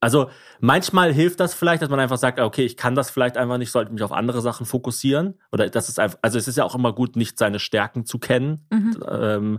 Also 0.00 0.30
manchmal 0.60 1.12
hilft 1.12 1.40
das 1.40 1.52
vielleicht, 1.52 1.82
dass 1.82 1.90
man 1.90 2.00
einfach 2.00 2.16
sagt, 2.16 2.40
okay, 2.40 2.64
ich 2.64 2.78
kann 2.78 2.94
das 2.94 3.10
vielleicht 3.10 3.36
einfach 3.36 3.58
nicht, 3.58 3.70
sollte 3.70 3.92
mich 3.92 4.02
auf 4.02 4.12
andere 4.12 4.40
Sachen 4.40 4.64
fokussieren. 4.64 5.38
Oder 5.52 5.68
das 5.68 5.90
ist 5.90 5.98
einfach, 5.98 6.18
also 6.22 6.38
es 6.38 6.48
ist 6.48 6.56
ja 6.56 6.64
auch 6.64 6.74
immer 6.74 6.94
gut, 6.94 7.16
nicht 7.16 7.38
seine 7.38 7.58
Stärken 7.58 8.06
zu 8.06 8.18
kennen. 8.18 8.66
Mhm. 8.70 9.02
Ähm, 9.06 9.58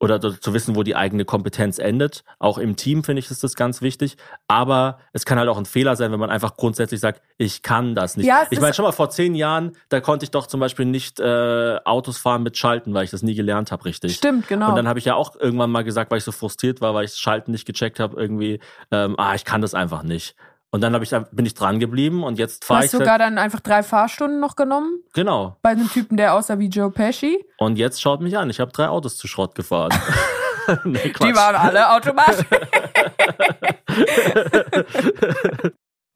oder 0.00 0.40
zu 0.40 0.54
wissen, 0.54 0.74
wo 0.76 0.82
die 0.82 0.96
eigene 0.96 1.26
Kompetenz 1.26 1.78
endet. 1.78 2.24
Auch 2.38 2.56
im 2.56 2.76
Team 2.76 3.04
finde 3.04 3.20
ich 3.20 3.30
ist 3.30 3.44
das 3.44 3.54
ganz 3.54 3.82
wichtig. 3.82 4.16
Aber 4.48 4.98
es 5.12 5.26
kann 5.26 5.38
halt 5.38 5.48
auch 5.48 5.58
ein 5.58 5.66
Fehler 5.66 5.94
sein, 5.94 6.10
wenn 6.10 6.18
man 6.18 6.30
einfach 6.30 6.56
grundsätzlich 6.56 7.00
sagt, 7.00 7.20
ich 7.36 7.62
kann 7.62 7.94
das 7.94 8.16
nicht. 8.16 8.26
Ja, 8.26 8.46
ich 8.50 8.60
meine, 8.60 8.72
schon 8.72 8.86
mal 8.86 8.92
vor 8.92 9.10
zehn 9.10 9.34
Jahren, 9.34 9.72
da 9.90 10.00
konnte 10.00 10.24
ich 10.24 10.30
doch 10.30 10.46
zum 10.46 10.58
Beispiel 10.58 10.86
nicht 10.86 11.20
äh, 11.20 11.78
Autos 11.84 12.16
fahren 12.16 12.42
mit 12.42 12.56
Schalten, 12.56 12.94
weil 12.94 13.04
ich 13.04 13.10
das 13.10 13.22
nie 13.22 13.34
gelernt 13.34 13.72
habe, 13.72 13.84
richtig. 13.84 14.14
Stimmt, 14.16 14.48
genau. 14.48 14.70
Und 14.70 14.76
dann 14.76 14.88
habe 14.88 14.98
ich 14.98 15.04
ja 15.04 15.14
auch 15.14 15.36
irgendwann 15.36 15.70
mal 15.70 15.84
gesagt, 15.84 16.10
weil 16.10 16.18
ich 16.18 16.24
so 16.24 16.32
frustriert 16.32 16.80
war, 16.80 16.94
weil 16.94 17.04
ich 17.04 17.10
das 17.10 17.20
Schalten 17.20 17.52
nicht 17.52 17.66
gecheckt 17.66 18.00
habe, 18.00 18.18
irgendwie, 18.18 18.58
ähm, 18.90 19.16
ah, 19.18 19.34
ich 19.34 19.44
kann 19.44 19.60
das 19.60 19.74
einfach 19.74 20.02
nicht. 20.02 20.34
Und 20.72 20.82
dann 20.82 20.94
hab 20.94 21.02
ich, 21.02 21.10
bin 21.32 21.46
ich 21.46 21.54
dran 21.54 21.80
geblieben 21.80 22.22
und 22.22 22.38
jetzt 22.38 22.62
du 22.62 22.68
fahre 22.68 22.78
hast 22.78 22.84
ich 22.86 22.90
sogar 22.92 23.18
dann 23.18 23.38
einfach 23.38 23.58
drei 23.58 23.82
Fahrstunden 23.82 24.38
noch 24.38 24.54
genommen 24.54 25.02
genau. 25.12 25.56
bei 25.62 25.70
einem 25.70 25.90
Typen, 25.90 26.16
der 26.16 26.34
aussah 26.34 26.60
wie 26.60 26.68
Joe 26.68 26.92
Pesci. 26.92 27.44
Und 27.58 27.76
jetzt 27.76 28.00
schaut 28.00 28.20
mich 28.20 28.38
an, 28.38 28.48
ich 28.50 28.60
habe 28.60 28.70
drei 28.70 28.88
Autos 28.88 29.16
zu 29.16 29.26
Schrott 29.26 29.56
gefahren. 29.56 29.90
nee, 30.84 31.12
Die 31.12 31.34
waren 31.34 31.56
alle 31.56 31.90
automatisch. 31.90 32.46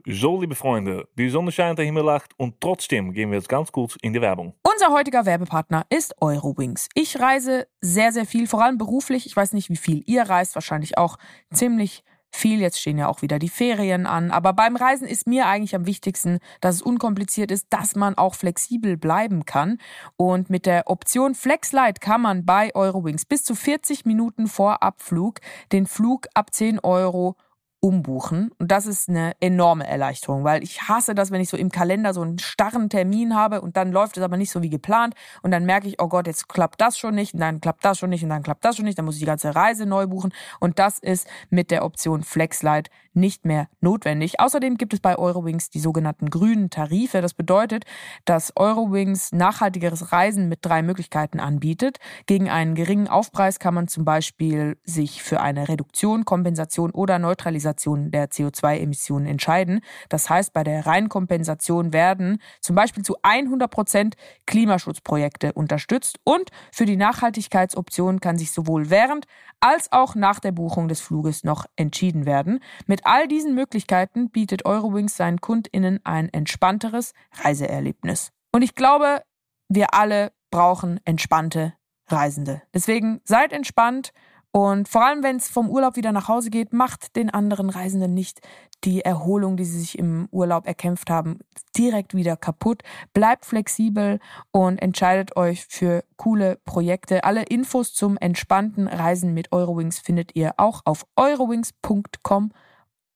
So, 0.06 0.38
liebe 0.38 0.54
Freunde, 0.54 1.08
die 1.16 1.30
Sonne 1.30 1.50
scheint 1.50 1.78
der 1.78 1.86
Himmel 1.86 2.04
lacht 2.04 2.32
und 2.36 2.60
trotzdem 2.60 3.14
gehen 3.14 3.30
wir 3.30 3.38
jetzt 3.38 3.48
ganz 3.48 3.72
kurz 3.72 3.96
in 4.02 4.12
die 4.12 4.20
Werbung. 4.20 4.52
Unser 4.62 4.92
heutiger 4.92 5.24
Werbepartner 5.24 5.86
ist 5.88 6.20
Eurowings. 6.20 6.90
Ich 6.94 7.18
reise 7.18 7.66
sehr, 7.80 8.12
sehr 8.12 8.26
viel, 8.26 8.46
vor 8.46 8.62
allem 8.62 8.76
beruflich. 8.76 9.24
Ich 9.24 9.34
weiß 9.34 9.54
nicht, 9.54 9.70
wie 9.70 9.78
viel 9.78 10.02
ihr 10.04 10.24
reist, 10.24 10.56
wahrscheinlich 10.56 10.98
auch 10.98 11.16
ziemlich 11.54 12.04
viel. 12.34 12.60
Jetzt 12.60 12.80
stehen 12.80 12.98
ja 12.98 13.08
auch 13.08 13.22
wieder 13.22 13.38
die 13.38 13.48
Ferien 13.48 14.06
an. 14.06 14.30
Aber 14.30 14.52
beim 14.52 14.76
Reisen 14.76 15.06
ist 15.06 15.26
mir 15.26 15.46
eigentlich 15.46 15.74
am 15.74 15.86
wichtigsten, 15.86 16.38
dass 16.60 16.76
es 16.76 16.82
unkompliziert 16.82 17.50
ist, 17.50 17.66
dass 17.70 17.96
man 17.96 18.16
auch 18.16 18.34
flexibel 18.34 18.96
bleiben 18.96 19.44
kann. 19.44 19.78
Und 20.16 20.50
mit 20.50 20.66
der 20.66 20.88
Option 20.88 21.34
FlexLight 21.34 22.00
kann 22.00 22.20
man 22.20 22.44
bei 22.44 22.74
Eurowings 22.74 23.24
bis 23.24 23.44
zu 23.44 23.54
40 23.54 24.04
Minuten 24.04 24.46
vor 24.46 24.82
Abflug 24.82 25.40
den 25.72 25.86
Flug 25.86 26.26
ab 26.34 26.52
10 26.52 26.80
Euro 26.80 27.36
umbuchen. 27.84 28.50
Und 28.58 28.70
das 28.70 28.86
ist 28.86 29.10
eine 29.10 29.34
enorme 29.40 29.86
Erleichterung, 29.86 30.42
weil 30.42 30.62
ich 30.62 30.88
hasse 30.88 31.14
das, 31.14 31.30
wenn 31.30 31.42
ich 31.42 31.50
so 31.50 31.58
im 31.58 31.70
Kalender 31.70 32.14
so 32.14 32.22
einen 32.22 32.38
starren 32.38 32.88
Termin 32.88 33.34
habe 33.34 33.60
und 33.60 33.76
dann 33.76 33.92
läuft 33.92 34.16
es 34.16 34.22
aber 34.22 34.38
nicht 34.38 34.50
so 34.50 34.62
wie 34.62 34.70
geplant 34.70 35.12
und 35.42 35.50
dann 35.50 35.66
merke 35.66 35.88
ich, 35.88 36.00
oh 36.00 36.08
Gott, 36.08 36.26
jetzt 36.26 36.48
klappt 36.48 36.80
das 36.80 36.96
schon 36.96 37.14
nicht 37.14 37.34
und 37.34 37.40
dann 37.40 37.60
klappt 37.60 37.84
das 37.84 37.98
schon 37.98 38.08
nicht 38.08 38.22
und 38.22 38.30
dann 38.30 38.42
klappt 38.42 38.64
das 38.64 38.76
schon 38.76 38.86
nicht, 38.86 38.96
dann 38.96 39.04
muss 39.04 39.16
ich 39.16 39.20
die 39.20 39.26
ganze 39.26 39.54
Reise 39.54 39.84
neu 39.84 40.06
buchen 40.06 40.32
und 40.60 40.78
das 40.78 40.98
ist 40.98 41.28
mit 41.50 41.70
der 41.70 41.84
Option 41.84 42.22
FlexLight 42.22 42.88
nicht 43.12 43.44
mehr 43.44 43.68
notwendig. 43.82 44.40
Außerdem 44.40 44.78
gibt 44.78 44.94
es 44.94 45.00
bei 45.00 45.16
Eurowings 45.16 45.68
die 45.68 45.78
sogenannten 45.78 46.30
grünen 46.30 46.70
Tarife. 46.70 47.20
Das 47.20 47.32
bedeutet, 47.32 47.84
dass 48.24 48.52
Eurowings 48.56 49.30
nachhaltigeres 49.30 50.10
Reisen 50.10 50.48
mit 50.48 50.60
drei 50.62 50.82
Möglichkeiten 50.82 51.38
anbietet. 51.38 51.98
Gegen 52.26 52.50
einen 52.50 52.74
geringen 52.74 53.06
Aufpreis 53.06 53.60
kann 53.60 53.74
man 53.74 53.86
zum 53.86 54.04
Beispiel 54.04 54.78
sich 54.84 55.22
für 55.22 55.40
eine 55.40 55.68
Reduktion, 55.68 56.24
Kompensation 56.24 56.90
oder 56.90 57.20
Neutralisation 57.20 57.73
der 58.10 58.30
CO2-Emissionen 58.30 59.26
entscheiden. 59.26 59.80
Das 60.08 60.30
heißt, 60.30 60.52
bei 60.52 60.64
der 60.64 60.86
Reinkompensation 60.86 61.92
werden 61.92 62.40
zum 62.60 62.76
Beispiel 62.76 63.02
zu 63.02 63.16
100 63.22 63.70
Prozent 63.70 64.16
Klimaschutzprojekte 64.46 65.52
unterstützt 65.52 66.18
und 66.24 66.50
für 66.72 66.84
die 66.84 66.96
Nachhaltigkeitsoption 66.96 68.20
kann 68.20 68.38
sich 68.38 68.52
sowohl 68.52 68.90
während 68.90 69.26
als 69.60 69.90
auch 69.92 70.14
nach 70.14 70.40
der 70.40 70.52
Buchung 70.52 70.88
des 70.88 71.00
Fluges 71.00 71.44
noch 71.44 71.66
entschieden 71.76 72.26
werden. 72.26 72.60
Mit 72.86 73.06
all 73.06 73.28
diesen 73.28 73.54
Möglichkeiten 73.54 74.30
bietet 74.30 74.64
Eurowings 74.64 75.16
seinen 75.16 75.40
KundInnen 75.40 76.00
ein 76.04 76.28
entspannteres 76.32 77.12
Reiseerlebnis. 77.42 78.30
Und 78.52 78.62
ich 78.62 78.74
glaube, 78.74 79.22
wir 79.68 79.94
alle 79.94 80.32
brauchen 80.50 81.00
entspannte 81.04 81.74
Reisende. 82.08 82.62
Deswegen 82.72 83.20
seid 83.24 83.52
entspannt 83.52 84.12
und 84.56 84.88
vor 84.88 85.04
allem, 85.04 85.24
wenn 85.24 85.34
es 85.34 85.48
vom 85.48 85.68
Urlaub 85.68 85.96
wieder 85.96 86.12
nach 86.12 86.28
Hause 86.28 86.48
geht, 86.48 86.72
macht 86.72 87.16
den 87.16 87.28
anderen 87.28 87.70
Reisenden 87.70 88.14
nicht 88.14 88.40
die 88.84 89.00
Erholung, 89.00 89.56
die 89.56 89.64
sie 89.64 89.80
sich 89.80 89.98
im 89.98 90.28
Urlaub 90.30 90.68
erkämpft 90.68 91.10
haben, 91.10 91.40
direkt 91.76 92.14
wieder 92.14 92.36
kaputt. 92.36 92.84
Bleibt 93.14 93.46
flexibel 93.46 94.20
und 94.52 94.80
entscheidet 94.80 95.36
euch 95.36 95.66
für 95.66 96.04
coole 96.16 96.60
Projekte. 96.64 97.24
Alle 97.24 97.42
Infos 97.42 97.94
zum 97.94 98.16
entspannten 98.16 98.86
Reisen 98.86 99.34
mit 99.34 99.50
Eurowings 99.50 99.98
findet 99.98 100.36
ihr 100.36 100.54
auch 100.56 100.82
auf 100.84 101.04
eurowings.com. 101.16 102.52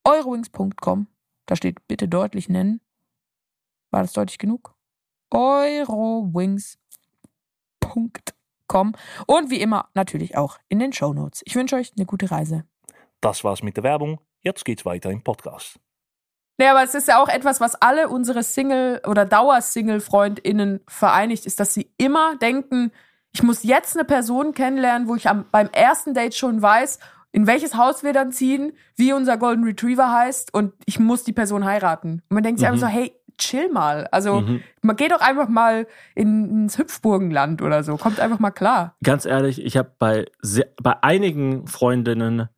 Eurowings.com. 0.03 1.07
Da 1.47 1.55
steht 1.55 1.87
bitte 1.87 2.09
deutlich 2.09 2.49
nennen. 2.49 2.81
War 3.93 4.03
das 4.03 4.13
deutlich 4.13 4.39
genug? 4.39 4.75
Eurowings.com. 8.69 8.93
Und 9.27 9.51
wie 9.51 9.61
immer 9.61 9.89
natürlich 9.95 10.37
auch 10.37 10.59
in 10.69 10.79
den 10.79 10.93
Shownotes. 10.93 11.43
Ich 11.45 11.55
wünsche 11.57 11.77
euch 11.77 11.93
eine 11.97 12.07
gute 12.07 12.31
Reise. 12.31 12.65
Das 13.21 13.45
war's 13.45 13.63
mit 13.63 13.77
der 13.77 13.85
Werbung. 13.85 14.21
Jetzt 14.41 14.65
geht's 14.65 14.85
weiter 14.85 15.11
im 15.11 15.23
Podcast. 15.23 15.79
Ja, 16.61 16.73
aber 16.73 16.83
es 16.83 16.95
ist 16.95 17.09
ja 17.09 17.23
auch 17.23 17.29
etwas, 17.29 17.61
was 17.61 17.77
alle 17.77 18.09
unsere 18.09 18.43
Single- 18.43 19.01
oder 19.07 19.25
Dauer-Single-FreundInnen 19.25 20.81
vereinigt, 20.89 21.47
ist, 21.47 21.61
dass 21.61 21.75
sie 21.75 21.93
immer 21.99 22.37
denken, 22.37 22.91
ich 23.33 23.43
muss 23.43 23.63
jetzt 23.63 23.97
eine 23.97 24.05
Person 24.05 24.55
kennenlernen, 24.55 25.07
wo 25.09 25.15
ich 25.15 25.29
am, 25.29 25.47
beim 25.51 25.69
ersten 25.69 26.15
Date 26.15 26.35
schon 26.35 26.61
weiß, 26.61 26.99
in 27.31 27.47
welches 27.47 27.77
Haus 27.77 28.03
wir 28.03 28.13
dann 28.13 28.33
ziehen, 28.33 28.73
wie 28.97 29.13
unser 29.13 29.37
Golden 29.37 29.63
Retriever 29.65 30.11
heißt 30.11 30.53
und 30.55 30.73
ich 30.87 30.99
muss 30.99 31.23
die 31.25 31.33
Person 31.33 31.65
heiraten. 31.65 32.23
Und 32.29 32.35
man 32.35 32.43
denkt 32.43 32.59
sich 32.59 32.69
Mhm. 32.69 32.75
einfach 32.75 32.89
so, 32.89 32.93
hey, 32.93 33.13
chill 33.39 33.71
mal. 33.71 34.07
Also 34.13 34.41
Mhm. 34.43 34.63
man 34.83 34.97
geht 34.97 35.13
doch 35.13 35.21
einfach 35.21 35.49
mal 35.49 35.87
in, 36.15 36.51
ins 36.65 36.79
Hüpfburgenland 36.79 37.63
oder 37.63 37.83
so. 37.83 37.97
Kommt 37.97 38.21
einfach 38.21 38.39
mal 38.39 38.51
klar. 38.51 38.95
Ganz 39.03 39.25
ehrlich, 39.25 39.65
ich 39.65 39.77
habe 39.77 39.93
bei, 39.99 40.27
sehr- 40.43 40.69
bei 40.83 41.03
einigen 41.03 41.67
Freundinnen, 41.67 42.49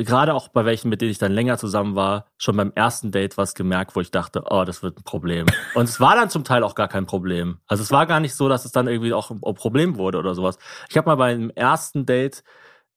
gerade 0.00 0.32
auch 0.34 0.46
bei 0.48 0.64
welchen, 0.64 0.90
mit 0.90 1.00
denen 1.00 1.10
ich 1.10 1.18
dann 1.18 1.32
länger 1.32 1.58
zusammen 1.58 1.96
war, 1.96 2.26
schon 2.36 2.56
beim 2.56 2.70
ersten 2.76 3.10
Date 3.10 3.36
was 3.36 3.54
gemerkt, 3.54 3.96
wo 3.96 4.00
ich 4.00 4.12
dachte, 4.12 4.44
oh, 4.48 4.62
das 4.64 4.82
wird 4.82 4.98
ein 4.98 5.02
Problem. 5.02 5.46
Und 5.74 5.84
es 5.88 5.98
war 5.98 6.14
dann 6.14 6.30
zum 6.30 6.44
Teil 6.44 6.62
auch 6.62 6.76
gar 6.76 6.86
kein 6.86 7.06
Problem. 7.06 7.58
Also 7.66 7.82
es 7.82 7.90
war 7.90 8.06
gar 8.06 8.20
nicht 8.20 8.34
so, 8.36 8.48
dass 8.48 8.64
es 8.64 8.70
dann 8.70 8.86
irgendwie 8.86 9.12
auch 9.12 9.30
ein 9.32 9.40
Problem 9.40 9.96
wurde 9.96 10.18
oder 10.18 10.34
sowas. 10.36 10.58
Ich 10.88 10.96
habe 10.96 11.08
mal 11.08 11.16
bei 11.16 11.32
einem 11.32 11.50
ersten 11.50 12.06
Date 12.06 12.44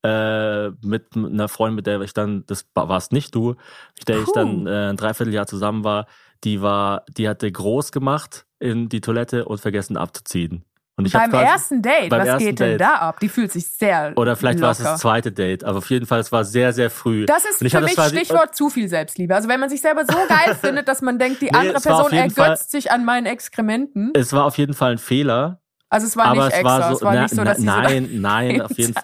äh, 0.03 0.69
mit 0.85 1.15
einer 1.15 1.47
Freundin, 1.47 1.75
mit 1.75 1.87
der 1.87 2.01
ich 2.01 2.13
dann, 2.13 2.43
das 2.47 2.67
war 2.75 2.89
es 2.97 3.11
nicht 3.11 3.33
du, 3.35 3.55
mit 3.97 4.07
der 4.07 4.19
ich 4.21 4.31
dann 4.31 4.65
äh, 4.67 4.89
ein 4.89 4.97
Dreivierteljahr 4.97 5.45
zusammen 5.47 5.83
war, 5.83 6.05
die 6.43 6.61
war, 6.61 7.05
die 7.17 7.27
hatte 7.29 7.51
groß 7.51 7.91
gemacht 7.91 8.45
in 8.59 8.89
die 8.89 9.01
Toilette 9.01 9.45
und 9.45 9.59
vergessen 9.59 9.97
abzuziehen. 9.97 10.65
Und 10.97 11.05
ich 11.05 11.13
beim 11.13 11.31
quasi- 11.31 11.45
ersten 11.45 11.81
Date, 11.81 12.09
beim 12.09 12.21
was 12.21 12.27
ersten 12.27 12.45
geht 12.49 12.59
denn 12.59 12.69
Date. 12.71 12.81
da 12.81 12.95
ab? 12.95 13.19
Die 13.21 13.29
fühlt 13.29 13.51
sich 13.51 13.65
sehr 13.65 14.13
Oder 14.17 14.35
vielleicht 14.35 14.61
war 14.61 14.71
es 14.71 14.79
locker. 14.79 14.91
das 14.91 15.01
zweite 15.01 15.31
Date, 15.31 15.63
aber 15.63 15.79
auf 15.79 15.89
jeden 15.89 16.05
Fall, 16.05 16.19
es 16.19 16.31
war 16.31 16.43
sehr, 16.43 16.73
sehr 16.73 16.89
früh. 16.91 17.25
Das 17.25 17.43
ist 17.45 17.57
für 17.57 17.81
mich 17.81 17.93
Stichwort 17.93 18.55
zu 18.55 18.69
viel 18.69 18.87
Selbstliebe. 18.87 19.33
Also 19.33 19.47
wenn 19.49 19.59
man 19.59 19.69
sich 19.69 19.81
selber 19.81 20.03
so 20.05 20.15
geil 20.29 20.55
findet, 20.55 20.87
dass 20.87 21.01
man 21.01 21.17
denkt, 21.17 21.41
die 21.41 21.45
Nee, 21.45 21.51
andere 21.57 21.79
Person 21.79 22.11
ergötzt 22.11 22.71
sich 22.71 22.91
an 22.91 23.05
meinen 23.05 23.25
Exkrementen. 23.25 24.11
Es 24.13 24.33
war 24.33 24.45
auf 24.45 24.57
jeden 24.57 24.73
Fall 24.73 24.93
ein 24.93 24.97
Fehler. 24.97 25.61
Also 25.89 26.07
es 26.07 26.17
war 26.17 26.25
aber 26.25 26.35
nicht 26.35 26.47
es 26.47 26.53
extra, 26.59 26.79
war 26.79 26.89
so, 26.89 26.95
es 26.97 27.01
war 27.03 27.13
na, 27.15 27.21
nicht 27.23 27.35
so, 27.35 27.43
dass 27.43 27.59
na, 27.59 27.75
so 27.75 27.81
nein, 27.81 28.09
nein, 28.21 28.61
auf 28.61 28.77
jeden 28.77 28.93
Fall. 28.93 29.03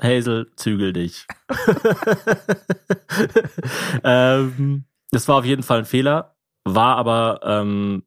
Fall. 0.00 0.16
Hazel, 0.18 0.50
zügel 0.56 0.92
dich. 0.92 1.26
ähm, 4.04 4.84
das 5.10 5.28
war 5.28 5.36
auf 5.36 5.44
jeden 5.44 5.62
Fall 5.62 5.78
ein 5.78 5.84
Fehler, 5.84 6.36
war 6.64 6.96
aber, 6.96 7.40
ähm, 7.42 8.04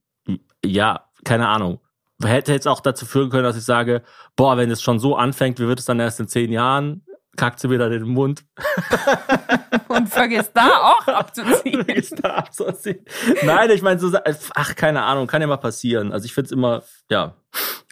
ja, 0.64 1.06
keine 1.24 1.48
Ahnung. 1.48 1.80
hätte 2.24 2.54
jetzt 2.54 2.68
auch 2.68 2.82
dazu 2.82 3.06
führen 3.06 3.30
können, 3.30 3.44
dass 3.44 3.58
ich 3.58 3.66
sage, 3.66 4.04
boah, 4.36 4.58
wenn 4.58 4.70
es 4.70 4.82
schon 4.82 5.00
so 5.00 5.16
anfängt, 5.16 5.60
wie 5.60 5.68
wird 5.68 5.80
es 5.80 5.86
dann 5.86 6.00
erst 6.00 6.20
in 6.20 6.28
zehn 6.28 6.52
Jahren? 6.52 7.04
Kackt 7.36 7.60
sie 7.60 7.70
wieder 7.70 7.90
den 7.90 8.04
Mund. 8.04 8.44
Und 9.88 10.10
vergisst 10.10 10.52
da 10.54 10.68
auch 10.68 11.08
abzuziehen. 11.08 11.84
Vergisst 11.86 12.24
da 12.24 12.36
abzuziehen. 12.36 13.04
Nein, 13.44 13.72
ich 13.72 13.82
meine, 13.82 14.00
so, 14.00 14.16
ach, 14.54 14.76
keine 14.76 15.02
Ahnung, 15.02 15.28
kann 15.28 15.42
ja 15.42 15.48
mal 15.48 15.58
passieren. 15.58 16.12
Also 16.12 16.26
ich 16.26 16.34
finde 16.34 16.48
es 16.48 16.52
immer, 16.52 16.84
ja. 17.10 17.36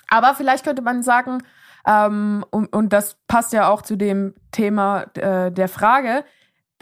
Aber 0.09 0.35
vielleicht 0.35 0.65
könnte 0.65 0.81
man 0.81 1.03
sagen, 1.03 1.39
ähm, 1.87 2.45
und, 2.51 2.73
und 2.75 2.93
das 2.93 3.17
passt 3.27 3.53
ja 3.53 3.69
auch 3.69 3.81
zu 3.81 3.95
dem 3.95 4.35
Thema 4.51 5.03
äh, 5.15 5.51
der 5.51 5.69
Frage, 5.69 6.23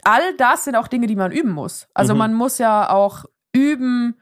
all 0.04 0.36
das 0.38 0.66
sind 0.66 0.76
auch 0.76 0.88
Dinge, 0.88 1.08
die 1.08 1.16
man 1.16 1.32
üben 1.32 1.52
muss. 1.52 1.88
Also 1.94 2.14
Mhm. 2.14 2.20
man 2.20 2.34
muss 2.34 2.58
ja 2.58 2.90
auch 2.90 3.26
üben, 3.54 4.16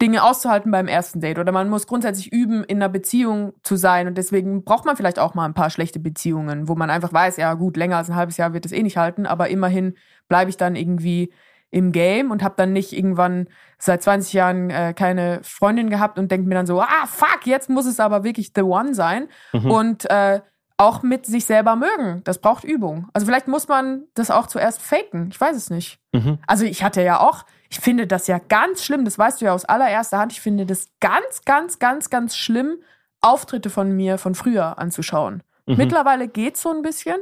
Dinge 0.00 0.24
auszuhalten 0.24 0.72
beim 0.72 0.88
ersten 0.88 1.20
Date. 1.20 1.38
Oder 1.38 1.52
man 1.52 1.68
muss 1.68 1.86
grundsätzlich 1.86 2.32
üben, 2.32 2.64
in 2.64 2.78
einer 2.78 2.88
Beziehung 2.88 3.52
zu 3.62 3.76
sein. 3.76 4.08
Und 4.08 4.18
deswegen 4.18 4.64
braucht 4.64 4.84
man 4.84 4.96
vielleicht 4.96 5.20
auch 5.20 5.34
mal 5.34 5.44
ein 5.44 5.54
paar 5.54 5.70
schlechte 5.70 6.00
Beziehungen, 6.00 6.66
wo 6.68 6.74
man 6.74 6.90
einfach 6.90 7.12
weiß, 7.12 7.36
ja 7.36 7.54
gut, 7.54 7.76
länger 7.76 7.98
als 7.98 8.10
ein 8.10 8.16
halbes 8.16 8.36
Jahr 8.36 8.52
wird 8.52 8.66
es 8.66 8.72
eh 8.72 8.82
nicht 8.82 8.96
halten, 8.96 9.26
aber 9.26 9.48
immerhin 9.48 9.94
bleibe 10.28 10.50
ich 10.50 10.56
dann 10.56 10.74
irgendwie 10.74 11.32
im 11.70 11.92
Game 11.92 12.32
und 12.32 12.42
habe 12.42 12.54
dann 12.58 12.72
nicht 12.72 12.92
irgendwann 12.92 13.46
seit 13.78 14.02
20 14.02 14.32
Jahren 14.32 14.70
äh, 14.70 14.92
keine 14.92 15.38
Freundin 15.42 15.88
gehabt 15.88 16.18
und 16.18 16.30
denke 16.30 16.48
mir 16.48 16.54
dann 16.56 16.66
so, 16.66 16.80
ah, 16.82 17.06
fuck, 17.06 17.46
jetzt 17.46 17.70
muss 17.70 17.86
es 17.86 18.00
aber 18.00 18.24
wirklich 18.24 18.52
the 18.54 18.62
one 18.62 18.94
sein. 18.94 19.28
Mhm. 19.52 19.70
Und 19.70 20.10
äh, 20.10 20.40
auch 20.82 21.02
mit 21.02 21.26
sich 21.26 21.44
selber 21.44 21.76
mögen. 21.76 22.22
Das 22.24 22.38
braucht 22.38 22.64
Übung. 22.64 23.08
Also 23.12 23.26
vielleicht 23.26 23.48
muss 23.48 23.68
man 23.68 24.04
das 24.14 24.30
auch 24.30 24.46
zuerst 24.46 24.82
faken. 24.82 25.28
Ich 25.32 25.40
weiß 25.40 25.56
es 25.56 25.70
nicht. 25.70 25.98
Mhm. 26.12 26.38
Also 26.46 26.64
ich 26.64 26.82
hatte 26.82 27.02
ja 27.02 27.20
auch, 27.20 27.44
ich 27.70 27.80
finde 27.80 28.06
das 28.06 28.26
ja 28.26 28.38
ganz 28.38 28.84
schlimm, 28.84 29.04
das 29.04 29.18
weißt 29.18 29.40
du 29.40 29.46
ja 29.46 29.52
aus 29.54 29.64
allererster 29.64 30.18
Hand, 30.18 30.32
ich 30.32 30.40
finde 30.40 30.66
das 30.66 30.86
ganz, 31.00 31.42
ganz, 31.44 31.78
ganz, 31.78 32.10
ganz 32.10 32.36
schlimm, 32.36 32.76
Auftritte 33.20 33.70
von 33.70 33.92
mir 33.92 34.18
von 34.18 34.34
früher 34.34 34.78
anzuschauen. 34.78 35.42
Mhm. 35.66 35.76
Mittlerweile 35.76 36.28
geht's 36.28 36.62
so 36.62 36.70
ein 36.70 36.82
bisschen 36.82 37.16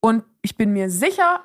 und 0.00 0.24
ich 0.40 0.56
bin 0.56 0.72
mir 0.72 0.90
sicher, 0.90 1.40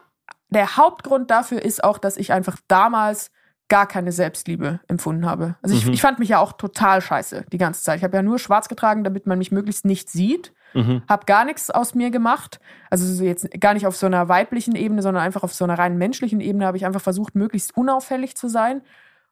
der 0.49 0.77
Hauptgrund 0.77 1.29
dafür 1.29 1.61
ist 1.61 1.83
auch, 1.83 1.97
dass 1.97 2.17
ich 2.17 2.31
einfach 2.31 2.57
damals 2.67 3.31
gar 3.69 3.85
keine 3.85 4.13
Selbstliebe 4.13 4.79
empfunden 4.87 5.25
habe. 5.25 5.55
Also 5.61 5.75
ich, 5.75 5.85
Mhm. 5.85 5.91
ich 5.93 6.01
fand 6.01 6.19
mich 6.19 6.29
ja 6.29 6.39
auch 6.39 6.53
total 6.53 7.01
scheiße 7.01 7.45
die 7.51 7.57
ganze 7.57 7.83
Zeit. 7.83 7.97
Ich 7.97 8.03
habe 8.05 8.15
ja 8.15 8.23
nur 8.23 8.39
schwarz 8.39 8.69
getragen, 8.69 9.03
damit 9.03 9.27
man 9.27 9.37
mich 9.37 9.51
möglichst 9.51 9.83
nicht 9.83 10.09
sieht 10.09 10.53
Mhm. 10.73 11.01
habe 11.07 11.25
gar 11.25 11.45
nichts 11.45 11.69
aus 11.69 11.95
mir 11.95 12.11
gemacht. 12.11 12.59
Also 12.89 13.05
so 13.05 13.23
jetzt 13.23 13.49
gar 13.59 13.73
nicht 13.73 13.87
auf 13.87 13.95
so 13.95 14.05
einer 14.05 14.29
weiblichen 14.29 14.75
Ebene, 14.75 15.01
sondern 15.01 15.23
einfach 15.23 15.43
auf 15.43 15.53
so 15.53 15.63
einer 15.63 15.77
rein 15.77 15.97
menschlichen 15.97 16.41
Ebene 16.41 16.65
habe 16.65 16.77
ich 16.77 16.85
einfach 16.85 17.01
versucht, 17.01 17.35
möglichst 17.35 17.75
unauffällig 17.75 18.35
zu 18.35 18.47
sein. 18.47 18.81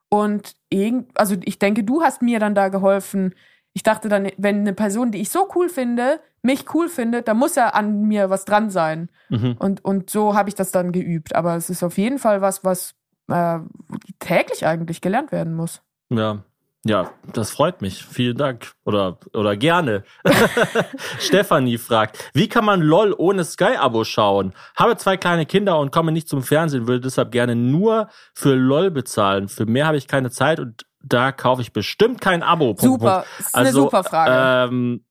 Und 0.10 0.56
irgend, 0.70 1.18
also 1.20 1.36
ich 1.44 1.60
denke, 1.60 1.84
du 1.84 2.02
hast 2.02 2.22
mir 2.22 2.40
dann 2.40 2.56
da 2.56 2.70
geholfen. 2.70 3.36
Ich 3.74 3.84
dachte 3.84 4.08
dann, 4.08 4.30
wenn 4.38 4.60
eine 4.60 4.74
Person, 4.74 5.12
die 5.12 5.22
ich 5.22 5.30
so 5.30 5.50
cool 5.56 5.68
finde, 5.70 6.20
mich 6.42 6.74
cool 6.74 6.88
findet, 6.90 7.28
dann 7.28 7.38
muss 7.38 7.56
ja 7.56 7.70
an 7.70 8.04
mir 8.04 8.30
was 8.30 8.46
dran 8.46 8.70
sein. 8.70 9.10
Mhm. 9.30 9.56
Und, 9.60 9.84
und 9.84 10.10
so 10.10 10.36
habe 10.36 10.50
ich 10.50 10.56
das 10.56 10.72
dann 10.72 10.92
geübt. 10.92 11.36
Aber 11.36 11.56
es 11.56 11.70
ist 11.70 11.84
auf 11.84 11.98
jeden 11.98 12.20
Fall 12.20 12.42
was, 12.42 12.64
was 12.64 12.96
äh, 13.28 13.60
täglich 14.20 14.66
eigentlich 14.66 15.02
gelernt 15.02 15.32
werden 15.32 15.56
muss. 15.56 15.82
Ja. 16.10 16.44
Ja, 16.88 17.10
das 17.34 17.50
freut 17.50 17.82
mich. 17.82 18.06
Vielen 18.06 18.38
Dank. 18.38 18.74
Oder, 18.86 19.18
oder 19.34 19.58
gerne. 19.58 20.04
Stefanie 21.20 21.80
fragt, 21.80 22.30
wie 22.36 22.48
kann 22.48 22.64
man 22.64 22.80
LOL 22.80 23.16
ohne 23.18 23.44
Sky-Abo 23.44 24.04
schauen? 24.04 24.54
Habe 24.76 24.96
zwei 24.96 25.18
kleine 25.18 25.48
Kinder 25.48 25.80
und 25.80 25.92
komme 25.92 26.12
nicht 26.12 26.30
zum 26.30 26.44
Fernsehen, 26.44 26.88
würde 26.88 27.02
deshalb 27.02 27.32
gerne 27.32 27.56
nur 27.56 28.10
für 28.36 28.54
LOL 28.54 28.92
bezahlen. 28.92 29.50
Für 29.50 29.66
mehr 29.66 29.88
habe 29.88 29.98
ich 29.98 30.08
keine 30.08 30.30
Zeit 30.30 30.60
und 30.60 30.86
da 31.02 31.32
kaufe 31.32 31.64
ich 31.64 31.74
bestimmt 31.74 32.22
kein 32.22 32.44
Abo. 32.44 32.76
Super, 32.78 33.24
Punkt. 33.24 33.40
ist 33.40 33.56
eine 33.56 33.72
super 33.72 34.04
Frage. 34.04 34.72
Ähm, 34.72 35.04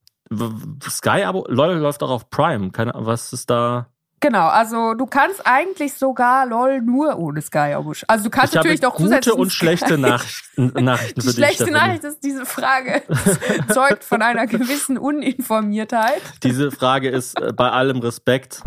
Sky-Abo? 0.80 1.46
LOL 1.48 1.74
läuft 1.78 2.04
auch 2.04 2.10
auf 2.10 2.30
Prime. 2.30 2.70
Keine, 2.70 2.92
was 2.94 3.32
ist 3.32 3.50
da? 3.50 3.88
Genau, 4.24 4.46
also 4.48 4.94
du 4.94 5.04
kannst 5.04 5.46
eigentlich 5.46 5.92
sogar 5.92 6.46
LOL 6.46 6.80
nur 6.80 7.18
ohne 7.18 7.42
Sky 7.42 7.74
Abo. 7.74 7.90
sch- 7.90 8.04
Also 8.08 8.24
du 8.24 8.30
kannst 8.30 8.54
ich 8.54 8.58
habe 8.58 8.68
natürlich 8.68 8.80
doch 8.80 8.94
gute 8.96 9.34
und 9.34 9.52
schlechte 9.52 9.98
Nachrichten, 9.98 10.72
Nachrichten 10.82 11.20
Die 11.20 11.26
für 11.26 11.32
dich, 11.34 11.34
schlechte 11.36 11.64
Stefanie. 11.64 11.86
Nachricht 11.88 12.04
ist, 12.04 12.24
diese 12.24 12.46
Frage 12.46 13.02
zeugt 13.70 14.02
von 14.02 14.22
einer 14.22 14.46
gewissen 14.46 14.96
Uninformiertheit. 14.96 16.22
Diese 16.42 16.70
Frage 16.70 17.10
ist 17.10 17.38
äh, 17.38 17.52
bei 17.52 17.70
allem 17.70 17.98
Respekt. 17.98 18.62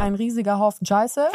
Ein 0.00 0.14
riesiger 0.14 0.58
Haufen 0.58 0.86
Scheiße. 0.86 1.28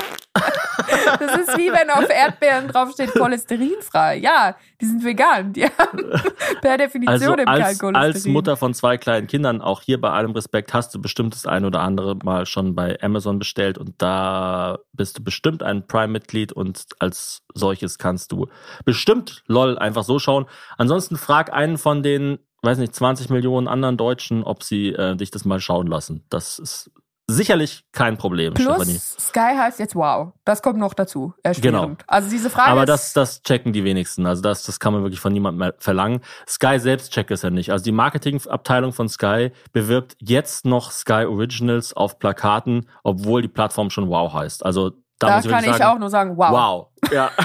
Das 1.20 1.38
ist 1.38 1.58
wie 1.58 1.72
wenn 1.72 1.90
auf 1.90 2.10
Erdbeeren 2.10 2.68
draufsteht 2.68 3.12
cholesterinfrei. 3.12 4.18
Ja, 4.18 4.56
die 4.80 4.86
sind 4.86 5.04
vegan. 5.04 5.54
Die 5.54 5.66
haben 5.66 6.00
per 6.62 6.78
Definition 6.78 7.10
Also 7.10 7.36
kein 7.36 7.48
als, 7.48 7.80
Cholesterin. 7.80 7.96
als 7.96 8.26
Mutter 8.26 8.58
von 8.58 8.74
zwei 8.74 8.98
kleinen 8.98 9.28
Kindern, 9.28 9.62
auch 9.62 9.82
hier 9.82 10.00
bei 10.00 10.10
allem 10.12 10.32
Respekt, 10.32 10.74
hast 10.74 10.94
du 10.94 11.02
bestimmt 11.02 11.34
das 11.34 11.46
ein 11.46 11.66
oder 11.66 11.82
andere 11.82 12.16
mal 12.24 12.46
schon 12.46 12.76
bei 12.76 12.98
Amazon 13.02 13.40
bestellt 13.40 13.78
und 13.78 13.96
da 13.98 14.80
bist 14.94 15.18
du 15.18 15.24
bestimmt 15.24 15.64
ein 15.64 15.86
Prime-Mitglied 15.88 16.52
und 16.54 16.86
als 17.00 17.42
solches 17.54 17.98
kannst 17.98 18.32
du 18.32 18.48
bestimmt 18.86 19.44
LOL 19.48 19.78
einfach 19.78 20.04
so 20.04 20.20
schauen. 20.20 20.46
Ansonsten 20.78 21.18
frag 21.18 21.52
einen 21.52 21.78
von 21.78 22.04
den, 22.04 22.40
weiß 22.62 22.78
nicht, 22.78 22.96
20 22.96 23.30
Millionen 23.30 23.68
anderen 23.68 23.98
Deutschen, 23.98 24.44
ob 24.44 24.64
sie 24.64 24.90
äh, 24.90 25.16
dich 25.16 25.32
das 25.32 25.46
mal 25.46 25.60
schauen 25.60 25.88
lassen. 25.88 26.24
Das 26.30 26.60
ist 26.60 26.92
sicherlich 27.30 27.86
kein 27.92 28.18
Problem, 28.18 28.54
Stefanie. 28.56 28.94
Plus 28.94 29.18
Sky 29.20 29.56
heißt 29.58 29.80
jetzt 29.80 29.96
wow. 29.96 30.34
Das 30.46 30.62
kommt 30.62 30.80
noch 30.80 30.94
dazu. 30.94 31.34
Genau. 31.62 31.92
Also 32.08 32.30
diese 32.30 32.50
Frage 32.50 32.72
Aber 32.72 32.86
das, 32.86 33.14
das 33.14 33.44
checken 33.44 33.72
die 33.72 33.84
wenigsten. 33.84 34.26
Also 34.26 34.42
das, 34.42 34.64
das 34.64 34.80
kann 34.80 34.94
man 34.94 35.04
wirklich 35.04 35.20
von 35.20 35.32
niemandem 35.32 35.60
mehr 35.60 35.74
verlangen. 35.78 36.22
Sky 36.48 36.80
selbst 36.80 37.12
checkt 37.14 37.32
es 37.32 37.42
ja 37.42 37.50
nicht. 37.50 37.72
Also 37.72 37.84
die 37.84 37.92
Marketingabteilung 37.92 38.94
von 38.94 39.08
Sky 39.08 39.52
bewirbt 39.72 40.16
jetzt 40.20 40.66
noch 40.66 40.92
Sky 40.92 41.26
Originals 41.26 41.94
auf 41.94 42.20
Plakaten, 42.20 42.90
obwohl 43.04 43.42
die 43.42 43.48
Plattform 43.48 43.90
schon 43.90 44.10
Wow 44.10 44.34
heißt. 44.34 44.66
Also 44.66 44.92
da, 45.20 45.28
da 45.28 45.36
muss 45.36 45.46
ich 45.46 45.52
kann 45.52 45.64
ich 45.64 45.72
sagen, 45.72 45.84
auch 45.84 46.00
nur 46.00 46.10
sagen, 46.10 46.38
wow. 46.38 46.52
wow. 46.52 47.12
Ja. 47.12 47.32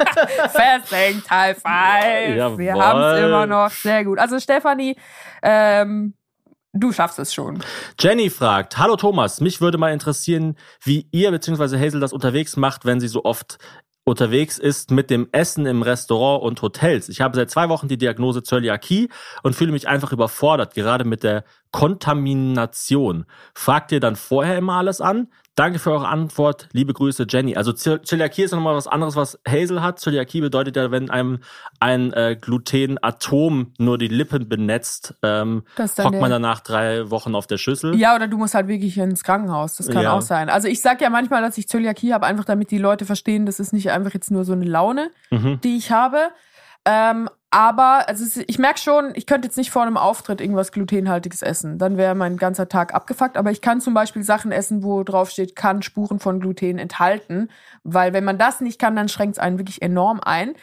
Versenkt, 0.50 1.30
High 1.30 1.56
Five. 1.56 2.58
Wir 2.58 2.64
Jawohl. 2.64 2.82
haben 2.82 3.00
es 3.02 3.24
immer 3.24 3.46
noch. 3.46 3.70
Sehr 3.70 4.04
gut. 4.04 4.18
Also 4.18 4.38
Stefanie, 4.38 4.96
ähm, 5.42 6.14
du 6.72 6.92
schaffst 6.92 7.18
es 7.18 7.34
schon. 7.34 7.62
Jenny 7.98 8.30
fragt, 8.30 8.78
hallo 8.78 8.96
Thomas, 8.96 9.40
mich 9.40 9.60
würde 9.60 9.78
mal 9.78 9.92
interessieren, 9.92 10.56
wie 10.82 11.08
ihr 11.12 11.30
bzw. 11.30 11.78
Hazel 11.78 12.00
das 12.00 12.12
unterwegs 12.12 12.56
macht, 12.56 12.84
wenn 12.84 13.00
sie 13.00 13.08
so 13.08 13.24
oft 13.24 13.58
unterwegs 14.04 14.58
ist 14.58 14.90
mit 14.90 15.10
dem 15.10 15.28
Essen 15.32 15.66
im 15.66 15.82
Restaurant 15.82 16.42
und 16.42 16.62
Hotels. 16.62 17.08
Ich 17.08 17.20
habe 17.20 17.36
seit 17.36 17.50
zwei 17.50 17.68
Wochen 17.68 17.86
die 17.86 17.98
Diagnose 17.98 18.42
Zöliakie 18.42 19.08
und 19.42 19.54
fühle 19.54 19.72
mich 19.72 19.88
einfach 19.88 20.12
überfordert, 20.12 20.74
gerade 20.74 21.04
mit 21.04 21.22
der 21.22 21.44
Kontamination. 21.70 23.26
Fragt 23.54 23.92
ihr 23.92 24.00
dann 24.00 24.16
vorher 24.16 24.58
immer 24.58 24.74
alles 24.74 25.00
an? 25.00 25.28
Danke 25.60 25.78
für 25.78 25.90
eure 25.92 26.08
Antwort. 26.08 26.70
Liebe 26.72 26.94
Grüße, 26.94 27.26
Jenny. 27.28 27.54
Also 27.54 27.72
Zö- 27.72 28.02
Zöliakie 28.02 28.44
ist 28.44 28.52
nochmal 28.52 28.74
was 28.74 28.86
anderes, 28.86 29.14
was 29.14 29.38
Hazel 29.46 29.82
hat. 29.82 30.00
Zöliakie 30.00 30.40
bedeutet 30.40 30.74
ja, 30.74 30.90
wenn 30.90 31.10
einem 31.10 31.40
ein 31.80 32.14
äh, 32.14 32.34
Glutenatom 32.40 33.74
nur 33.76 33.98
die 33.98 34.08
Lippen 34.08 34.48
benetzt, 34.48 35.16
ähm, 35.22 35.64
hockt 35.78 36.18
man 36.18 36.30
danach 36.30 36.60
drei 36.60 37.10
Wochen 37.10 37.34
auf 37.34 37.46
der 37.46 37.58
Schüssel. 37.58 37.94
Ja, 37.94 38.14
oder 38.16 38.26
du 38.26 38.38
musst 38.38 38.54
halt 38.54 38.68
wirklich 38.68 38.96
ins 38.96 39.22
Krankenhaus. 39.22 39.76
Das 39.76 39.88
kann 39.88 40.02
Ja. 40.02 40.14
auch 40.14 40.22
sein. 40.22 40.48
Also 40.48 40.66
ich 40.66 40.80
sag 40.80 41.02
ja 41.02 41.10
manchmal, 41.10 41.42
dass 41.42 41.58
ich 41.58 41.68
Zöliakie 41.68 42.14
habe, 42.14 42.24
einfach 42.24 42.46
damit 42.46 42.70
die 42.70 42.78
Leute 42.78 43.04
verstehen, 43.04 43.44
das 43.44 43.60
ist 43.60 43.74
nicht 43.74 43.90
einfach 43.90 44.14
jetzt 44.14 44.30
nur 44.30 44.46
so 44.46 44.54
eine 44.54 44.64
Laune, 44.64 45.10
Mhm. 45.30 45.60
die 45.62 45.76
ich 45.76 45.90
habe. 45.90 46.30
Ähm, 46.86 47.28
aber 47.50 48.08
also 48.08 48.40
ich 48.46 48.58
merke 48.60 48.78
schon, 48.78 49.10
ich 49.14 49.26
könnte 49.26 49.48
jetzt 49.48 49.56
nicht 49.56 49.72
vor 49.72 49.82
einem 49.82 49.96
Auftritt 49.96 50.40
irgendwas 50.40 50.70
glutenhaltiges 50.70 51.42
essen. 51.42 51.78
Dann 51.78 51.96
wäre 51.96 52.14
mein 52.14 52.36
ganzer 52.36 52.68
Tag 52.68 52.94
abgefuckt. 52.94 53.36
Aber 53.36 53.50
ich 53.50 53.60
kann 53.60 53.80
zum 53.80 53.92
Beispiel 53.92 54.22
Sachen 54.22 54.52
essen, 54.52 54.84
wo 54.84 55.02
drauf 55.02 55.30
steht, 55.30 55.56
kann 55.56 55.82
Spuren 55.82 56.20
von 56.20 56.38
Gluten 56.38 56.78
enthalten. 56.78 57.50
Weil 57.82 58.12
wenn 58.12 58.22
man 58.22 58.38
das 58.38 58.60
nicht 58.60 58.78
kann, 58.78 58.94
dann 58.94 59.08
schränkt 59.08 59.36
es 59.36 59.42
einen 59.42 59.58
wirklich 59.58 59.82
enorm 59.82 60.20
ein. 60.22 60.54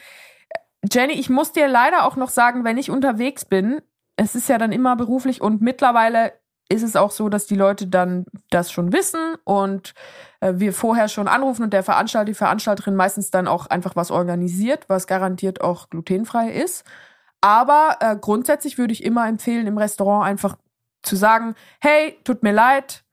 Jenny, 0.89 1.13
ich 1.13 1.29
muss 1.29 1.51
dir 1.51 1.67
leider 1.67 2.05
auch 2.05 2.15
noch 2.15 2.29
sagen, 2.29 2.63
wenn 2.63 2.77
ich 2.77 2.89
unterwegs 2.89 3.43
bin, 3.43 3.81
es 4.15 4.35
ist 4.35 4.47
ja 4.47 4.57
dann 4.57 4.71
immer 4.71 4.95
beruflich 4.95 5.41
und 5.41 5.61
mittlerweile 5.61 6.33
ist 6.69 6.83
es 6.83 6.95
auch 6.95 7.11
so, 7.11 7.29
dass 7.29 7.45
die 7.45 7.55
Leute 7.55 7.87
dann 7.87 8.25
das 8.49 8.71
schon 8.71 8.91
wissen 8.91 9.35
und 9.43 9.93
äh, 10.41 10.53
wir 10.57 10.73
vorher 10.73 11.07
schon 11.07 11.27
anrufen 11.27 11.63
und 11.63 11.73
der 11.73 11.83
Veranstalter, 11.83 12.25
die 12.25 12.33
Veranstalterin 12.33 12.95
meistens 12.95 13.31
dann 13.31 13.47
auch 13.47 13.67
einfach 13.67 13.95
was 13.95 14.11
organisiert, 14.11 14.85
was 14.87 15.07
garantiert 15.07 15.61
auch 15.61 15.89
glutenfrei 15.89 16.51
ist. 16.51 16.83
Aber 17.41 17.97
äh, 17.99 18.15
grundsätzlich 18.19 18.77
würde 18.77 18.93
ich 18.93 19.03
immer 19.03 19.27
empfehlen, 19.27 19.67
im 19.67 19.77
Restaurant 19.77 20.25
einfach 20.25 20.57
zu 21.03 21.15
sagen, 21.15 21.55
hey, 21.79 22.17
tut 22.23 22.43
mir 22.43 22.51
leid. 22.51 23.03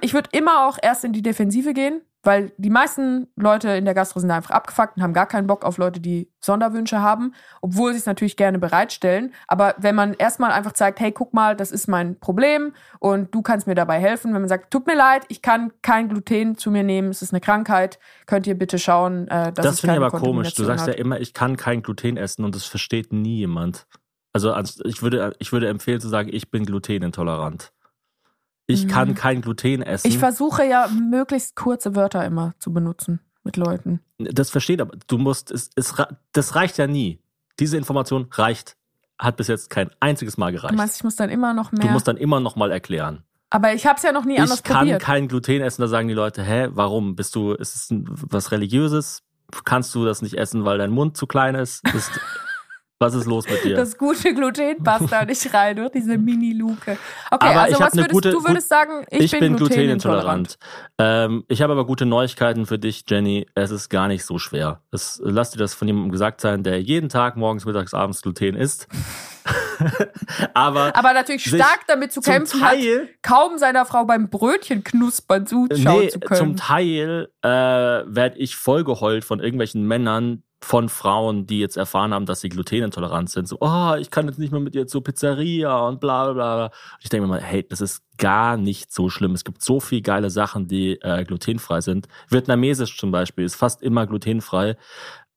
Ich 0.00 0.14
würde 0.14 0.30
immer 0.32 0.66
auch 0.66 0.78
erst 0.80 1.04
in 1.04 1.12
die 1.12 1.22
Defensive 1.22 1.74
gehen, 1.74 2.00
weil 2.24 2.52
die 2.56 2.70
meisten 2.70 3.28
Leute 3.36 3.68
in 3.70 3.84
der 3.84 3.94
Gastro 3.94 4.20
sind 4.20 4.30
einfach 4.30 4.50
abgefuckt 4.50 4.96
und 4.96 5.02
haben 5.02 5.12
gar 5.12 5.26
keinen 5.26 5.46
Bock 5.46 5.64
auf 5.64 5.78
Leute, 5.78 6.00
die 6.00 6.30
Sonderwünsche 6.40 7.00
haben, 7.00 7.32
obwohl 7.60 7.92
sie 7.92 7.98
es 7.98 8.06
natürlich 8.06 8.36
gerne 8.36 8.58
bereitstellen. 8.58 9.32
Aber 9.46 9.74
wenn 9.78 9.94
man 9.94 10.14
erstmal 10.14 10.50
einfach 10.52 10.72
zeigt, 10.72 11.00
hey, 11.00 11.12
guck 11.12 11.32
mal, 11.34 11.54
das 11.56 11.70
ist 11.70 11.86
mein 11.88 12.18
Problem 12.18 12.72
und 12.98 13.34
du 13.34 13.42
kannst 13.42 13.66
mir 13.66 13.74
dabei 13.74 13.98
helfen. 14.00 14.34
Wenn 14.34 14.40
man 14.42 14.48
sagt, 14.48 14.70
tut 14.70 14.86
mir 14.86 14.96
leid, 14.96 15.22
ich 15.28 15.42
kann 15.42 15.72
kein 15.82 16.08
Gluten 16.08 16.56
zu 16.56 16.70
mir 16.70 16.82
nehmen, 16.82 17.08
es 17.10 17.22
ist 17.22 17.32
eine 17.32 17.40
Krankheit, 17.40 17.98
könnt 18.26 18.46
ihr 18.46 18.58
bitte 18.58 18.78
schauen, 18.78 19.28
äh, 19.28 19.52
dass 19.52 19.64
Das 19.64 19.74
es 19.74 19.80
finde 19.80 19.96
ich 19.96 20.02
aber 20.02 20.10
komisch. 20.18 20.54
Du 20.54 20.64
sagst 20.64 20.86
ja 20.86 20.92
hat. 20.92 20.98
immer, 21.00 21.20
ich 21.20 21.34
kann 21.34 21.56
kein 21.56 21.82
Gluten 21.82 22.16
essen 22.16 22.44
und 22.44 22.54
das 22.54 22.64
versteht 22.64 23.12
nie 23.12 23.36
jemand. 23.38 23.86
Also 24.32 24.52
ans- 24.52 24.80
ich 24.84 25.00
würde, 25.02 25.32
ich 25.38 25.52
würde 25.52 25.68
empfehlen 25.68 26.00
zu 26.00 26.08
sagen, 26.08 26.28
ich 26.32 26.50
bin 26.50 26.64
glutenintolerant. 26.64 27.72
Ich 28.66 28.84
Mhm. 28.84 28.88
kann 28.88 29.14
kein 29.14 29.40
Gluten 29.42 29.82
essen. 29.82 30.06
Ich 30.08 30.18
versuche 30.18 30.64
ja 30.64 30.88
möglichst 30.88 31.54
kurze 31.56 31.94
Wörter 31.94 32.24
immer 32.24 32.54
zu 32.58 32.72
benutzen 32.72 33.20
mit 33.42 33.56
Leuten. 33.56 34.00
das 34.18 34.48
versteht 34.50 34.80
aber, 34.80 34.96
du 35.06 35.18
musst, 35.18 35.50
es, 35.50 35.70
es, 35.76 35.94
das 36.32 36.54
reicht 36.54 36.78
ja 36.78 36.86
nie. 36.86 37.20
Diese 37.60 37.76
Information 37.76 38.26
reicht, 38.32 38.76
hat 39.18 39.36
bis 39.36 39.48
jetzt 39.48 39.68
kein 39.70 39.90
einziges 40.00 40.36
Mal 40.38 40.50
Du 40.52 40.58
gereicht. 40.58 40.74
meinst, 40.76 40.96
ich 40.96 41.04
muss 41.04 41.16
dann 41.16 41.28
immer 41.30 41.52
noch 41.54 41.70
Du 41.70 41.76
mehr. 41.76 41.92
musst 41.92 42.08
dann 42.08 42.16
immer 42.16 42.40
noch 42.40 42.56
mal 42.56 42.70
erklären. 42.72 43.22
aber 43.50 43.74
ich 43.74 43.86
habe 43.86 43.96
es 43.98 44.02
ja 44.02 44.12
noch 44.12 44.24
nie 44.24 44.38
anders 44.38 44.58
Ich 44.58 44.62
kann 44.64 44.78
probiert. 44.78 45.02
kein 45.02 45.28
Gluten 45.28 45.60
essen, 45.60 45.82
da 45.82 45.88
sagen 45.88 46.08
die 46.08 46.14
Leute, 46.14 46.42
hä, 46.42 46.68
warum? 46.72 47.14
Bist 47.16 47.34
du, 47.36 47.52
ist 47.52 47.74
es 47.76 47.88
was 47.90 48.50
Religiöses? 48.50 49.22
Kannst 49.64 49.94
du 49.94 50.04
das 50.06 50.22
nicht 50.22 50.34
essen, 50.38 50.64
weil 50.64 50.78
dein 50.78 50.90
Mund 50.90 51.16
zu 51.16 51.26
klein 51.26 51.54
ist? 51.54 51.86
ist 51.94 52.10
was 53.00 53.14
ist 53.14 53.26
los 53.26 53.48
mit 53.48 53.64
dir? 53.64 53.76
Das 53.76 53.98
gute 53.98 54.32
Gluten 54.34 54.82
passt 54.82 55.10
da 55.12 55.24
nicht 55.24 55.52
rein, 55.52 55.76
durch 55.76 55.90
diese 55.90 56.16
Mini-Luke. 56.16 56.80
Okay, 56.92 56.96
Aber 57.30 57.60
also 57.62 57.80
was 57.80 57.94
würdest 57.94 58.12
gute- 58.12 58.30
du 58.30 58.44
würdest 58.44 58.68
sagen, 58.68 59.04
ich, 59.10 59.20
ich 59.32 59.38
bin 59.38 59.56
glutenintolerant. 59.56 60.56
glutenintolerant. 60.58 60.58
Ähm, 60.98 61.44
ich 61.48 61.60
habe 61.60 61.72
aber 61.72 61.86
gute 61.86 62.06
Neuigkeiten 62.06 62.66
für 62.66 62.78
dich, 62.78 63.04
Jenny. 63.08 63.46
Es 63.54 63.70
ist 63.70 63.88
gar 63.88 64.08
nicht 64.08 64.24
so 64.24 64.38
schwer. 64.38 64.80
Das, 64.90 65.20
lass 65.24 65.50
dir 65.50 65.58
das 65.58 65.74
von 65.74 65.88
jemandem 65.88 66.12
gesagt 66.12 66.40
sein, 66.40 66.62
der 66.62 66.80
jeden 66.80 67.08
Tag 67.08 67.36
morgens, 67.36 67.64
mittags, 67.66 67.94
abends 67.94 68.22
Gluten 68.22 68.54
isst. 68.54 68.86
aber 70.54 70.96
Aber 70.96 71.12
natürlich 71.12 71.44
stark 71.44 71.80
damit 71.86 72.12
zu 72.12 72.20
kämpfen 72.20 72.60
hat, 72.62 72.72
Teil- 72.74 73.08
kaum 73.22 73.58
seiner 73.58 73.84
Frau 73.86 74.04
beim 74.04 74.30
Brötchen 74.30 74.84
knuspern 74.84 75.46
zuschauen 75.46 76.00
nee, 76.00 76.08
zu 76.08 76.20
können. 76.20 76.38
zum 76.38 76.56
Teil 76.56 77.28
äh, 77.42 77.48
werde 77.48 78.38
ich 78.38 78.56
vollgeheult 78.56 79.24
von 79.24 79.40
irgendwelchen 79.40 79.86
Männern, 79.86 80.42
von 80.64 80.88
Frauen, 80.88 81.46
die 81.46 81.60
jetzt 81.60 81.76
erfahren 81.76 82.14
haben, 82.14 82.26
dass 82.26 82.40
sie 82.40 82.48
glutenintolerant 82.48 83.28
sind. 83.30 83.46
So, 83.46 83.58
oh, 83.60 83.94
ich 83.98 84.10
kann 84.10 84.26
jetzt 84.26 84.38
nicht 84.38 84.50
mehr 84.50 84.60
mit 84.60 84.74
ihr 84.74 84.86
zur 84.86 85.04
Pizzeria 85.04 85.86
und 85.86 86.00
bla 86.00 86.32
bla 86.32 86.32
bla. 86.32 86.70
Ich 87.00 87.10
denke 87.10 87.26
mir 87.26 87.34
mal, 87.34 87.40
hey, 87.40 87.64
das 87.68 87.80
ist 87.80 88.02
gar 88.16 88.56
nicht 88.56 88.92
so 88.92 89.10
schlimm. 89.10 89.32
Es 89.32 89.44
gibt 89.44 89.62
so 89.62 89.78
viel 89.78 90.00
geile 90.00 90.30
Sachen, 90.30 90.66
die 90.66 91.00
äh, 91.02 91.24
glutenfrei 91.24 91.82
sind. 91.82 92.08
Vietnamesisch 92.28 92.96
zum 92.96 93.10
Beispiel 93.10 93.44
ist 93.44 93.56
fast 93.56 93.82
immer 93.82 94.06
glutenfrei. 94.06 94.76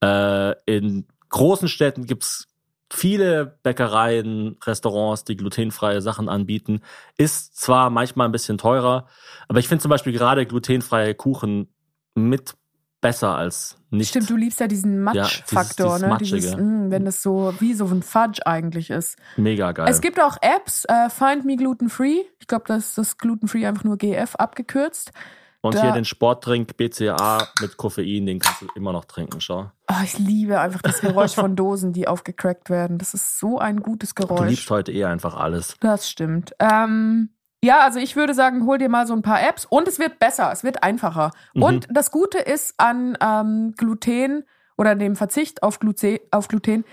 Äh, 0.02 0.54
in 0.64 1.06
großen 1.28 1.68
Städten 1.68 2.06
gibt's 2.06 2.48
viele 2.90 3.58
Bäckereien, 3.62 4.56
Restaurants, 4.64 5.24
die 5.24 5.36
glutenfreie 5.36 6.00
Sachen 6.00 6.30
anbieten. 6.30 6.80
Ist 7.18 7.54
zwar 7.56 7.90
manchmal 7.90 8.28
ein 8.28 8.32
bisschen 8.32 8.56
teurer, 8.56 9.06
aber 9.46 9.58
ich 9.58 9.68
finde 9.68 9.82
zum 9.82 9.90
Beispiel 9.90 10.14
gerade 10.14 10.46
glutenfreie 10.46 11.14
Kuchen 11.14 11.68
mit 12.14 12.54
besser 13.02 13.36
als 13.36 13.77
nicht. 13.90 14.10
Stimmt, 14.10 14.30
du 14.30 14.36
liebst 14.36 14.60
ja 14.60 14.66
diesen 14.66 15.02
Matsch-Faktor, 15.02 15.86
dieses 15.96 16.02
ne? 16.02 16.08
Matschige. 16.08 16.36
Dieses, 16.36 16.56
mh, 16.56 16.90
wenn 16.90 17.04
das 17.04 17.22
so 17.22 17.54
wie 17.60 17.74
so 17.74 17.86
ein 17.86 18.02
Fudge 18.02 18.46
eigentlich 18.46 18.90
ist. 18.90 19.16
Mega 19.36 19.72
geil. 19.72 19.86
Es 19.88 20.00
gibt 20.00 20.20
auch 20.20 20.36
Apps, 20.42 20.84
äh, 20.86 21.08
Find 21.10 21.44
Me 21.44 21.56
Gluten 21.56 21.88
Free. 21.88 22.22
Ich 22.40 22.46
glaube, 22.46 22.64
das 22.68 22.88
ist 22.88 22.98
das 22.98 23.18
Gluten 23.18 23.48
Free 23.48 23.66
einfach 23.66 23.84
nur 23.84 23.96
GF 23.96 24.34
abgekürzt. 24.36 25.12
Und 25.60 25.74
da- 25.74 25.82
hier 25.82 25.92
den 25.92 26.04
Sportdrink 26.04 26.76
BCA 26.76 27.48
mit 27.60 27.76
Koffein, 27.76 28.26
den 28.26 28.38
kannst 28.38 28.62
du 28.62 28.66
immer 28.76 28.92
noch 28.92 29.06
trinken, 29.06 29.40
schau. 29.40 29.70
Oh, 29.90 29.94
ich 30.04 30.16
liebe 30.18 30.60
einfach 30.60 30.82
das 30.82 31.00
Geräusch 31.00 31.34
von 31.34 31.56
Dosen, 31.56 31.92
die 31.92 32.06
aufgecrackt 32.06 32.70
werden. 32.70 32.98
Das 32.98 33.12
ist 33.12 33.40
so 33.40 33.58
ein 33.58 33.80
gutes 33.82 34.14
Du 34.14 34.26
Geräusch. 34.26 34.50
liebst 34.50 34.70
heute 34.70 34.92
eh 34.92 35.04
einfach 35.04 35.34
alles. 35.36 35.76
Das 35.80 36.08
stimmt. 36.08 36.52
Ähm, 36.60 37.30
ja, 37.64 37.80
also 37.80 37.98
ich 37.98 38.14
würde 38.14 38.34
sagen, 38.34 38.66
hol 38.66 38.78
dir 38.78 38.88
mal 38.88 39.06
so 39.06 39.14
ein 39.14 39.22
paar 39.22 39.42
Apps 39.42 39.64
und 39.64 39.88
es 39.88 39.98
wird 39.98 40.18
besser, 40.18 40.50
es 40.52 40.62
wird 40.62 40.82
einfacher. 40.82 41.32
Mhm. 41.54 41.62
Und 41.62 41.88
das 41.90 42.10
Gute 42.10 42.38
ist 42.38 42.74
an 42.78 43.18
ähm, 43.20 43.74
Gluten 43.76 44.44
oder 44.76 44.94
dem 44.94 45.16
Verzicht 45.16 45.62
auf, 45.62 45.80
Glute 45.80 46.20
auf 46.30 46.48
Gluten. 46.48 46.84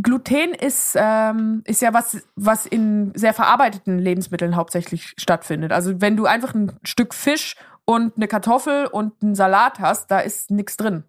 Gluten 0.00 0.54
ist, 0.54 0.96
ähm, 0.96 1.62
ist 1.66 1.82
ja 1.82 1.92
was, 1.92 2.22
was 2.36 2.64
in 2.64 3.12
sehr 3.14 3.34
verarbeiteten 3.34 3.98
Lebensmitteln 3.98 4.56
hauptsächlich 4.56 5.14
stattfindet. 5.18 5.72
Also 5.72 6.00
wenn 6.00 6.16
du 6.16 6.24
einfach 6.24 6.54
ein 6.54 6.72
Stück 6.84 7.12
Fisch 7.14 7.56
und 7.84 8.16
eine 8.16 8.28
Kartoffel 8.28 8.86
und 8.86 9.12
einen 9.22 9.34
Salat 9.34 9.80
hast, 9.80 10.10
da 10.10 10.20
ist 10.20 10.50
nichts 10.50 10.76
drin. 10.76 11.04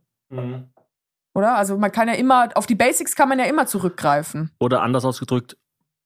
Oder? 1.34 1.56
Also 1.56 1.78
man 1.78 1.92
kann 1.92 2.08
ja 2.08 2.16
immer, 2.16 2.50
auf 2.56 2.66
die 2.66 2.76
Basics 2.76 3.16
kann 3.16 3.30
man 3.30 3.40
ja 3.40 3.46
immer 3.46 3.68
zurückgreifen. 3.68 4.52
Oder 4.60 4.82
anders 4.82 5.06
ausgedrückt, 5.06 5.56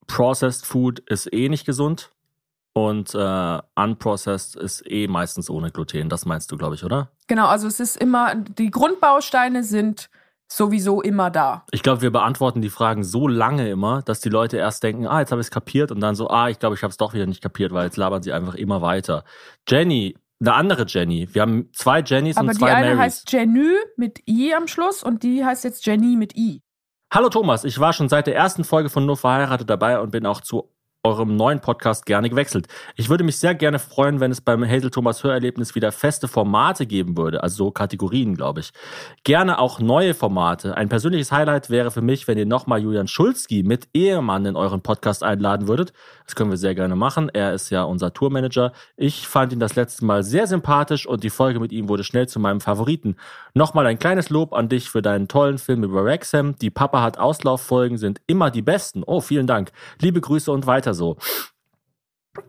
Processed 0.05 0.65
Food 0.65 0.99
ist 0.99 1.31
eh 1.33 1.49
nicht 1.49 1.65
gesund 1.65 2.11
und 2.73 3.13
äh, 3.13 3.59
Unprocessed 3.75 4.55
ist 4.55 4.83
eh 4.89 5.07
meistens 5.07 5.49
ohne 5.49 5.71
Gluten. 5.71 6.09
Das 6.09 6.25
meinst 6.25 6.51
du, 6.51 6.57
glaube 6.57 6.75
ich, 6.75 6.83
oder? 6.83 7.09
Genau, 7.27 7.47
also 7.47 7.67
es 7.67 7.79
ist 7.79 7.95
immer, 7.97 8.35
die 8.35 8.71
Grundbausteine 8.71 9.63
sind 9.63 10.09
sowieso 10.51 11.01
immer 11.01 11.31
da. 11.31 11.65
Ich 11.71 11.83
glaube, 11.83 12.01
wir 12.01 12.11
beantworten 12.11 12.61
die 12.61 12.69
Fragen 12.69 13.03
so 13.03 13.27
lange 13.27 13.69
immer, 13.69 14.01
dass 14.01 14.21
die 14.21 14.29
Leute 14.29 14.57
erst 14.57 14.83
denken, 14.83 15.07
ah, 15.07 15.19
jetzt 15.19 15.31
habe 15.31 15.41
ich 15.41 15.47
es 15.47 15.51
kapiert 15.51 15.91
und 15.91 15.99
dann 15.99 16.15
so, 16.15 16.29
ah, 16.29 16.49
ich 16.49 16.59
glaube, 16.59 16.75
ich 16.75 16.83
habe 16.83 16.91
es 16.91 16.97
doch 16.97 17.13
wieder 17.13 17.25
nicht 17.25 17.41
kapiert, 17.41 17.71
weil 17.73 17.85
jetzt 17.85 17.97
labern 17.97 18.21
sie 18.21 18.33
einfach 18.33 18.55
immer 18.55 18.81
weiter. 18.81 19.23
Jenny, 19.67 20.15
eine 20.39 20.53
andere 20.53 20.85
Jenny. 20.87 21.29
Wir 21.31 21.41
haben 21.43 21.69
zwei 21.73 22.01
Jennys 22.01 22.37
Aber 22.37 22.47
und 22.47 22.55
die 22.55 22.59
zwei 22.59 22.73
eine 22.73 22.95
Marys. 22.95 22.99
heißt 22.99 23.31
Jenny 23.31 23.71
mit 23.95 24.27
I 24.27 24.53
am 24.53 24.67
Schluss 24.67 25.03
und 25.03 25.23
die 25.23 25.45
heißt 25.45 25.63
jetzt 25.63 25.85
Jenny 25.85 26.15
mit 26.17 26.35
I. 26.35 26.61
Hallo 27.11 27.29
Thomas, 27.29 27.63
ich 27.63 27.79
war 27.79 27.93
schon 27.93 28.09
seit 28.09 28.25
der 28.27 28.35
ersten 28.35 28.63
Folge 28.63 28.89
von 28.89 29.05
Nur 29.05 29.17
verheiratet 29.17 29.69
dabei 29.69 29.99
und 29.99 30.11
bin 30.11 30.25
auch 30.25 30.41
zu 30.41 30.72
eurem 31.05 31.35
neuen 31.35 31.59
Podcast 31.59 32.05
gerne 32.05 32.29
gewechselt. 32.29 32.67
Ich 32.95 33.09
würde 33.09 33.25
mich 33.25 33.37
sehr 33.37 33.55
gerne 33.55 33.77
freuen, 33.77 34.21
wenn 34.21 34.31
es 34.31 34.39
beim 34.39 34.63
Hazel 34.63 34.89
Thomas 34.89 35.21
Hörerlebnis 35.21 35.75
wieder 35.75 35.91
feste 35.91 36.29
Formate 36.29 36.85
geben 36.85 37.17
würde, 37.17 37.43
also 37.43 37.65
so 37.65 37.71
Kategorien, 37.71 38.35
glaube 38.35 38.61
ich. 38.61 38.71
Gerne 39.25 39.59
auch 39.59 39.79
neue 39.79 40.13
Formate. 40.13 40.77
Ein 40.77 40.87
persönliches 40.87 41.31
Highlight 41.31 41.69
wäre 41.69 41.91
für 41.91 42.01
mich, 42.01 42.29
wenn 42.29 42.37
ihr 42.37 42.45
nochmal 42.45 42.81
Julian 42.81 43.09
Schulzki 43.09 43.63
mit 43.63 43.89
Ehemann 43.93 44.45
in 44.45 44.55
euren 44.55 44.79
Podcast 44.79 45.23
einladen 45.23 45.67
würdet. 45.67 45.91
Das 46.25 46.35
können 46.35 46.51
wir 46.51 46.57
sehr 46.57 46.73
gerne 46.73 46.95
machen. 46.95 47.29
Er 47.33 47.53
ist 47.53 47.69
ja 47.69 47.83
unser 47.83 48.13
Tourmanager. 48.13 48.71
Ich 48.95 49.27
fand 49.27 49.51
ihn 49.51 49.59
das 49.59 49.75
letzte 49.75 50.05
Mal 50.05 50.23
sehr 50.23 50.47
sympathisch 50.47 51.05
und 51.05 51.25
die 51.25 51.29
Folge 51.29 51.59
mit 51.59 51.73
ihm 51.73 51.89
wurde 51.89 52.05
schnell 52.05 52.29
zu 52.29 52.39
meinem 52.39 52.61
Favoriten. 52.61 53.17
Nochmal 53.53 53.87
ein 53.87 53.99
kleines 53.99 54.29
Lob 54.29 54.53
an 54.53 54.69
dich 54.69 54.89
für 54.89 55.01
deinen 55.01 55.27
tollen 55.27 55.57
Film 55.57 55.83
über 55.83 56.05
Wrexham. 56.05 56.55
Die 56.59 56.69
Papa 56.69 57.01
hat 57.01 57.19
Auslauffolgen 57.19 57.97
sind 57.97 58.21
immer 58.25 58.51
die 58.51 58.61
besten. 58.61 59.03
Oh, 59.05 59.19
vielen 59.19 59.47
Dank. 59.47 59.73
Liebe 59.99 60.21
Grüße 60.21 60.49
und 60.49 60.65
weiter 60.65 60.92
so. 60.93 61.17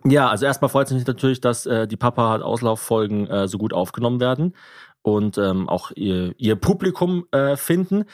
Ja, 0.05 0.29
also 0.31 0.47
erstmal 0.47 0.71
freut 0.71 0.87
es 0.87 0.93
mich 0.95 1.07
natürlich, 1.07 1.41
dass 1.41 1.67
äh, 1.67 1.87
die 1.87 1.97
Papa 1.97 2.31
hat 2.31 2.43
Auslauffolgen 2.43 3.27
äh, 3.27 3.49
so 3.49 3.59
gut 3.59 3.75
aufgenommen 3.75 4.21
werden 4.21 4.55
und 5.03 5.37
ähm, 5.37 5.69
auch 5.69 5.91
ihr, 5.95 6.35
ihr 6.39 6.57
Publikum 6.57 7.27
äh, 7.31 7.57
finden. 7.57 8.05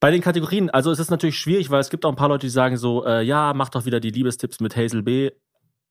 Bei 0.00 0.10
den 0.10 0.20
Kategorien, 0.20 0.68
also 0.70 0.90
es 0.90 0.98
ist 0.98 1.10
natürlich 1.10 1.38
schwierig, 1.38 1.70
weil 1.70 1.80
es 1.80 1.90
gibt 1.90 2.04
auch 2.04 2.10
ein 2.10 2.16
paar 2.16 2.28
Leute, 2.28 2.46
die 2.46 2.50
sagen 2.50 2.76
so, 2.76 3.06
äh, 3.06 3.22
ja, 3.22 3.52
mach 3.54 3.68
doch 3.68 3.84
wieder 3.84 4.00
die 4.00 4.10
Liebestipps 4.10 4.58
mit 4.58 4.76
Hazel 4.76 5.02
B. 5.02 5.30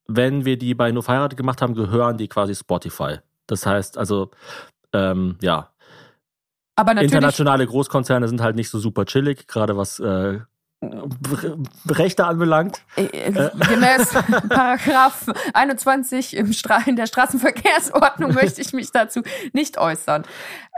Wenn 0.07 0.43
wir 0.43 0.57
die 0.57 0.75
bei 0.75 0.91
Nur 0.91 1.03
verheiratet 1.03 1.37
gemacht 1.37 1.61
haben, 1.61 1.75
gehören 1.75 2.17
die 2.17 2.27
quasi 2.27 2.53
Spotify. 2.53 3.19
Das 3.47 3.65
heißt, 3.65 3.97
also, 3.97 4.31
ähm, 4.91 5.37
ja, 5.41 5.71
Aber 6.75 6.93
natürlich, 6.93 7.13
internationale 7.13 7.65
Großkonzerne 7.65 8.27
sind 8.27 8.41
halt 8.41 8.57
nicht 8.57 8.69
so 8.69 8.79
super 8.79 9.05
chillig, 9.05 9.47
gerade 9.47 9.77
was 9.77 9.99
äh, 10.01 10.39
Rechte 11.89 12.25
anbelangt. 12.25 12.81
äh, 12.95 13.03
äh, 13.03 13.31
gemäß 13.69 14.13
Paragraph 14.49 15.27
21 15.53 16.35
im 16.35 16.53
Stra 16.53 16.79
in 16.87 16.95
der 16.95 17.05
Straßenverkehrsordnung 17.05 18.33
möchte 18.33 18.61
ich 18.61 18.73
mich 18.73 18.91
dazu 18.91 19.21
nicht 19.53 19.77
äußern. 19.77 20.23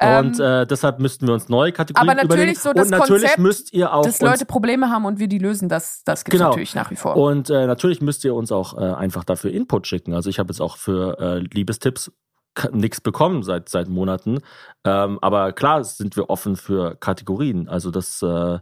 Und 0.02 0.40
Ähm, 0.40 0.42
äh, 0.42 0.66
deshalb 0.66 1.00
müssten 1.00 1.28
wir 1.28 1.34
uns 1.34 1.48
neue 1.48 1.72
Kategorien 1.72 2.10
aber 2.10 2.16
natürlich 2.22 2.58
überlegen. 2.58 2.60
so 2.60 2.74
das 2.74 2.86
und 2.86 2.92
natürlich 2.92 3.22
Konzept, 3.24 3.40
müsst 3.40 3.74
ihr 3.74 3.94
auch 3.94 4.06
dass 4.06 4.20
Leute 4.22 4.46
Probleme 4.46 4.90
haben 4.90 5.06
und 5.06 5.20
wir 5.20 5.28
die 5.28 5.38
lösen, 5.40 5.70
das, 5.70 6.02
das 6.04 6.26
gibt 6.26 6.34
es 6.36 6.40
Genau. 6.40 6.50
natürlich 6.50 6.76
nach 6.76 6.92
wie 6.92 6.96
vor. 6.98 7.16
und 7.16 7.50
äh, 7.50 7.66
natürlich 7.66 8.02
müsst 8.02 8.26
ihr 8.26 8.36
uns 8.36 8.52
auch 8.52 8.78
äh, 8.78 8.82
einfach 8.82 9.24
dafür 9.24 9.52
Input 9.52 9.88
schicken. 9.88 10.14
Also 10.14 10.30
ich 10.30 10.40
habe 10.40 10.50
jetzt 10.52 10.60
auch 10.60 10.76
für 10.78 11.18
äh, 11.20 11.40
Liebestipps 11.40 12.12
nichts 12.72 13.00
bekommen 13.02 13.42
seit 13.44 13.70
seit 13.70 13.88
Monaten. 13.88 14.40
Ähm, 14.84 15.18
aber 15.22 15.54
klar 15.54 15.84
sind 15.84 16.18
wir 16.18 16.30
offen 16.30 16.56
für 16.56 16.96
Kategorien. 16.96 17.68
Also 17.70 17.90
das 17.90 18.22
äh, 18.22 18.60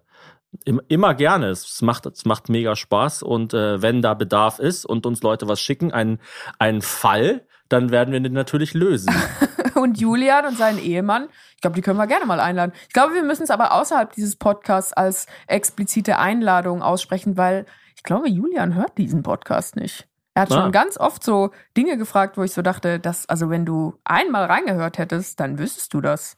immer 0.65 1.13
gerne. 1.15 1.47
Es 1.47 1.81
macht, 1.81 2.05
es 2.05 2.25
macht 2.25 2.49
mega 2.49 2.75
Spaß 2.75 3.23
und 3.23 3.53
äh, 3.53 3.81
wenn 3.81 4.01
da 4.01 4.13
Bedarf 4.13 4.59
ist 4.59 4.85
und 4.85 5.05
uns 5.05 5.21
Leute 5.23 5.47
was 5.47 5.59
schicken, 5.61 5.91
einen, 5.91 6.19
einen 6.59 6.81
Fall, 6.81 7.45
dann 7.69 7.89
werden 7.89 8.11
wir 8.11 8.19
den 8.19 8.33
natürlich 8.33 8.73
lösen. 8.73 9.13
Und 9.75 9.99
Julian 9.99 10.45
und 10.45 10.57
seinen 10.57 10.77
Ehemann, 10.77 11.29
ich 11.55 11.61
glaube, 11.61 11.75
die 11.75 11.81
können 11.81 11.97
wir 11.97 12.05
gerne 12.05 12.25
mal 12.25 12.39
einladen. 12.39 12.71
Ich 12.87 12.93
glaube, 12.93 13.15
wir 13.15 13.23
müssen 13.23 13.43
es 13.43 13.49
aber 13.49 13.71
außerhalb 13.71 14.11
dieses 14.11 14.35
Podcasts 14.35 14.93
als 14.93 15.25
explizite 15.47 16.19
Einladung 16.19 16.83
aussprechen, 16.83 17.35
weil 17.37 17.65
ich 17.95 18.03
glaube, 18.03 18.29
Julian 18.29 18.75
hört 18.75 18.97
diesen 18.97 19.23
Podcast 19.23 19.77
nicht. 19.77 20.07
Er 20.35 20.43
hat 20.43 20.51
Ah. 20.51 20.61
schon 20.61 20.71
ganz 20.71 20.97
oft 20.97 21.23
so 21.23 21.51
Dinge 21.75 21.97
gefragt, 21.97 22.37
wo 22.37 22.43
ich 22.43 22.51
so 22.53 22.61
dachte, 22.61 22.99
dass, 22.99 23.27
also 23.27 23.49
wenn 23.49 23.65
du 23.65 23.95
einmal 24.03 24.45
reingehört 24.45 24.97
hättest, 24.97 25.39
dann 25.39 25.57
wüsstest 25.57 25.93
du 25.93 26.01
das. 26.01 26.37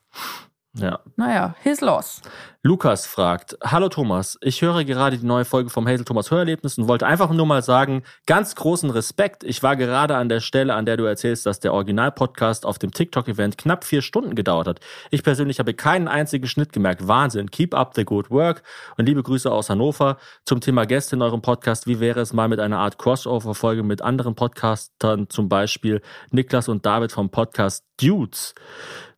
Ja. 0.75 1.01
Naja, 1.17 1.53
his 1.61 1.81
loss. 1.81 2.21
Lukas 2.63 3.05
fragt, 3.05 3.55
Hallo 3.63 3.89
Thomas, 3.89 4.39
ich 4.41 4.63
höre 4.63 4.83
gerade 4.85 5.19
die 5.19 5.25
neue 5.25 5.45
Folge 5.45 5.69
vom 5.69 5.87
Hazel 5.87 6.03
Thomas 6.03 6.31
Hörerlebnis 6.31 6.79
und 6.79 6.87
wollte 6.87 7.05
einfach 7.05 7.29
nur 7.31 7.45
mal 7.45 7.61
sagen, 7.61 8.01
ganz 8.25 8.55
großen 8.55 8.89
Respekt. 8.89 9.43
Ich 9.43 9.61
war 9.61 9.75
gerade 9.75 10.15
an 10.15 10.29
der 10.29 10.39
Stelle, 10.39 10.73
an 10.73 10.87
der 10.87 10.97
du 10.97 11.03
erzählst, 11.03 11.45
dass 11.45 11.59
der 11.59 11.73
Original-Podcast 11.73 12.65
auf 12.65 12.79
dem 12.79 12.91
TikTok-Event 12.91 13.59
knapp 13.59 13.83
vier 13.83 14.01
Stunden 14.01 14.33
gedauert 14.33 14.67
hat. 14.67 14.79
Ich 15.11 15.21
persönlich 15.21 15.59
habe 15.59 15.75
keinen 15.75 16.07
einzigen 16.07 16.47
Schnitt 16.47 16.73
gemerkt. 16.73 17.07
Wahnsinn. 17.07 17.51
Keep 17.51 17.75
up 17.75 17.93
the 17.93 18.03
good 18.03 18.31
work 18.31 18.63
und 18.97 19.05
liebe 19.05 19.21
Grüße 19.21 19.51
aus 19.51 19.69
Hannover. 19.69 20.17
Zum 20.43 20.59
Thema 20.59 20.87
Gäste 20.87 21.17
in 21.17 21.21
eurem 21.21 21.43
Podcast, 21.43 21.85
wie 21.85 21.99
wäre 21.99 22.21
es 22.21 22.33
mal 22.33 22.47
mit 22.47 22.59
einer 22.59 22.79
Art 22.79 22.97
Crossover-Folge 22.97 23.83
mit 23.83 24.01
anderen 24.01 24.33
Podcastern, 24.33 25.29
zum 25.29 25.49
Beispiel 25.49 26.01
Niklas 26.31 26.67
und 26.67 26.83
David 26.83 27.11
vom 27.11 27.29
Podcast 27.29 27.85
Dudes. 27.99 28.55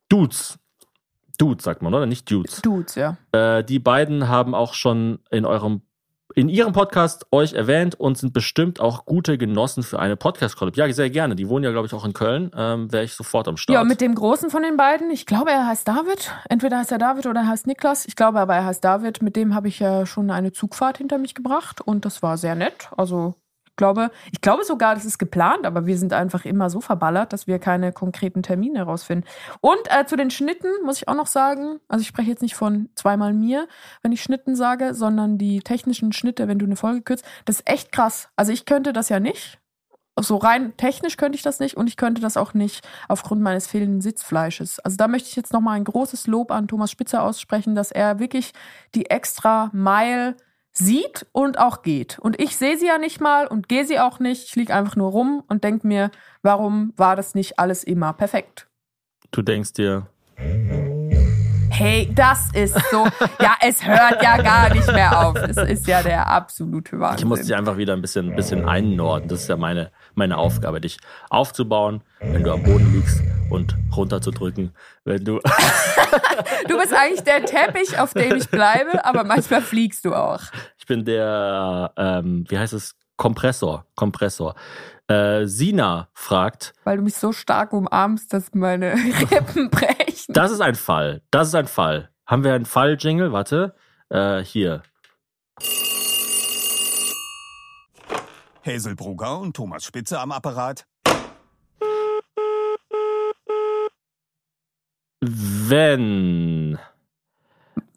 Dudes. 0.09 0.59
Dudes, 1.41 1.63
sagt 1.63 1.81
man, 1.81 1.93
oder? 1.93 2.05
Nicht 2.05 2.29
Dudes. 2.29 2.61
Dudes, 2.61 2.95
ja. 2.95 3.17
Äh, 3.31 3.63
die 3.63 3.79
beiden 3.79 4.27
haben 4.27 4.55
auch 4.55 4.73
schon 4.73 5.19
in 5.29 5.45
eurem 5.45 5.81
in 6.33 6.49
ihrem 6.49 6.73
Podcast 6.73 7.27
euch 7.31 7.53
erwähnt 7.53 7.95
und 7.95 8.17
sind 8.17 8.33
bestimmt 8.33 8.79
auch 8.81 9.05
gute 9.05 9.37
Genossen 9.37 9.83
für 9.83 9.99
eine 9.99 10.17
Podcast-Collab. 10.17 10.75
Ja, 10.75 10.91
sehr 10.91 11.09
gerne. 11.09 11.35
Die 11.35 11.47
wohnen 11.47 11.63
ja, 11.63 11.71
glaube 11.71 11.87
ich, 11.87 11.93
auch 11.93 12.03
in 12.03 12.13
Köln. 12.13 12.51
Ähm, 12.55 12.91
Wäre 12.91 13.05
ich 13.05 13.13
sofort 13.13 13.47
am 13.47 13.57
Start. 13.57 13.73
Ja, 13.73 13.83
mit 13.83 14.01
dem 14.01 14.15
Großen 14.15 14.49
von 14.49 14.61
den 14.61 14.75
beiden. 14.75 15.09
Ich 15.11 15.25
glaube, 15.25 15.51
er 15.51 15.67
heißt 15.67 15.87
David. 15.87 16.31
Entweder 16.49 16.79
heißt 16.79 16.91
er 16.91 16.97
David 16.97 17.25
oder 17.25 17.41
er 17.41 17.47
heißt 17.47 17.67
Niklas. 17.67 18.05
Ich 18.05 18.15
glaube 18.15 18.39
aber, 18.39 18.55
er 18.55 18.65
heißt 18.65 18.83
David. 18.83 19.21
Mit 19.21 19.35
dem 19.35 19.55
habe 19.55 19.69
ich 19.69 19.79
ja 19.79 20.05
schon 20.05 20.29
eine 20.29 20.51
Zugfahrt 20.51 20.97
hinter 20.97 21.17
mich 21.17 21.35
gebracht 21.35 21.79
und 21.79 22.03
das 22.03 22.21
war 22.21 22.37
sehr 22.37 22.55
nett. 22.55 22.89
Also 22.97 23.35
glaube, 23.75 24.11
ich 24.31 24.41
glaube 24.41 24.63
sogar, 24.63 24.95
das 24.95 25.05
ist 25.05 25.17
geplant, 25.17 25.65
aber 25.65 25.85
wir 25.85 25.97
sind 25.97 26.13
einfach 26.13 26.45
immer 26.45 26.69
so 26.69 26.81
verballert, 26.81 27.33
dass 27.33 27.47
wir 27.47 27.59
keine 27.59 27.91
konkreten 27.91 28.43
Termine 28.43 28.79
herausfinden. 28.79 29.25
Und 29.61 29.79
äh, 29.89 30.05
zu 30.05 30.15
den 30.15 30.31
Schnitten 30.31 30.67
muss 30.83 30.97
ich 30.97 31.07
auch 31.07 31.15
noch 31.15 31.27
sagen, 31.27 31.79
also 31.87 32.01
ich 32.01 32.07
spreche 32.07 32.29
jetzt 32.29 32.41
nicht 32.41 32.55
von 32.55 32.89
zweimal 32.95 33.33
mir, 33.33 33.67
wenn 34.01 34.11
ich 34.11 34.23
Schnitten 34.23 34.55
sage, 34.55 34.93
sondern 34.93 35.37
die 35.37 35.59
technischen 35.59 36.13
Schnitte, 36.13 36.47
wenn 36.47 36.59
du 36.59 36.65
eine 36.65 36.75
Folge 36.75 37.01
kürzt, 37.01 37.25
das 37.45 37.57
ist 37.57 37.69
echt 37.69 37.91
krass. 37.91 38.29
Also 38.35 38.51
ich 38.51 38.65
könnte 38.65 38.93
das 38.93 39.09
ja 39.09 39.19
nicht. 39.19 39.59
So 40.17 40.37
rein 40.37 40.77
technisch 40.77 41.17
könnte 41.17 41.35
ich 41.35 41.41
das 41.41 41.59
nicht 41.59 41.75
und 41.75 41.87
ich 41.87 41.97
könnte 41.97 42.21
das 42.21 42.37
auch 42.37 42.53
nicht 42.53 42.87
aufgrund 43.09 43.41
meines 43.41 43.67
fehlenden 43.67 43.99
Sitzfleisches. 43.99 44.79
Also 44.79 44.95
da 44.95 45.09
möchte 45.09 45.27
ich 45.27 45.35
jetzt 45.35 45.51
nochmal 45.51 45.75
ein 45.75 45.83
großes 45.83 46.27
Lob 46.27 46.51
an 46.51 46.69
Thomas 46.69 46.89
Spitzer 46.89 47.21
aussprechen, 47.21 47.75
dass 47.75 47.91
er 47.91 48.17
wirklich 48.17 48.53
die 48.95 49.09
extra 49.09 49.69
Mile 49.73 50.37
sieht 50.77 51.25
und 51.31 51.57
auch 51.59 51.81
geht. 51.81 52.19
Und 52.19 52.39
ich 52.39 52.55
sehe 52.57 52.77
sie 52.77 52.87
ja 52.87 52.97
nicht 52.97 53.21
mal 53.21 53.47
und 53.47 53.69
gehe 53.69 53.85
sie 53.85 53.99
auch 53.99 54.19
nicht. 54.19 54.45
Ich 54.49 54.55
liege 54.55 54.73
einfach 54.73 54.95
nur 54.95 55.11
rum 55.11 55.43
und 55.47 55.63
denke 55.63 55.87
mir, 55.87 56.11
warum 56.41 56.93
war 56.97 57.15
das 57.15 57.35
nicht 57.35 57.59
alles 57.59 57.83
immer 57.83 58.13
perfekt? 58.13 58.67
Du 59.31 59.41
denkst 59.41 59.73
dir, 59.73 60.07
Hey, 61.77 62.09
das 62.15 62.51
ist 62.53 62.77
so. 62.89 63.05
ja, 63.41 63.55
es 63.61 63.85
hört 63.85 64.23
ja 64.23 64.41
gar 64.41 64.73
nicht 64.73 64.89
mehr 64.93 65.27
auf. 65.27 65.35
Es 65.35 65.57
ist 65.57 65.87
ja 65.87 66.01
der 66.01 66.25
absolute 66.27 66.97
Wahnsinn. 66.99 67.19
ich 67.19 67.25
muss 67.25 67.41
dich 67.41 67.53
einfach 67.53 67.75
wieder 67.75 67.93
ein 67.93 68.01
bisschen, 68.01 68.29
ein 68.29 68.35
bisschen 68.35 68.65
einnorden. 68.65 69.27
Das 69.27 69.41
ist 69.41 69.49
ja 69.49 69.57
meine, 69.57 69.91
meine 70.13 70.37
Aufgabe, 70.37 70.79
dich 70.79 70.97
aufzubauen, 71.29 72.01
wenn 72.21 72.43
du 72.43 72.53
am 72.53 72.63
Boden 72.63 72.93
liegst 72.93 73.21
und 73.49 73.75
runterzudrücken, 73.95 74.73
wenn 75.03 75.23
du. 75.23 75.39
du 76.67 76.77
bist 76.77 76.93
eigentlich 76.93 77.23
der 77.23 77.45
Teppich, 77.45 77.97
auf 77.99 78.13
dem 78.13 78.35
ich 78.35 78.49
bleibe, 78.49 79.05
aber 79.05 79.23
manchmal 79.23 79.61
fliegst 79.61 80.05
du 80.05 80.13
auch. 80.13 80.41
Ich 80.77 80.85
bin 80.85 81.05
der, 81.05 81.93
ähm, 81.97 82.45
wie 82.49 82.57
heißt 82.57 82.73
es? 82.73 82.95
Kompressor. 83.17 83.85
Kompressor. 83.95 84.55
Äh, 85.07 85.45
Sina 85.45 86.09
fragt, 86.13 86.73
Weil 86.83 86.97
du 86.97 87.03
mich 87.03 87.15
so 87.15 87.31
stark 87.31 87.71
umarmst, 87.71 88.33
dass 88.33 88.53
meine 88.53 88.93
Rippen 89.31 89.69
brechen. 89.69 90.33
das 90.33 90.51
ist 90.51 90.61
ein 90.61 90.75
Fall. 90.75 91.21
Das 91.31 91.47
ist 91.49 91.55
ein 91.55 91.67
Fall. 91.67 92.09
Haben 92.25 92.43
wir 92.43 92.53
einen 92.53 92.65
Fall-Jingle? 92.65 93.31
Warte. 93.31 93.75
Äh, 94.09 94.43
hier. 94.43 94.81
Hazel 98.65 98.95
Brugger 98.95 99.39
und 99.39 99.55
Thomas 99.55 99.85
Spitze 99.85 100.19
am 100.19 100.31
Apparat. 100.31 100.87
Wenn. 105.69 106.77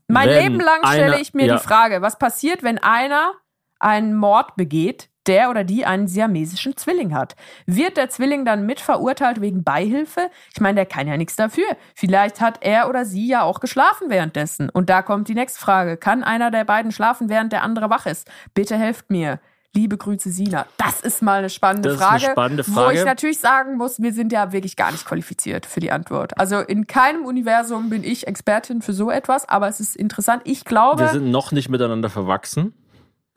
Mein 0.06 0.28
Wenn 0.28 0.42
Leben 0.42 0.60
lang 0.60 0.86
stelle 0.86 1.04
einer- 1.12 1.20
ich 1.20 1.34
mir 1.34 1.46
ja. 1.46 1.56
die 1.56 1.62
Frage, 1.62 2.00
was 2.02 2.18
passiert, 2.18 2.62
wenn 2.62 2.78
einer 2.78 3.32
einen 3.78 4.14
Mord 4.14 4.56
begeht, 4.56 5.08
der 5.26 5.50
oder 5.50 5.62
die 5.64 5.84
einen 5.84 6.08
siamesischen 6.08 6.76
Zwilling 6.78 7.14
hat? 7.14 7.36
Wird 7.66 7.98
der 7.98 8.08
Zwilling 8.08 8.46
dann 8.46 8.64
mit 8.64 8.80
verurteilt 8.80 9.42
wegen 9.42 9.62
Beihilfe? 9.64 10.30
Ich 10.54 10.60
meine, 10.60 10.76
der 10.76 10.86
kann 10.86 11.06
ja 11.06 11.18
nichts 11.18 11.36
dafür. 11.36 11.66
Vielleicht 11.94 12.40
hat 12.40 12.58
er 12.62 12.88
oder 12.88 13.04
sie 13.04 13.28
ja 13.28 13.42
auch 13.42 13.60
geschlafen 13.60 14.08
währenddessen. 14.08 14.70
Und 14.70 14.88
da 14.88 15.02
kommt 15.02 15.28
die 15.28 15.34
nächste 15.34 15.60
Frage. 15.60 15.98
Kann 15.98 16.24
einer 16.24 16.50
der 16.50 16.64
beiden 16.64 16.90
schlafen, 16.92 17.28
während 17.28 17.52
der 17.52 17.62
andere 17.62 17.90
wach 17.90 18.06
ist? 18.06 18.30
Bitte 18.54 18.76
helft 18.78 19.10
mir. 19.10 19.38
Liebe 19.74 19.96
Grüße, 19.98 20.30
Sina. 20.30 20.66
Das 20.78 21.02
ist 21.02 21.22
mal 21.22 21.38
eine 21.38 21.50
spannende 21.50 21.90
Das 21.90 21.98
ist 21.98 22.02
eine 22.02 22.18
Frage. 22.20 22.32
spannende 22.32 22.66
Wo 22.68 22.72
Frage. 22.72 22.98
ich 22.98 23.04
natürlich 23.04 23.38
sagen 23.38 23.76
muss, 23.76 24.00
wir 24.00 24.12
sind 24.12 24.32
ja 24.32 24.50
wirklich 24.52 24.76
gar 24.76 24.90
nicht 24.90 25.04
qualifiziert 25.04 25.66
für 25.66 25.80
die 25.80 25.92
Antwort. 25.92 26.38
Also 26.38 26.58
in 26.60 26.86
keinem 26.86 27.24
Universum 27.26 27.90
bin 27.90 28.02
ich 28.02 28.26
Expertin 28.26 28.80
für 28.82 28.92
so 28.94 29.10
etwas, 29.10 29.48
aber 29.48 29.68
es 29.68 29.78
ist 29.78 29.94
interessant. 29.94 30.42
Ich 30.46 30.64
glaube, 30.64 31.02
Wir 31.02 31.08
sind 31.10 31.30
noch 31.30 31.52
nicht 31.52 31.68
miteinander 31.68 32.08
verwachsen. 32.08 32.72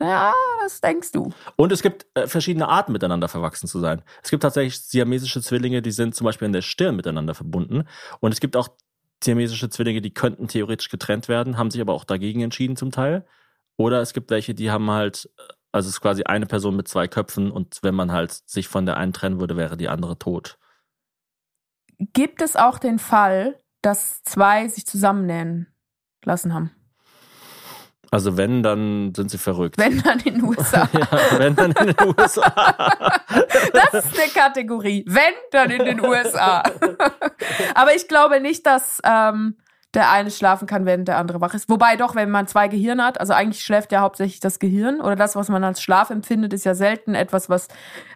ja, 0.00 0.32
das 0.62 0.80
denkst 0.80 1.12
du. 1.12 1.30
Und 1.56 1.70
es 1.70 1.82
gibt 1.82 2.06
äh, 2.14 2.26
verschiedene 2.26 2.66
Arten, 2.66 2.92
miteinander 2.92 3.28
verwachsen 3.28 3.68
zu 3.68 3.78
sein. 3.78 4.02
Es 4.22 4.30
gibt 4.30 4.42
tatsächlich 4.42 4.80
siamesische 4.80 5.42
Zwillinge, 5.42 5.82
die 5.82 5.92
sind 5.92 6.14
zum 6.14 6.24
Beispiel 6.24 6.46
in 6.46 6.52
der 6.52 6.62
Stirn 6.62 6.96
miteinander 6.96 7.34
verbunden. 7.34 7.84
Und 8.20 8.32
es 8.32 8.40
gibt 8.40 8.56
auch 8.56 8.70
siamesische 9.22 9.68
Zwillinge, 9.68 10.00
die 10.00 10.12
könnten 10.14 10.48
theoretisch 10.48 10.88
getrennt 10.88 11.28
werden, 11.28 11.56
haben 11.58 11.70
sich 11.70 11.80
aber 11.80 11.92
auch 11.92 12.04
dagegen 12.04 12.40
entschieden 12.40 12.74
zum 12.74 12.90
Teil. 12.90 13.24
Oder 13.76 14.00
es 14.00 14.12
gibt 14.14 14.30
welche, 14.30 14.54
die 14.54 14.70
haben 14.70 14.90
halt, 14.90 15.30
äh, 15.38 15.42
also 15.72 15.88
es 15.88 15.94
ist 15.94 16.00
quasi 16.00 16.24
eine 16.24 16.46
Person 16.46 16.76
mit 16.76 16.86
zwei 16.86 17.08
Köpfen 17.08 17.50
und 17.50 17.78
wenn 17.82 17.94
man 17.94 18.12
halt 18.12 18.32
sich 18.32 18.68
von 18.68 18.86
der 18.86 18.98
einen 18.98 19.12
trennen 19.12 19.40
würde, 19.40 19.56
wäre 19.56 19.76
die 19.76 19.88
andere 19.88 20.18
tot. 20.18 20.58
Gibt 21.98 22.42
es 22.42 22.56
auch 22.56 22.78
den 22.78 22.98
Fall, 22.98 23.60
dass 23.80 24.22
zwei 24.22 24.68
sich 24.68 24.86
zusammennähen 24.86 25.72
lassen 26.24 26.52
haben? 26.52 26.70
Also 28.10 28.36
wenn, 28.36 28.62
dann 28.62 29.14
sind 29.14 29.30
sie 29.30 29.38
verrückt. 29.38 29.78
Wenn 29.78 30.02
dann 30.02 30.20
in 30.20 30.34
den 30.34 30.44
USA. 30.44 30.86
ja, 30.92 31.08
wenn, 31.38 31.56
dann 31.56 31.72
in 31.72 31.86
den 31.86 32.08
USA. 32.08 32.52
Das 33.72 34.04
ist 34.04 34.20
eine 34.20 34.30
Kategorie. 34.30 35.04
Wenn, 35.08 35.32
dann 35.50 35.70
in 35.70 35.84
den 35.84 36.04
USA. 36.04 36.62
Aber 37.74 37.94
ich 37.96 38.08
glaube 38.08 38.40
nicht, 38.40 38.66
dass 38.66 39.00
ähm, 39.02 39.56
der 39.94 40.10
eine 40.10 40.30
schlafen 40.30 40.66
kann, 40.66 40.86
während 40.86 41.06
der 41.06 41.18
andere 41.18 41.40
wach 41.40 41.52
ist. 41.54 41.68
Wobei 41.68 41.96
doch, 41.96 42.14
wenn 42.14 42.30
man 42.30 42.46
zwei 42.46 42.68
Gehirne 42.68 43.04
hat, 43.04 43.20
also 43.20 43.34
eigentlich 43.34 43.62
schläft 43.62 43.92
ja 43.92 44.00
hauptsächlich 44.00 44.40
das 44.40 44.58
Gehirn 44.58 45.00
oder 45.00 45.16
das, 45.16 45.36
was 45.36 45.48
man 45.48 45.62
als 45.64 45.82
Schlaf 45.82 46.10
empfindet, 46.10 46.52
ist 46.54 46.64
ja 46.64 46.74
selten 46.74 47.14
etwas, 47.14 47.50
was 47.50 47.68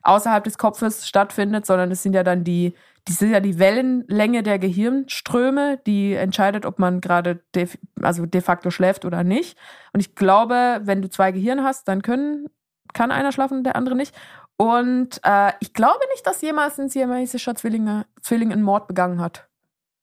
außerhalb 0.03 0.43
des 0.43 0.57
Kopfes 0.57 1.07
stattfindet, 1.07 1.67
sondern 1.67 1.91
es 1.91 2.03
sind 2.03 2.15
ja 2.15 2.23
dann 2.23 2.45
die, 2.45 2.75
die 3.09 3.13
sind 3.13 3.31
ja 3.31 3.41
die 3.41 3.59
Wellenlänge 3.59 4.43
der 4.43 4.59
Gehirnströme, 4.59 5.79
die 5.87 6.15
entscheidet, 6.15 6.65
ob 6.65 6.79
man 6.79 7.03
gerade 7.03 7.43
de, 7.55 7.69
also 8.01 8.25
de 8.25 8.41
facto 8.41 8.71
schläft 8.71 9.05
oder 9.05 9.23
nicht. 9.23 9.59
Und 9.93 10.01
ich 10.01 10.15
glaube, 10.15 10.81
wenn 10.85 11.03
du 11.03 11.11
zwei 11.11 11.31
Gehirne 11.31 11.63
hast, 11.63 11.89
dann 11.89 12.01
können, 12.01 12.49
kann 12.95 13.11
einer 13.11 13.33
schlafen 13.33 13.65
der 13.65 13.77
andere 13.77 13.97
nicht. 13.97 14.15
Und 14.57 15.21
äh, 15.25 15.53
ich 15.61 15.75
glaube 15.75 16.01
nicht, 16.13 16.27
dass 16.27 16.41
jemals 16.41 16.81
ein 16.81 16.89
siamesischer 16.89 17.55
Zwilling 17.55 18.07
einen 18.31 18.63
Mord 18.63 18.89
begangen 18.89 19.21
hat. 19.21 19.47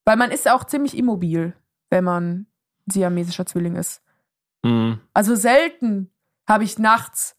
Weil 0.04 0.16
man 0.16 0.30
ist 0.30 0.46
ja 0.46 0.54
auch 0.54 0.64
ziemlich 0.64 0.96
immobil, 0.96 1.54
wenn 1.90 2.04
man 2.04 2.46
siamesischer 2.86 3.46
Zwilling 3.46 3.76
ist. 3.76 4.02
Mhm. 4.62 5.00
Also 5.12 5.34
selten 5.34 6.10
habe 6.46 6.64
ich 6.64 6.78
nachts 6.78 7.36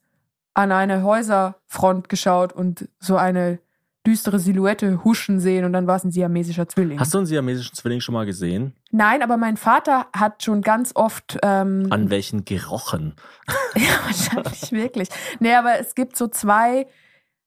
an 0.54 0.72
eine 0.72 1.04
Häuserfront 1.04 2.10
geschaut 2.10 2.54
und 2.54 2.90
so 3.00 3.18
eine 3.18 3.60
düstere 4.06 4.40
Silhouette 4.40 5.04
huschen 5.04 5.40
sehen 5.40 5.66
und 5.66 5.74
dann 5.74 5.88
war 5.88 5.96
es 5.96 6.04
ein 6.04 6.12
siamesischer 6.12 6.68
Zwilling. 6.68 7.00
Hast 7.00 7.14
du 7.14 7.18
einen 7.20 7.28
siamesischen 7.28 7.76
Zwilling 7.76 8.02
schon 8.02 8.14
mal 8.14 8.26
gesehen? 8.26 8.76
Nein, 8.92 9.22
aber 9.24 9.38
mein 9.38 9.58
Vater 9.58 10.08
hat 10.16 10.44
schon 10.44 10.62
ganz 10.62 10.92
oft 10.96 11.38
ähm, 11.44 11.88
An 11.90 12.10
welchen 12.10 12.46
gerochen? 12.46 13.16
Ja, 13.76 14.06
wahrscheinlich 14.06 14.72
wirklich. 14.72 15.10
Nee, 15.42 15.54
aber 15.54 15.80
es 15.80 15.96
gibt 15.96 16.16
so 16.16 16.28
zwei, 16.28 16.88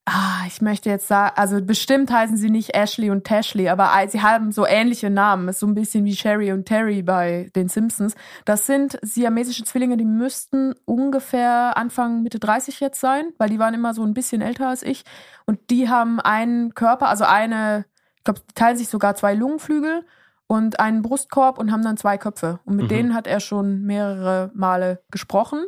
ah, 0.08 0.44
ich 0.46 0.60
möchte 0.62 0.88
jetzt 0.90 1.06
sagen, 1.08 1.32
also 1.36 1.60
bestimmt 1.62 2.10
heißen 2.10 2.36
sie 2.36 2.50
nicht 2.50 2.74
Ashley 2.74 3.10
und 3.10 3.24
Tashley, 3.26 3.68
aber 3.68 3.90
sie 4.08 4.22
haben 4.22 4.52
so 4.52 4.66
ähnliche 4.66 5.10
Namen. 5.10 5.48
Ist 5.48 5.60
so 5.60 5.66
ein 5.66 5.74
bisschen 5.74 6.04
wie 6.04 6.16
Sherry 6.16 6.52
und 6.52 6.64
Terry 6.66 7.02
bei 7.02 7.50
den 7.54 7.68
Simpsons. 7.68 8.14
Das 8.44 8.66
sind 8.66 8.98
siamesische 9.02 9.64
Zwillinge, 9.64 9.96
die 9.96 10.04
müssten 10.04 10.74
ungefähr 10.84 11.76
Anfang, 11.76 12.22
Mitte 12.22 12.38
30 12.38 12.80
jetzt 12.80 13.00
sein, 13.00 13.32
weil 13.38 13.50
die 13.50 13.58
waren 13.58 13.74
immer 13.74 13.94
so 13.94 14.02
ein 14.02 14.14
bisschen 14.14 14.40
älter 14.42 14.68
als 14.68 14.82
ich. 14.82 15.04
Und 15.46 15.70
die 15.70 15.88
haben 15.88 16.20
einen 16.20 16.74
Körper, 16.74 17.08
also 17.08 17.24
eine, 17.24 17.84
ich 18.16 18.24
glaube, 18.24 18.40
die 18.48 18.54
teilen 18.54 18.76
sich 18.76 18.88
sogar 18.88 19.14
zwei 19.14 19.34
Lungenflügel 19.34 20.04
und 20.46 20.80
einen 20.80 21.02
Brustkorb 21.02 21.58
und 21.58 21.70
haben 21.72 21.82
dann 21.84 21.96
zwei 21.96 22.18
Köpfe. 22.18 22.60
Und 22.64 22.76
mit 22.76 22.86
Mhm. 22.86 22.88
denen 22.88 23.14
hat 23.14 23.26
er 23.26 23.40
schon 23.40 23.82
mehrere 23.82 24.50
Male 24.54 25.02
gesprochen. 25.10 25.64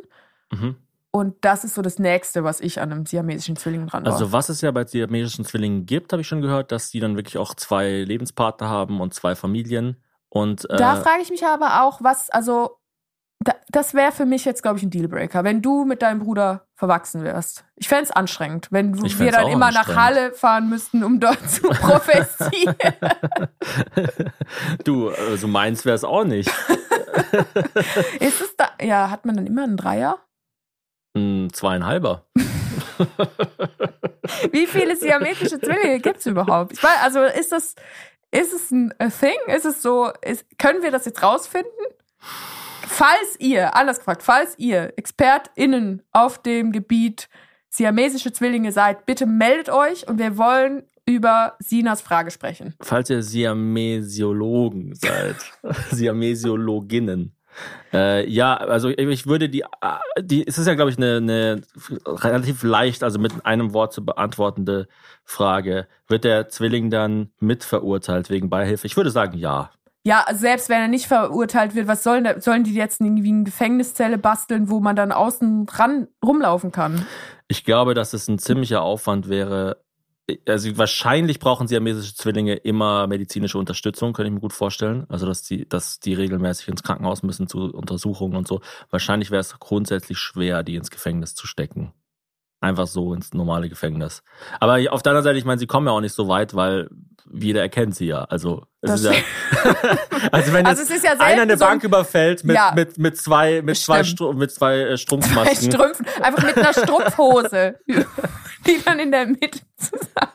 Mhm. 0.51 0.75
Und 1.13 1.35
das 1.41 1.65
ist 1.65 1.75
so 1.75 1.81
das 1.81 1.99
Nächste, 1.99 2.45
was 2.45 2.61
ich 2.61 2.79
an 2.79 2.91
einem 2.91 3.05
siamesischen 3.05 3.57
Zwilling 3.57 3.85
dran 3.87 4.05
war. 4.05 4.13
Also 4.13 4.31
was 4.31 4.47
es 4.47 4.61
ja 4.61 4.71
bei 4.71 4.85
siamesischen 4.85 5.43
Zwillingen 5.43 5.85
gibt, 5.85 6.13
habe 6.13 6.21
ich 6.21 6.27
schon 6.27 6.41
gehört, 6.41 6.71
dass 6.71 6.89
die 6.89 7.01
dann 7.01 7.17
wirklich 7.17 7.37
auch 7.37 7.53
zwei 7.53 7.89
Lebenspartner 8.03 8.69
haben 8.69 9.01
und 9.01 9.13
zwei 9.13 9.35
Familien 9.35 10.01
Und 10.29 10.69
äh, 10.69 10.77
Da 10.77 10.95
frage 10.95 11.21
ich 11.21 11.29
mich 11.29 11.45
aber 11.45 11.83
auch, 11.83 12.01
was, 12.01 12.29
also, 12.29 12.77
da, 13.41 13.55
das 13.67 13.93
wäre 13.93 14.13
für 14.13 14.25
mich 14.25 14.45
jetzt, 14.45 14.61
glaube 14.61 14.77
ich, 14.77 14.83
ein 14.83 14.89
Dealbreaker, 14.89 15.43
wenn 15.43 15.61
du 15.61 15.83
mit 15.83 16.01
deinem 16.01 16.19
Bruder 16.19 16.67
verwachsen 16.75 17.23
wärst. 17.23 17.65
Ich 17.75 17.89
fände 17.89 18.05
es 18.05 18.11
anstrengend, 18.11 18.69
wenn 18.71 18.93
du, 18.93 19.03
wir 19.03 19.31
dann 19.33 19.49
immer 19.49 19.71
nach. 19.71 19.93
Halle 19.93 20.31
fahren 20.31 20.69
müssten, 20.69 21.03
um 21.03 21.19
dort 21.19 21.49
zu 21.49 21.63
professieren. 21.69 22.75
du, 24.85 25.09
äh, 25.09 25.35
so 25.35 25.49
meins 25.49 25.83
wäre 25.83 25.95
es 25.95 26.05
auch 26.05 26.23
nicht. 26.23 26.49
Ist 28.21 28.39
es 28.39 28.55
da, 28.55 28.69
ja, 28.81 29.09
hat 29.09 29.25
man 29.25 29.35
dann 29.35 29.45
immer 29.45 29.63
einen 29.63 29.75
Dreier? 29.75 30.17
Ein 31.15 31.49
zweieinhalber. 31.51 32.25
Wie 34.51 34.67
viele 34.67 34.95
siamesische 34.95 35.59
Zwillinge 35.59 35.99
gibt 35.99 36.19
es 36.19 36.25
überhaupt? 36.25 36.73
Ich 36.73 36.83
weiß, 36.83 36.97
also 37.01 37.21
ist 37.23 37.51
das, 37.51 37.75
ist 38.31 38.53
es 38.53 38.71
ein 38.71 38.93
Thing? 39.19 39.37
Ist 39.47 39.65
es 39.65 39.81
so, 39.81 40.11
ist, 40.21 40.45
können 40.57 40.83
wir 40.83 40.91
das 40.91 41.05
jetzt 41.05 41.21
rausfinden? 41.21 41.71
Falls 42.87 43.35
ihr, 43.39 43.75
anders 43.75 43.97
gefragt, 43.99 44.23
falls 44.23 44.57
ihr 44.57 44.93
ExpertInnen 44.95 46.03
auf 46.11 46.41
dem 46.41 46.71
Gebiet 46.71 47.29
siamesische 47.69 48.31
Zwillinge 48.31 48.71
seid, 48.71 49.05
bitte 49.05 49.25
meldet 49.25 49.69
euch 49.69 50.07
und 50.07 50.19
wir 50.19 50.37
wollen 50.37 50.83
über 51.05 51.55
Sinas 51.59 52.01
Frage 52.01 52.31
sprechen. 52.31 52.75
Falls 52.81 53.09
ihr 53.09 53.23
Siamesiologen 53.23 54.93
seid, 54.95 55.35
Siamesiologinnen. 55.91 57.35
Äh, 57.93 58.29
ja, 58.29 58.55
also 58.55 58.89
ich 58.89 59.27
würde 59.27 59.49
die, 59.49 59.61
äh, 59.61 60.21
die, 60.21 60.47
es 60.47 60.57
ist 60.57 60.67
ja, 60.67 60.75
glaube 60.75 60.91
ich, 60.91 60.97
eine, 60.97 61.17
eine 61.17 61.61
relativ 62.05 62.63
leicht, 62.63 63.03
also 63.03 63.19
mit 63.19 63.45
einem 63.45 63.73
Wort 63.73 63.93
zu 63.93 64.05
beantwortende 64.05 64.87
Frage. 65.23 65.87
Wird 66.07 66.23
der 66.23 66.49
Zwilling 66.49 66.89
dann 66.89 67.31
mitverurteilt 67.39 68.29
wegen 68.29 68.49
Beihilfe? 68.49 68.87
Ich 68.87 68.97
würde 68.97 69.11
sagen, 69.11 69.37
ja. 69.37 69.71
Ja, 70.03 70.25
selbst 70.33 70.69
wenn 70.69 70.81
er 70.81 70.87
nicht 70.87 71.05
verurteilt 71.05 71.75
wird, 71.75 71.87
was 71.87 72.03
sollen, 72.03 72.27
sollen 72.41 72.63
die 72.63 72.73
jetzt 72.73 73.01
irgendwie 73.01 73.29
eine 73.29 73.43
Gefängniszelle 73.43 74.17
basteln, 74.17 74.69
wo 74.69 74.79
man 74.79 74.95
dann 74.95 75.11
außen 75.11 75.67
ran 75.69 76.07
rumlaufen 76.25 76.71
kann? 76.71 77.05
Ich 77.47 77.65
glaube, 77.65 77.93
dass 77.93 78.13
es 78.13 78.27
ein 78.27 78.39
ziemlicher 78.39 78.81
Aufwand 78.81 79.29
wäre. 79.29 79.77
Also 80.47 80.77
wahrscheinlich 80.77 81.39
brauchen 81.39 81.67
siamesische 81.67 82.15
Zwillinge 82.15 82.55
immer 82.55 83.07
medizinische 83.07 83.57
Unterstützung, 83.57 84.13
könnte 84.13 84.27
ich 84.27 84.33
mir 84.33 84.39
gut 84.39 84.53
vorstellen. 84.53 85.05
Also 85.09 85.25
dass 85.25 85.43
die, 85.43 85.67
dass 85.67 85.99
die 85.99 86.13
regelmäßig 86.13 86.67
ins 86.67 86.83
Krankenhaus 86.83 87.23
müssen 87.23 87.47
zu 87.47 87.73
Untersuchungen 87.73 88.35
und 88.35 88.47
so. 88.47 88.61
Wahrscheinlich 88.89 89.31
wäre 89.31 89.41
es 89.41 89.57
grundsätzlich 89.59 90.17
schwer, 90.17 90.63
die 90.63 90.75
ins 90.75 90.91
Gefängnis 90.91 91.35
zu 91.35 91.47
stecken. 91.47 91.93
Einfach 92.59 92.85
so 92.85 93.13
ins 93.15 93.33
normale 93.33 93.69
Gefängnis. 93.69 94.21
Aber 94.59 94.77
auf 94.91 95.01
der 95.01 95.11
anderen 95.11 95.23
Seite, 95.23 95.39
ich 95.39 95.45
meine, 95.45 95.57
sie 95.57 95.65
kommen 95.65 95.87
ja 95.87 95.93
auch 95.93 96.01
nicht 96.01 96.13
so 96.13 96.27
weit, 96.27 96.53
weil 96.53 96.89
jeder 97.33 97.61
erkennt 97.61 97.95
sie 97.95 98.05
ja. 98.07 98.23
Also 98.25 98.65
es 98.81 99.03
ja, 99.03 99.11
also 100.31 100.53
wenn 100.53 100.65
Also 100.65 100.81
jetzt 100.91 101.03
ja 101.03 101.11
einer 101.19 101.43
eine 101.43 101.57
so 101.57 101.65
ein- 101.65 101.69
Bank 101.71 101.83
überfällt 101.83 102.43
mit, 102.43 102.55
Ja. 102.55 102.73
mit, 102.75 102.97
mit 102.97 103.17
zwei, 103.17 103.61
mit 103.61 103.77
zwei, 103.77 104.03
Stimmt. 104.03 104.17
Stru 104.17 104.33
mit 104.33 104.51
zwei 104.51 104.77
äh, 104.79 104.97
Strumpfmasken. 104.97 105.71
Strümpfen, 105.71 106.05
einfach 106.21 106.43
mit 106.43 106.57
einer 106.57 106.73
Strumpfhose, 106.73 107.79
die 108.65 108.81
dann 108.83 108.99
in 108.99 109.11
der 109.11 109.27
Mitte 109.27 109.59
zusammen. 109.77 110.31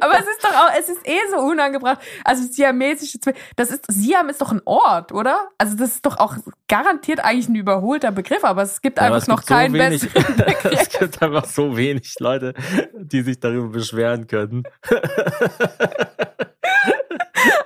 Aber 0.00 0.14
es 0.14 0.26
ist 0.28 0.42
doch 0.44 0.54
auch, 0.54 0.70
es 0.78 0.88
ist 0.88 1.00
eh 1.06 1.18
so 1.30 1.38
unangebracht. 1.38 1.98
Also 2.24 2.44
siamesische 2.44 3.18
Zwillinge, 3.20 3.42
das 3.56 3.70
ist, 3.70 3.84
Siam 3.88 4.28
ist 4.28 4.40
doch 4.40 4.52
ein 4.52 4.62
Ort, 4.64 5.10
oder? 5.12 5.48
Also 5.58 5.76
das 5.76 5.90
ist 5.96 6.06
doch 6.06 6.18
auch 6.18 6.36
garantiert 6.68 7.20
eigentlich 7.24 7.48
ein 7.48 7.54
überholter 7.56 8.12
Begriff, 8.12 8.44
aber 8.44 8.62
es 8.62 8.80
gibt 8.82 8.98
einfach 9.00 9.18
es 9.18 9.26
noch 9.26 9.38
gibt 9.38 9.48
so 9.48 9.54
keinen 9.54 9.74
wenig- 9.74 10.12
besseren 10.12 10.36
Begriff. 10.46 10.80
es 10.80 10.88
gibt 10.98 11.22
einfach 11.22 11.44
so 11.46 11.76
wenig 11.76 12.14
Leute, 12.20 12.54
die 12.94 13.22
sich 13.22 13.40
darüber 13.40 13.68
beschweren 13.68 14.26
können. 14.28 14.62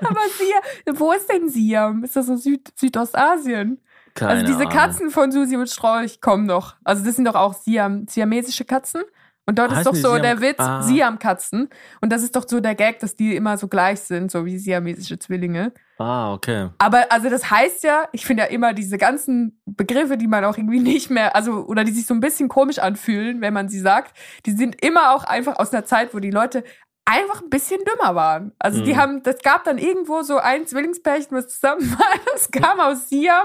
Aber 0.01 0.21
Siam, 0.37 0.99
wo 0.99 1.13
ist 1.13 1.29
denn 1.31 1.49
Siam? 1.49 2.05
Ist 2.05 2.17
das 2.17 2.27
so 2.27 2.37
Süd, 2.37 2.73
Südostasien? 2.77 3.81
Keine 4.15 4.33
also 4.33 4.47
diese 4.47 4.59
Ahnung. 4.59 4.73
Katzen 4.73 5.11
von 5.11 5.33
Susi 5.33 5.57
und 5.57 5.71
Strolch 5.71 6.21
kommen 6.21 6.47
doch. 6.47 6.75
Also 6.85 7.03
das 7.05 7.17
sind 7.17 7.25
doch 7.25 7.35
auch 7.35 7.55
Siam, 7.55 8.07
siamesische 8.09 8.65
Katzen. 8.65 9.03
Und 9.45 9.59
dort 9.59 9.73
ist 9.73 9.79
Heißen 9.79 9.93
doch 9.93 9.99
so 9.99 10.11
Siam- 10.13 10.23
der 10.23 10.41
Witz, 10.41 10.59
Ah. 10.61 10.83
Siam-Katzen. 10.83 11.69
Und 12.01 12.13
das 12.13 12.23
ist 12.23 12.37
doch 12.37 12.45
so 12.49 12.61
der 12.61 12.75
Gag, 12.77 13.01
dass 13.01 13.17
die 13.17 13.35
immer 13.35 13.57
so 13.59 13.67
gleich 13.67 13.99
sind, 14.01 14.31
so 14.31 14.45
wie 14.45 14.57
siamesische 14.57 15.19
Zwillinge. 15.19 15.73
Ah, 15.99 16.33
okay. 16.33 16.69
Aber 16.79 17.11
also 17.11 17.29
das 17.29 17.51
heißt 17.51 17.83
ja, 17.83 18.09
ich 18.13 18.25
finde 18.25 18.45
ja 18.45 18.49
immer 18.51 18.73
diese 18.73 18.99
ganzen 18.99 19.61
Begriffe, 19.67 20.17
die 20.17 20.29
man 20.29 20.45
auch 20.45 20.57
irgendwie 20.57 20.79
nicht 20.81 21.11
mehr, 21.11 21.35
also 21.35 21.65
oder 21.67 21.83
die 21.85 21.93
sich 21.93 22.07
so 22.07 22.15
ein 22.15 22.21
bisschen 22.21 22.49
komisch 22.49 22.79
anfühlen, 22.79 23.41
wenn 23.41 23.53
man 23.53 23.69
sie 23.69 23.81
sagt, 23.81 24.17
die 24.47 24.53
sind 24.53 24.81
immer 24.85 25.13
auch 25.15 25.25
einfach 25.25 25.59
aus 25.59 25.73
einer 25.73 25.85
Zeit, 25.85 26.15
wo 26.15 26.21
die 26.21 26.31
Leute 26.31 26.63
einfach 27.05 27.43
ein 27.43 27.51
bisschen 27.51 27.81
dümmer 27.85 28.15
waren. 28.15 28.53
Also 28.59 28.83
die 28.85 28.93
Mhm. 28.93 28.97
haben, 28.97 29.23
das 29.23 29.39
gab 29.43 29.65
dann 29.65 29.77
irgendwo 29.79 30.23
so 30.23 30.39
ein 30.39 30.67
Zwillingspärchen, 30.67 31.37
was 31.37 31.49
zusammen 31.49 31.91
war, 31.99 32.07
das 32.33 32.51
kam 32.51 32.79
aus 32.81 33.09
Siam, 33.09 33.43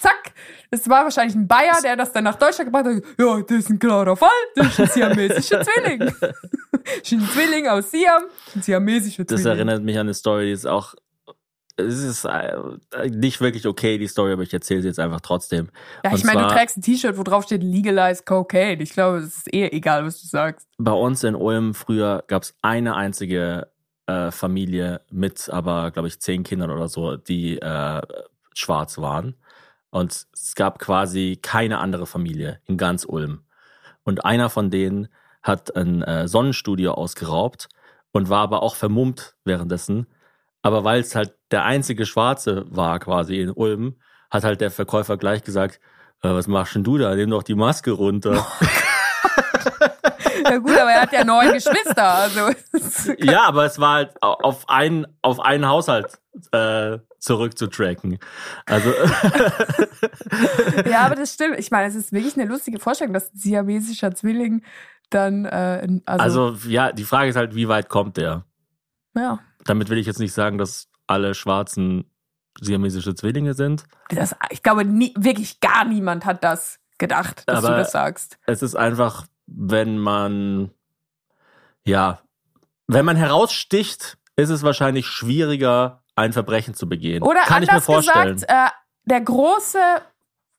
zack, 0.00 0.32
es 0.70 0.88
war 0.88 1.04
wahrscheinlich 1.04 1.34
ein 1.36 1.46
Bayer, 1.46 1.78
der 1.82 1.96
das 1.96 2.12
dann 2.12 2.24
nach 2.24 2.36
Deutschland 2.36 2.72
gebracht 2.72 2.86
hat. 2.86 3.02
Ja, 3.18 3.40
das 3.40 3.58
ist 3.58 3.70
ein 3.70 3.78
klarer 3.78 4.16
Fall, 4.16 4.28
das 4.56 4.66
ist 4.68 4.80
ein 4.80 4.86
siamesischer 4.88 5.62
Zwilling. 5.64 5.98
das 6.20 6.32
ist 7.02 7.12
ein 7.12 7.28
Zwilling 7.32 7.68
aus 7.68 7.90
Siam, 7.90 8.22
ein 8.56 8.62
siamesischer 8.62 9.24
Das 9.24 9.40
Zwilling. 9.42 9.56
erinnert 9.58 9.82
mich 9.82 9.96
an 9.96 10.02
eine 10.06 10.14
Story, 10.14 10.46
die 10.46 10.52
ist 10.52 10.66
auch. 10.66 10.94
Es 11.80 12.02
ist 12.02 12.24
äh, 12.24 12.56
nicht 13.08 13.40
wirklich 13.40 13.66
okay, 13.66 13.98
die 13.98 14.06
Story, 14.06 14.32
aber 14.32 14.42
ich 14.42 14.52
erzähle 14.52 14.82
sie 14.82 14.88
jetzt 14.88 15.00
einfach 15.00 15.20
trotzdem. 15.20 15.68
Ja, 16.04 16.14
ich 16.14 16.24
meine, 16.24 16.42
du 16.42 16.48
trägst 16.48 16.76
ein 16.76 16.82
T-Shirt, 16.82 17.18
wo 17.18 17.22
drauf 17.22 17.44
steht 17.44 17.62
Legalize 17.62 18.22
Cocaine. 18.24 18.82
Ich 18.82 18.92
glaube, 18.92 19.18
es 19.18 19.38
ist 19.38 19.54
eh 19.54 19.68
egal, 19.68 20.04
was 20.04 20.20
du 20.20 20.26
sagst. 20.26 20.68
Bei 20.78 20.92
uns 20.92 21.24
in 21.24 21.34
Ulm 21.34 21.74
früher 21.74 22.24
gab 22.26 22.42
es 22.42 22.54
eine 22.62 22.96
einzige 22.96 23.68
äh, 24.06 24.30
Familie 24.30 25.02
mit, 25.10 25.48
aber 25.50 25.90
glaube 25.90 26.08
ich, 26.08 26.20
zehn 26.20 26.42
Kindern 26.42 26.70
oder 26.70 26.88
so, 26.88 27.16
die 27.16 27.58
äh, 27.58 28.00
schwarz 28.54 28.98
waren. 28.98 29.36
Und 29.90 30.26
es 30.32 30.54
gab 30.54 30.78
quasi 30.78 31.38
keine 31.40 31.78
andere 31.78 32.06
Familie 32.06 32.60
in 32.66 32.76
ganz 32.76 33.04
Ulm. 33.04 33.44
Und 34.04 34.24
einer 34.24 34.50
von 34.50 34.70
denen 34.70 35.08
hat 35.42 35.74
ein 35.76 36.02
äh, 36.02 36.28
Sonnenstudio 36.28 36.92
ausgeraubt 36.92 37.68
und 38.12 38.28
war 38.28 38.40
aber 38.40 38.62
auch 38.62 38.76
vermummt 38.76 39.36
währenddessen. 39.44 40.06
Aber 40.62 40.84
weil 40.84 41.00
es 41.00 41.14
halt 41.14 41.34
der 41.50 41.64
einzige 41.64 42.04
Schwarze 42.06 42.64
war 42.68 42.98
quasi 42.98 43.40
in 43.40 43.50
Ulm, 43.50 43.96
hat 44.30 44.44
halt 44.44 44.60
der 44.60 44.70
Verkäufer 44.70 45.16
gleich 45.16 45.42
gesagt, 45.42 45.80
äh, 46.22 46.28
was 46.30 46.46
machst 46.46 46.74
denn 46.74 46.84
du 46.84 46.98
da? 46.98 47.14
Nimm 47.14 47.30
doch 47.30 47.42
die 47.42 47.54
Maske 47.54 47.90
runter. 47.92 48.46
Ja 50.48 50.56
gut, 50.58 50.70
aber 50.72 50.90
er 50.90 51.02
hat 51.02 51.12
ja 51.12 51.22
neun 51.22 51.52
Geschwister. 51.52 52.02
Also 52.08 52.48
Ja, 53.18 53.42
aber 53.46 53.66
es 53.66 53.78
war 53.78 53.94
halt 53.96 54.22
au- 54.22 54.38
auf 54.42 54.68
einen, 54.68 55.06
auf 55.22 55.38
einen 55.38 55.68
Haushalt 55.68 56.18
äh, 56.50 56.98
zurückzutracken. 57.18 58.18
Also 58.66 58.92
ja, 60.88 61.00
aber 61.06 61.14
das 61.14 61.34
stimmt. 61.34 61.58
Ich 61.58 61.70
meine, 61.70 61.88
es 61.88 61.94
ist 61.94 62.12
wirklich 62.12 62.36
eine 62.36 62.46
lustige 62.46 62.78
Vorstellung, 62.80 63.12
dass 63.14 63.32
ein 63.32 63.36
siamesischer 63.38 64.14
Zwilling 64.14 64.64
dann, 65.10 65.44
äh, 65.44 65.86
also, 66.06 66.48
Also 66.50 66.68
ja, 66.68 66.90
die 66.92 67.04
Frage 67.04 67.28
ist 67.30 67.36
halt, 67.36 67.54
wie 67.54 67.68
weit 67.68 67.88
kommt 67.88 68.16
der? 68.16 68.44
ja. 69.14 69.38
Damit 69.64 69.88
will 69.90 69.98
ich 69.98 70.06
jetzt 70.06 70.18
nicht 70.20 70.32
sagen, 70.32 70.58
dass 70.58 70.88
alle 71.06 71.34
Schwarzen 71.34 72.10
siamesische 72.60 73.14
Zwillinge 73.14 73.54
sind. 73.54 73.84
Das, 74.08 74.34
ich 74.50 74.62
glaube, 74.62 74.84
nie, 74.84 75.14
wirklich 75.16 75.60
gar 75.60 75.84
niemand 75.84 76.24
hat 76.24 76.42
das 76.44 76.78
gedacht, 76.98 77.44
dass 77.46 77.58
Aber- 77.58 77.68
du 77.70 77.76
das 77.78 77.92
sagst. 77.92 78.38
Es 78.46 78.62
ist 78.62 78.74
einfach, 78.74 79.26
wenn 79.46 79.98
man, 79.98 80.70
ja, 81.84 82.20
wenn 82.86 83.04
man 83.04 83.16
heraussticht, 83.16 84.18
ist 84.36 84.50
es 84.50 84.62
wahrscheinlich 84.62 85.06
schwieriger, 85.06 86.02
ein 86.16 86.32
Verbrechen 86.32 86.74
zu 86.74 86.88
begehen. 86.88 87.22
Oder 87.22 87.40
Kann 87.42 87.62
ich 87.62 87.68
mir 87.68 87.74
anders 87.74 87.86
vorstellen. 87.86 88.34
gesagt, 88.34 88.50
äh, 88.50 88.70
der 89.04 89.20
große 89.20 89.78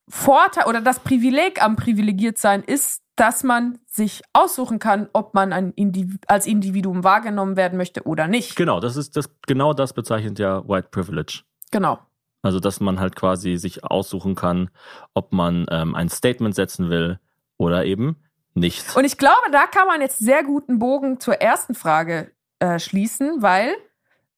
Vorteil 0.10 0.66
oder 0.66 0.82
das 0.82 1.00
Privileg 1.00 1.62
am 1.64 1.76
Privilegiertsein 1.76 2.64
ist, 2.64 3.02
dass 3.22 3.44
man 3.44 3.78
sich 3.86 4.24
aussuchen 4.34 4.80
kann, 4.80 5.08
ob 5.14 5.36
man 5.36 5.74
Indiv 5.76 6.18
als 6.26 6.48
Individuum 6.48 7.04
wahrgenommen 7.04 7.56
werden 7.56 7.78
möchte 7.78 8.08
oder 8.08 8.28
nicht. 8.28 8.56
genau, 8.56 8.80
das 8.80 8.96
ist 8.96 9.16
das, 9.16 9.30
genau 9.46 9.74
das 9.74 9.94
bezeichnet 9.94 10.40
ja 10.40 10.68
White 10.68 10.88
Privilege. 10.90 11.44
Genau. 11.70 12.00
Also, 12.42 12.60
dass 12.60 12.80
man 12.80 13.00
halt 13.00 13.16
quasi 13.16 13.58
sich 13.58 13.84
aussuchen 13.84 14.34
kann, 14.34 14.72
ob 15.14 15.34
man 15.34 15.68
ähm, 15.70 15.94
ein 15.94 16.10
Statement 16.10 16.56
setzen 16.56 16.90
will 16.90 17.20
oder 17.58 17.86
eben 17.86 18.16
nicht. 18.56 18.96
Und 18.96 19.06
ich 19.06 19.20
glaube, 19.20 19.52
da 19.52 19.68
kann 19.68 19.86
man 19.86 20.02
jetzt 20.02 20.18
sehr 20.18 20.44
guten 20.44 20.80
Bogen 20.80 21.20
zur 21.20 21.36
ersten 21.36 21.76
Frage 21.76 22.32
äh, 22.58 22.80
schließen, 22.80 23.44
weil 23.44 23.76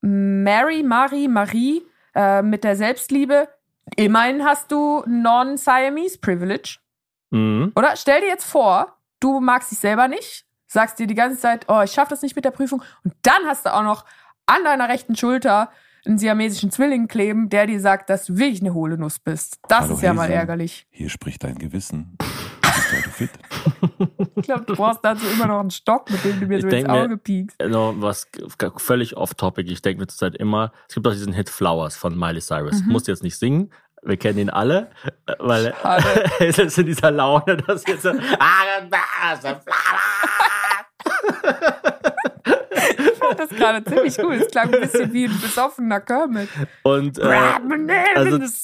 Mary, 0.02 0.84
Marie, 0.84 1.30
Marie 1.30 1.84
äh, 2.14 2.42
mit 2.42 2.66
der 2.66 2.76
Selbstliebe, 2.76 3.48
immerhin 3.96 4.44
hast 4.44 4.74
du 4.74 5.04
Non-Siamese 5.08 6.18
Privilege, 6.20 6.80
Mhm. 7.34 7.72
oder? 7.76 7.96
Stell 7.96 8.22
dir 8.22 8.28
jetzt 8.28 8.46
vor, 8.46 8.96
du 9.20 9.40
magst 9.40 9.72
dich 9.72 9.80
selber 9.80 10.08
nicht, 10.08 10.46
sagst 10.68 11.00
dir 11.00 11.08
die 11.08 11.16
ganze 11.16 11.40
Zeit, 11.40 11.66
oh, 11.68 11.82
ich 11.84 11.92
schaffe 11.92 12.12
das 12.12 12.22
nicht 12.22 12.36
mit 12.36 12.46
der 12.46 12.52
Prüfung, 12.52 12.82
und 13.04 13.14
dann 13.24 13.46
hast 13.48 13.66
du 13.66 13.74
auch 13.74 13.84
noch 13.84 14.06
an 14.46 14.64
deiner 14.64 14.90
rechten 14.90 15.16
Schulter 15.16 15.70
einen 16.06 16.18
siamesischen 16.18 16.70
Zwilling 16.70 17.08
kleben, 17.08 17.48
der 17.50 17.66
dir 17.66 17.80
sagt, 17.80 18.10
dass 18.10 18.26
du 18.26 18.38
wirklich 18.38 18.60
eine 18.62 18.74
hohle 18.74 18.98
Nuss 18.98 19.20
bist. 19.20 19.60
Das 19.70 19.82
Hallo, 19.86 19.94
ist 19.94 20.02
ja 20.02 20.14
mal 20.14 20.24
Hazel. 20.24 20.34
ärgerlich. 20.36 20.86
Hier 20.90 21.10
spricht 21.10 21.44
dein 21.44 21.56
Gewissen. 21.56 22.18
Ich 24.36 24.44
glaube, 24.44 24.66
du 24.66 24.76
brauchst 24.76 25.00
dazu 25.04 25.26
immer 25.28 25.48
noch 25.48 25.60
einen 25.60 25.72
Stock, 25.72 26.10
mit 26.12 26.24
dem 26.24 26.40
du 26.40 26.46
mir 26.48 26.62
so 26.62 26.68
ins 26.68 26.88
mir- 26.88 26.94
Auge 26.94 27.18
piekst. 27.18 27.60
No, 27.62 27.94
was 27.98 28.28
völlig 28.78 29.16
off-topic. 29.18 29.70
Ich 29.72 29.82
denke 29.82 30.02
mir 30.02 30.08
zurzeit 30.08 30.36
immer, 30.36 30.72
es 30.88 30.96
gibt 30.96 31.08
auch 31.08 31.12
diesen 31.12 31.34
Hit 31.34 31.50
Flowers 31.50 31.96
von 31.96 32.18
Miley 32.18 32.42
Cyrus. 32.42 32.82
Mhm. 32.84 32.92
Musst 32.92 33.08
jetzt 33.08 33.24
nicht 33.24 33.38
singen. 33.38 33.72
Wir 34.06 34.18
kennen 34.18 34.38
ihn 34.40 34.50
alle, 34.50 34.90
äh, 35.28 35.34
weil 35.40 35.74
es 36.40 36.58
ist 36.60 36.78
in 36.78 36.86
dieser 36.88 37.12
Laune, 37.12 37.58
dass 37.58 37.86
jetzt 37.88 38.04
so, 38.04 38.10
"Ah, 38.40 38.82
das 38.90 39.44
ist 39.44 39.68
Ich 42.86 43.14
fand 43.18 43.40
das 43.40 43.50
gerade 43.50 43.84
ziemlich 43.84 44.18
gut. 44.18 44.34
Es 44.36 44.48
klang 44.52 44.74
ein 44.74 44.82
bisschen 44.82 45.14
wie 45.14 45.26
ein 45.26 45.40
besoffener 45.42 46.02
Kermit. 46.02 46.50
Und 46.84 47.18
äh, 47.20 47.24
also 48.16 48.38
das, 48.38 48.64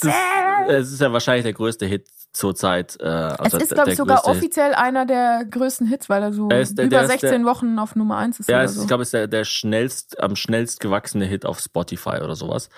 es 0.67 0.91
ist 0.91 1.01
ja 1.01 1.11
wahrscheinlich 1.11 1.43
der 1.43 1.53
größte 1.53 1.85
Hit 1.85 2.07
zurzeit. 2.33 2.97
Äh, 2.99 3.05
Es 3.05 3.39
also 3.39 3.57
ist, 3.57 3.71
der- 3.71 3.75
glaube 3.75 3.91
ich, 3.91 3.97
sogar 3.97 4.17
größte 4.17 4.31
Hit. 4.31 4.37
offiziell 4.39 4.73
einer 4.73 5.05
der 5.05 5.45
größten 5.49 5.87
Hits, 5.87 6.09
weil 6.09 6.21
er 6.21 6.33
so 6.33 6.49
Er 6.49 6.61
ist 6.61 6.71
über 6.77 6.87
der 6.87 7.01
ist 7.03 7.11
16 7.11 7.29
der- 7.43 7.45
Wochen 7.51 7.79
auf 7.79 7.95
Nummer 7.95 8.17
1 8.17 8.39
ist. 8.41 8.49
Ja, 8.49 8.63
es, 8.63 8.75
so. 8.75 8.81
ich 8.81 8.87
glaube, 8.87 9.03
es 9.03 9.07
ist 9.09 9.13
der, 9.13 9.27
der 9.27 9.45
schnellst, 9.45 10.19
am 10.21 10.35
schnellst 10.35 10.79
gewachsene 10.79 11.25
Hit 11.25 11.45
auf 11.45 11.59
Spotify 11.59 12.19
oder 12.23 12.35
sowas. 12.35 12.69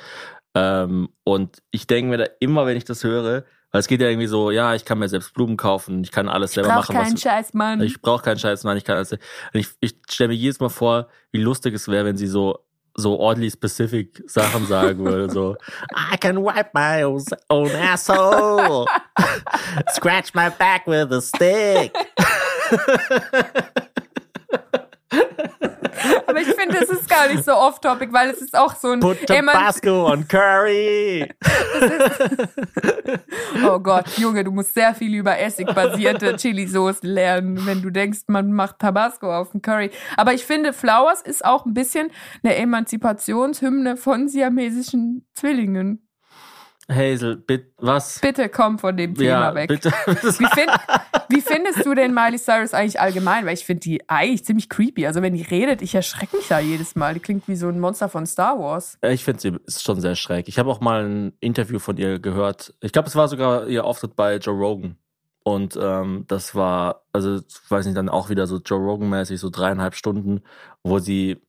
Ähm, 0.53 1.09
und 1.23 1.61
ich 1.71 1.87
denke 1.87 2.09
mir 2.09 2.17
da 2.17 2.25
immer, 2.39 2.65
wenn 2.65 2.77
ich 2.77 2.85
das 2.85 3.03
höre, 3.03 3.45
weil 3.71 3.79
es 3.79 3.87
geht 3.87 4.01
ja 4.01 4.09
irgendwie 4.09 4.27
so, 4.27 4.51
ja, 4.51 4.75
ich 4.75 4.83
kann 4.83 4.99
mir 4.99 5.07
selbst 5.07 5.33
Blumen 5.33 5.55
kaufen, 5.55 6.03
ich 6.03 6.11
kann 6.11 6.27
alles 6.27 6.53
selber 6.53 6.69
Brauch 6.69 6.89
machen, 6.89 6.95
keinen 6.95 7.13
was 7.13 7.21
Scheiß, 7.21 7.53
Mann. 7.53 7.81
ich 7.81 8.01
brauche 8.01 8.23
keinen 8.23 8.39
Scheiß, 8.39 8.65
nein, 8.65 8.77
ich 8.77 8.83
kann 8.83 8.97
alles. 8.97 9.15
Ich, 9.53 9.69
ich 9.79 9.95
stelle 10.09 10.29
mir 10.29 10.35
jedes 10.35 10.59
Mal 10.59 10.69
vor, 10.69 11.07
wie 11.31 11.41
lustig 11.41 11.73
es 11.73 11.87
wäre, 11.87 12.05
wenn 12.05 12.17
sie 12.17 12.27
so 12.27 12.59
so 12.97 13.17
oddly 13.21 13.49
specific 13.49 14.21
Sachen 14.27 14.65
sagen 14.67 15.05
würde, 15.05 15.31
so 15.31 15.55
I 16.13 16.17
can 16.17 16.43
wipe 16.43 16.71
my 16.73 17.03
own 17.49 17.71
asshole, 17.71 18.85
scratch 19.93 20.33
my 20.33 20.49
back 20.49 20.85
with 20.87 21.13
a 21.13 21.21
stick. 21.21 21.95
Aber 26.32 26.41
ich 26.41 26.47
finde, 26.47 26.77
es 26.77 26.89
ist 26.89 27.09
gar 27.09 27.27
nicht 27.27 27.43
so 27.43 27.53
off-topic, 27.53 28.13
weil 28.13 28.29
es 28.29 28.41
ist 28.41 28.57
auch 28.57 28.75
so 28.75 28.91
ein 28.91 29.01
Put 29.01 29.25
Tabasco 29.27 30.07
on 30.11 30.27
curry. 30.27 31.29
Oh 33.65 33.79
Gott, 33.79 34.17
Junge, 34.17 34.43
du 34.43 34.51
musst 34.51 34.73
sehr 34.73 34.95
viel 34.95 35.13
über 35.13 35.38
Essig-basierte 35.38 36.36
Chili-Soßen 36.38 37.07
lernen, 37.07 37.65
wenn 37.65 37.82
du 37.82 37.89
denkst, 37.89 38.21
man 38.27 38.53
macht 38.53 38.79
Tabasco 38.79 39.34
auf 39.34 39.51
den 39.51 39.61
Curry. 39.61 39.91
Aber 40.15 40.34
ich 40.34 40.45
finde, 40.45 40.73
Flowers 40.73 41.21
ist 41.21 41.43
auch 41.43 41.65
ein 41.65 41.73
bisschen 41.73 42.11
eine 42.43 42.55
Emanzipationshymne 42.55 43.97
von 43.97 44.29
siamesischen 44.29 45.27
Zwillingen. 45.34 46.07
Hazel, 46.93 47.37
bitte, 47.37 47.71
was? 47.77 48.19
Bitte 48.19 48.49
komm 48.49 48.79
von 48.79 48.95
dem 48.97 49.15
Thema 49.15 49.27
ja, 49.27 49.55
weg. 49.55 49.69
bitte. 49.69 49.91
Wie, 50.07 50.45
find, 50.45 50.71
wie 51.29 51.41
findest 51.41 51.85
du 51.85 51.93
denn 51.95 52.13
Miley 52.13 52.37
Cyrus 52.37 52.73
eigentlich 52.73 52.99
allgemein? 52.99 53.45
Weil 53.45 53.53
ich 53.53 53.65
finde 53.65 53.81
die 53.81 54.09
eigentlich 54.09 54.45
ziemlich 54.45 54.69
creepy. 54.69 55.07
Also 55.07 55.21
wenn 55.21 55.33
die 55.33 55.41
redet, 55.41 55.81
ich 55.81 55.95
erschrecke 55.95 56.37
mich 56.37 56.47
da 56.47 56.59
jedes 56.59 56.95
Mal. 56.95 57.13
Die 57.13 57.19
klingt 57.19 57.47
wie 57.47 57.55
so 57.55 57.67
ein 57.67 57.79
Monster 57.79 58.09
von 58.09 58.25
Star 58.25 58.59
Wars. 58.59 58.97
Ich 59.01 59.23
finde 59.23 59.41
sie 59.41 59.57
ist 59.65 59.83
schon 59.83 59.99
sehr 59.99 60.15
schräg. 60.15 60.47
Ich 60.47 60.59
habe 60.59 60.69
auch 60.69 60.81
mal 60.81 61.05
ein 61.05 61.33
Interview 61.39 61.79
von 61.79 61.97
ihr 61.97 62.19
gehört. 62.19 62.73
Ich 62.81 62.91
glaube, 62.91 63.07
es 63.07 63.15
war 63.15 63.27
sogar 63.27 63.67
ihr 63.67 63.85
Auftritt 63.85 64.15
bei 64.15 64.37
Joe 64.37 64.55
Rogan. 64.55 64.97
Und 65.43 65.77
ähm, 65.81 66.25
das 66.27 66.53
war, 66.53 67.03
also 67.11 67.37
ich 67.37 67.71
weiß 67.71 67.85
nicht, 67.85 67.97
dann 67.97 68.09
auch 68.09 68.29
wieder 68.29 68.45
so 68.45 68.57
Joe 68.57 68.79
Rogan-mäßig, 68.79 69.39
so 69.39 69.49
dreieinhalb 69.49 69.95
Stunden, 69.95 70.41
wo 70.83 70.99
sie 70.99 71.41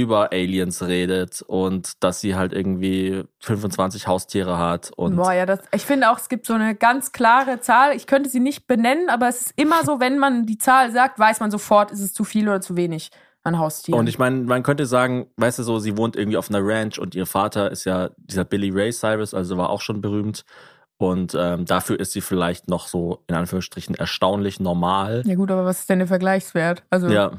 über 0.00 0.32
Aliens 0.32 0.82
redet 0.82 1.42
und 1.42 2.02
dass 2.02 2.20
sie 2.20 2.34
halt 2.34 2.52
irgendwie 2.52 3.24
25 3.40 4.06
Haustiere 4.06 4.58
hat 4.58 4.90
und 4.96 5.16
Boah, 5.16 5.32
ja, 5.32 5.46
das, 5.46 5.60
ich 5.74 5.82
finde 5.82 6.10
auch, 6.10 6.18
es 6.18 6.28
gibt 6.28 6.46
so 6.46 6.54
eine 6.54 6.74
ganz 6.74 7.12
klare 7.12 7.60
Zahl. 7.60 7.94
Ich 7.94 8.06
könnte 8.06 8.30
sie 8.30 8.40
nicht 8.40 8.66
benennen, 8.66 9.08
aber 9.10 9.28
es 9.28 9.42
ist 9.42 9.52
immer 9.56 9.84
so, 9.84 10.00
wenn 10.00 10.18
man 10.18 10.46
die 10.46 10.58
Zahl 10.58 10.90
sagt, 10.92 11.18
weiß 11.18 11.40
man 11.40 11.50
sofort, 11.50 11.90
ist 11.90 12.00
es 12.00 12.12
zu 12.12 12.24
viel 12.24 12.48
oder 12.48 12.60
zu 12.60 12.76
wenig 12.76 13.10
an 13.44 13.58
Haustieren. 13.58 13.98
Und 13.98 14.08
ich 14.08 14.18
meine, 14.18 14.42
man 14.42 14.62
könnte 14.62 14.86
sagen, 14.86 15.26
weißt 15.36 15.58
du 15.58 15.62
so, 15.62 15.78
sie 15.78 15.96
wohnt 15.96 16.16
irgendwie 16.16 16.36
auf 16.36 16.48
einer 16.48 16.60
Ranch 16.62 16.98
und 16.98 17.14
ihr 17.14 17.26
Vater 17.26 17.70
ist 17.70 17.84
ja 17.84 18.10
dieser 18.16 18.44
Billy 18.44 18.70
Ray 18.70 18.92
Cyrus, 18.92 19.34
also 19.34 19.56
war 19.56 19.70
auch 19.70 19.80
schon 19.80 20.00
berühmt. 20.00 20.44
Und 20.98 21.36
ähm, 21.36 21.64
dafür 21.64 21.98
ist 21.98 22.12
sie 22.12 22.20
vielleicht 22.20 22.68
noch 22.68 22.86
so, 22.86 23.24
in 23.26 23.34
Anführungsstrichen, 23.34 23.96
erstaunlich 23.96 24.60
normal. 24.60 25.22
ja 25.26 25.34
gut, 25.34 25.50
aber 25.50 25.64
was 25.64 25.80
ist 25.80 25.90
denn 25.90 25.98
der 25.98 26.06
Vergleichswert? 26.06 26.84
Also, 26.90 27.08
Ja, 27.08 27.32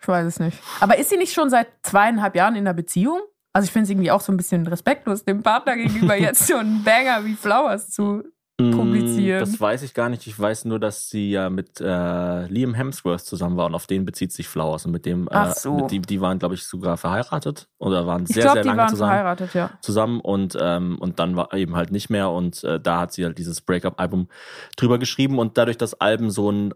ich 0.00 0.08
weiß 0.08 0.26
es 0.26 0.40
nicht. 0.40 0.58
Aber 0.80 0.98
ist 0.98 1.10
sie 1.10 1.16
nicht 1.16 1.32
schon 1.32 1.50
seit 1.50 1.68
zweieinhalb 1.82 2.34
Jahren 2.34 2.54
in 2.54 2.66
einer 2.66 2.74
Beziehung? 2.74 3.20
Also 3.52 3.66
ich 3.66 3.72
finde 3.72 3.84
es 3.84 3.90
irgendwie 3.90 4.10
auch 4.10 4.20
so 4.20 4.32
ein 4.32 4.36
bisschen 4.36 4.66
respektlos, 4.66 5.24
dem 5.24 5.42
Partner 5.42 5.76
gegenüber 5.76 6.14
jetzt 6.18 6.46
so 6.46 6.56
einen 6.56 6.84
Banger 6.84 7.24
wie 7.24 7.34
Flowers 7.34 7.90
zu 7.90 8.24
publizieren. 8.70 9.38
Mm, 9.38 9.40
Das 9.40 9.60
weiß 9.60 9.82
ich 9.82 9.94
gar 9.94 10.08
nicht. 10.08 10.26
Ich 10.26 10.38
weiß 10.38 10.64
nur, 10.64 10.78
dass 10.78 11.08
sie 11.08 11.30
ja 11.30 11.50
mit 11.50 11.80
äh, 11.80 12.46
Liam 12.46 12.74
Hemsworth 12.74 13.22
zusammen 13.22 13.56
war 13.56 13.66
und 13.66 13.74
auf 13.74 13.86
den 13.86 14.04
bezieht 14.04 14.32
sich 14.32 14.48
Flowers. 14.48 14.86
Und 14.86 14.92
mit 14.92 15.06
dem, 15.06 15.26
äh, 15.28 15.30
Ach 15.32 15.54
so. 15.54 15.76
mit 15.76 15.90
die, 15.90 16.00
die 16.00 16.20
waren, 16.20 16.38
glaube 16.38 16.54
ich, 16.54 16.64
sogar 16.66 16.96
verheiratet 16.96 17.68
oder 17.78 18.06
waren 18.06 18.26
sehr, 18.26 18.42
glaube, 18.42 18.54
sehr 18.54 18.62
die 18.62 18.68
lange 18.68 18.78
waren 18.80 18.88
zusammen. 18.90 19.10
verheiratet, 19.10 19.54
ja. 19.54 19.70
zusammen 19.80 20.20
und 20.20 20.56
ähm, 20.60 20.98
und 21.00 21.18
dann 21.18 21.36
war 21.36 21.52
eben 21.54 21.76
halt 21.76 21.90
nicht 21.90 22.10
mehr 22.10 22.30
und 22.30 22.62
äh, 22.64 22.78
da 22.80 23.00
hat 23.00 23.12
sie 23.12 23.24
halt 23.24 23.38
dieses 23.38 23.60
Breakup-Album 23.60 24.28
drüber 24.76 24.98
geschrieben 24.98 25.38
und 25.38 25.56
dadurch, 25.58 25.78
dass 25.78 26.00
Alben 26.00 26.30
so 26.30 26.48
einen 26.48 26.74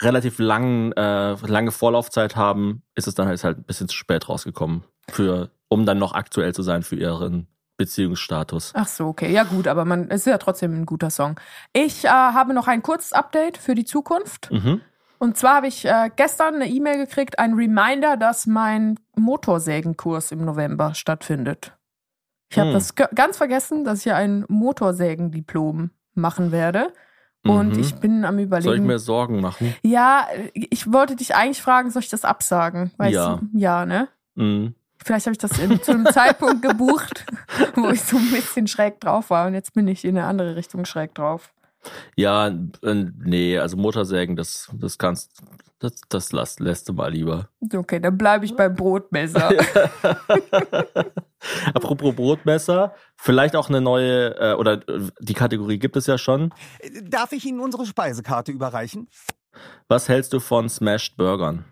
relativ 0.00 0.38
langen 0.38 0.92
äh, 0.92 1.34
lange 1.46 1.70
Vorlaufzeit 1.70 2.36
haben, 2.36 2.82
ist 2.94 3.08
es 3.08 3.14
dann 3.14 3.26
halt, 3.28 3.42
halt 3.44 3.58
ein 3.58 3.64
bisschen 3.64 3.88
zu 3.88 3.96
spät 3.96 4.28
rausgekommen 4.28 4.84
für 5.10 5.50
um 5.68 5.84
dann 5.86 5.98
noch 5.98 6.12
aktuell 6.12 6.54
zu 6.54 6.62
sein 6.62 6.82
für 6.82 6.96
ihren 6.96 7.46
Beziehungsstatus. 7.78 8.72
Ach 8.74 8.86
so, 8.86 9.06
okay. 9.06 9.32
Ja 9.32 9.44
gut, 9.44 9.66
aber 9.66 9.84
man, 9.86 10.10
es 10.10 10.20
ist 10.22 10.26
ja 10.26 10.36
trotzdem 10.38 10.82
ein 10.82 10.84
guter 10.86 11.08
Song. 11.10 11.40
Ich 11.72 12.04
äh, 12.04 12.08
habe 12.08 12.52
noch 12.52 12.68
ein 12.68 12.82
kurzes 12.82 13.12
Update 13.14 13.56
für 13.56 13.74
die 13.74 13.84
Zukunft. 13.86 14.50
Mhm. 14.50 14.82
Und 15.18 15.36
zwar 15.36 15.56
habe 15.56 15.66
ich 15.68 15.84
äh, 15.84 16.10
gestern 16.14 16.56
eine 16.56 16.68
E-Mail 16.68 16.98
gekriegt, 16.98 17.38
ein 17.38 17.54
Reminder, 17.54 18.16
dass 18.16 18.46
mein 18.46 19.00
Motorsägenkurs 19.16 20.30
im 20.32 20.44
November 20.44 20.94
stattfindet. 20.94 21.72
Ich 22.50 22.58
habe 22.58 22.68
Hm. 22.68 22.74
das 22.74 22.94
ganz 22.94 23.36
vergessen, 23.36 23.84
dass 23.84 24.00
ich 24.00 24.04
ja 24.06 24.16
ein 24.16 24.44
Motorsägendiplom 24.48 25.90
machen 26.14 26.52
werde. 26.52 26.92
Und 27.44 27.74
Mhm. 27.74 27.80
ich 27.80 27.94
bin 27.96 28.24
am 28.24 28.34
Soll 28.34 28.40
ich 28.40 28.46
überlegen. 28.46 28.86
mir 28.86 28.98
Sorgen 28.98 29.40
machen? 29.40 29.74
ja, 29.82 30.26
ich 30.54 30.92
wollte 30.92 31.14
dich 31.16 31.34
eigentlich 31.34 31.62
fragen, 31.62 31.90
soll 31.90 32.02
ich 32.02 32.08
das 32.10 32.24
absagen? 32.24 32.90
Weißt 32.96 33.14
Ja. 33.14 33.36
Du? 33.36 33.58
Ja, 33.58 33.86
ne? 33.86 34.08
Mhm. 34.34 34.74
Vielleicht 35.08 35.24
habe 35.24 35.32
ich 35.32 35.38
das 35.38 35.58
in, 35.58 35.82
zu 35.82 35.92
einem 35.92 36.04
Zeitpunkt 36.12 36.60
gebucht, 36.60 37.24
wo 37.76 37.88
ich 37.88 38.02
so 38.02 38.18
ein 38.18 38.30
bisschen 38.30 38.66
schräg 38.66 39.00
drauf 39.00 39.30
war. 39.30 39.46
Und 39.46 39.54
jetzt 39.54 39.72
bin 39.72 39.88
ich 39.88 40.04
in 40.04 40.18
eine 40.18 40.26
andere 40.26 40.54
Richtung 40.54 40.84
schräg 40.84 41.14
drauf. 41.14 41.54
Ja, 42.14 42.48
äh, 42.48 43.06
nee, 43.24 43.56
also 43.56 43.78
Motorsägen, 43.78 44.36
das 44.36 44.68
das 44.74 44.98
kannst 44.98 45.42
das 45.78 46.02
das 46.10 46.32
lass, 46.32 46.58
lässt 46.58 46.90
du 46.90 46.92
mal 46.92 47.10
lieber. 47.10 47.48
Okay, 47.72 48.00
dann 48.00 48.18
bleibe 48.18 48.44
ich 48.44 48.54
beim 48.54 48.74
Brotmesser. 48.74 49.48
Apropos 51.72 52.14
Brotmesser, 52.14 52.94
vielleicht 53.16 53.56
auch 53.56 53.70
eine 53.70 53.80
neue, 53.80 54.38
äh, 54.38 54.52
oder 54.56 54.86
äh, 54.90 55.08
die 55.20 55.32
Kategorie 55.32 55.78
gibt 55.78 55.96
es 55.96 56.06
ja 56.06 56.18
schon. 56.18 56.52
Darf 57.04 57.32
ich 57.32 57.46
Ihnen 57.46 57.60
unsere 57.60 57.86
Speisekarte 57.86 58.52
überreichen? 58.52 59.08
Was 59.88 60.10
hältst 60.10 60.34
du 60.34 60.40
von 60.40 60.68
Smashed 60.68 61.16
Burgern? 61.16 61.64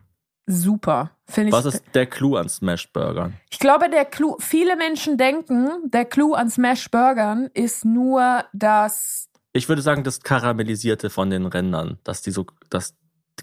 Super. 0.47 1.11
Finde 1.27 1.49
ich. 1.49 1.53
Was 1.55 1.65
ist 1.67 1.83
der 1.95 2.07
Clou 2.07 2.37
an 2.37 2.49
Smashed 2.49 2.93
Burgern? 2.93 3.35
Ich 3.51 3.59
glaube, 3.59 3.91
der 3.91 4.05
Clou, 4.05 4.37
viele 4.39 4.77
Menschen 4.77 5.19
denken, 5.19 5.69
der 5.91 6.05
Clou 6.05 6.35
an 6.35 6.49
Smash 6.51 6.89
Burgern 6.91 7.51
ist 7.53 7.85
nur, 7.85 8.45
dass 8.53 9.29
Ich 9.53 9.69
würde 9.69 9.83
sagen, 9.83 10.05
das 10.05 10.21
Karamellisierte 10.23 11.11
von 11.11 11.31
den 11.31 11.47
Rändern, 11.47 11.99
dass 12.05 12.23
die 12.23 12.31
so, 12.31 12.47
das 12.71 12.95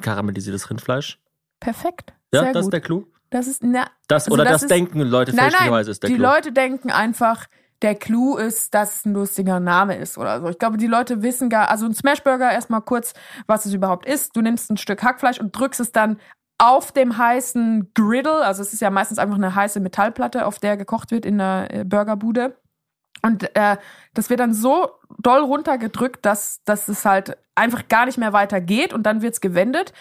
karamellisiertes 0.02 0.70
Rindfleisch. 0.70 1.20
perfekt. 1.60 2.14
Ja, 2.34 2.44
das 2.44 2.54
gut. 2.54 2.62
ist 2.64 2.74
der 2.74 2.82
Clou. 2.82 3.06
das 3.30 3.48
ist, 3.48 3.64
na, 3.64 3.86
Das, 4.08 4.26
Also 4.26 4.34
oder 4.36 4.44
das 4.46 4.54
das, 4.54 4.62
ist- 4.64 4.72
denken 4.72 5.02
Leute 5.02 5.32
nein, 5.32 5.38
nein, 5.46 5.52
fälschlicherweise 5.52 5.92
ist 5.92 6.04
der 6.04 6.10
die 6.10 6.16
Clou. 6.16 6.24
Leute 6.28 6.52
denken 6.54 6.90
einfach, 6.90 7.46
der 7.82 7.96
Clou 7.96 8.38
ist, 8.38 8.74
dass 8.74 8.96
es 9.00 9.06
ein 9.06 9.14
lustiger 9.14 9.60
Name 9.60 9.98
ist 9.98 10.18
oder 10.18 10.40
so. 10.40 10.48
Ich 10.48 10.58
glaube, 10.58 10.78
die 10.78 10.88
Leute 10.88 11.22
wissen 11.22 11.50
gar, 11.50 11.70
also 11.70 11.86
ein 11.86 11.94
Smashburger 11.94 12.50
erstmal 12.52 12.82
kurz, 12.82 13.14
was 13.46 13.66
es 13.66 13.74
überhaupt 13.74 14.06
ist. 14.06 14.36
Du 14.38 14.42
nimmst 14.42 14.72
ein 14.72 14.78
Stück 14.78 15.04
Hackfleisch 15.04 15.40
und 15.40 15.52
drückst 15.52 15.82
es 15.82 15.92
dann 15.92 16.18
auf 16.64 16.94
dem 16.94 17.18
heißen 17.18 17.92
Griddle, 17.94 18.46
also 18.46 18.62
es 18.62 18.72
ist 18.72 18.80
ja 18.80 18.90
meistens 18.90 19.20
einfach 19.20 19.36
eine 19.36 19.54
heiße 19.54 19.82
Metallplatte, 19.82 20.46
auf 20.46 20.60
der 20.60 20.78
gekocht 20.78 21.12
wird 21.12 21.26
in 21.26 21.42
einer 21.42 21.68
äh, 21.74 21.84
Burgerbude. 21.84 22.58
Und 23.22 23.54
äh, 23.56 23.78
das 24.14 24.30
wird 24.30 24.40
dann 24.40 24.54
so 24.54 24.92
doll 25.20 25.42
runtergedrückt, 25.42 26.26
dass, 26.26 26.64
dass 26.64 26.88
es 26.88 27.04
halt 27.04 27.38
einfach 27.56 27.90
gar 27.90 28.06
nicht 28.06 28.18
mehr 28.18 28.32
weiter 28.32 28.62
geht 28.62 28.94
und 28.94 29.04
dann 29.04 29.22
wird's 29.22 29.42
gewendet. 29.42 29.92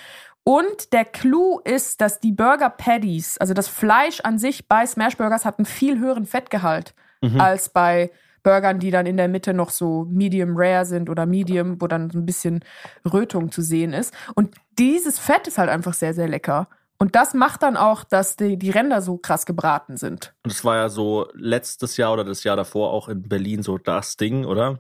Und 0.45 0.93
der 0.93 1.05
Clou 1.05 1.59
ist, 1.65 2.01
dass 2.01 2.21
die 2.21 2.33
Burger 2.33 2.71
Patties, 2.71 3.39
also 3.39 3.55
das 3.55 3.67
Fleisch 3.69 4.21
an 4.21 4.39
sich 4.39 4.69
bei 4.69 4.87
Smashburgers 4.87 5.45
hat 5.45 5.59
einen 5.59 5.67
viel 5.67 5.99
höheren 5.99 6.27
Fettgehalt 6.27 6.95
Mhm. 7.23 7.41
als 7.41 7.69
bei 7.69 8.11
Burgern, 8.43 8.81
die 8.81 8.91
dann 8.91 9.07
in 9.07 9.17
der 9.17 9.29
Mitte 9.29 9.55
noch 9.55 9.71
so 9.71 10.07
medium 10.11 10.55
rare 10.57 10.85
sind 10.85 11.09
oder 11.09 11.27
medium, 11.27 11.81
wo 11.81 11.87
dann 11.87 12.11
so 12.11 12.19
ein 12.19 12.27
bisschen 12.27 12.65
Rötung 13.11 13.53
zu 13.53 13.63
sehen 13.63 13.93
ist. 13.93 14.13
Und 14.35 14.57
dieses 14.79 15.19
Fett 15.19 15.47
ist 15.49 15.59
halt 15.59 15.71
einfach 15.71 15.95
sehr, 15.95 16.15
sehr 16.15 16.29
lecker. 16.29 16.69
Und 16.99 17.17
das 17.17 17.35
macht 17.35 17.65
dann 17.65 17.77
auch, 17.77 18.05
dass 18.05 18.37
die, 18.37 18.57
die 18.57 18.71
Ränder 18.71 19.03
so 19.03 19.19
krass 19.19 19.45
gebraten 19.45 19.97
sind. 19.97 20.35
Und 20.45 20.53
es 20.53 20.65
war 20.65 20.77
ja 20.77 20.89
so 20.89 21.29
letztes 21.35 21.97
Jahr 21.97 22.13
oder 22.13 22.23
das 22.25 22.45
Jahr 22.45 22.55
davor 22.57 22.93
auch 22.93 23.09
in 23.09 23.23
Berlin 23.29 23.63
so 23.65 23.77
das 23.77 24.17
Ding, 24.17 24.45
oder? 24.45 24.79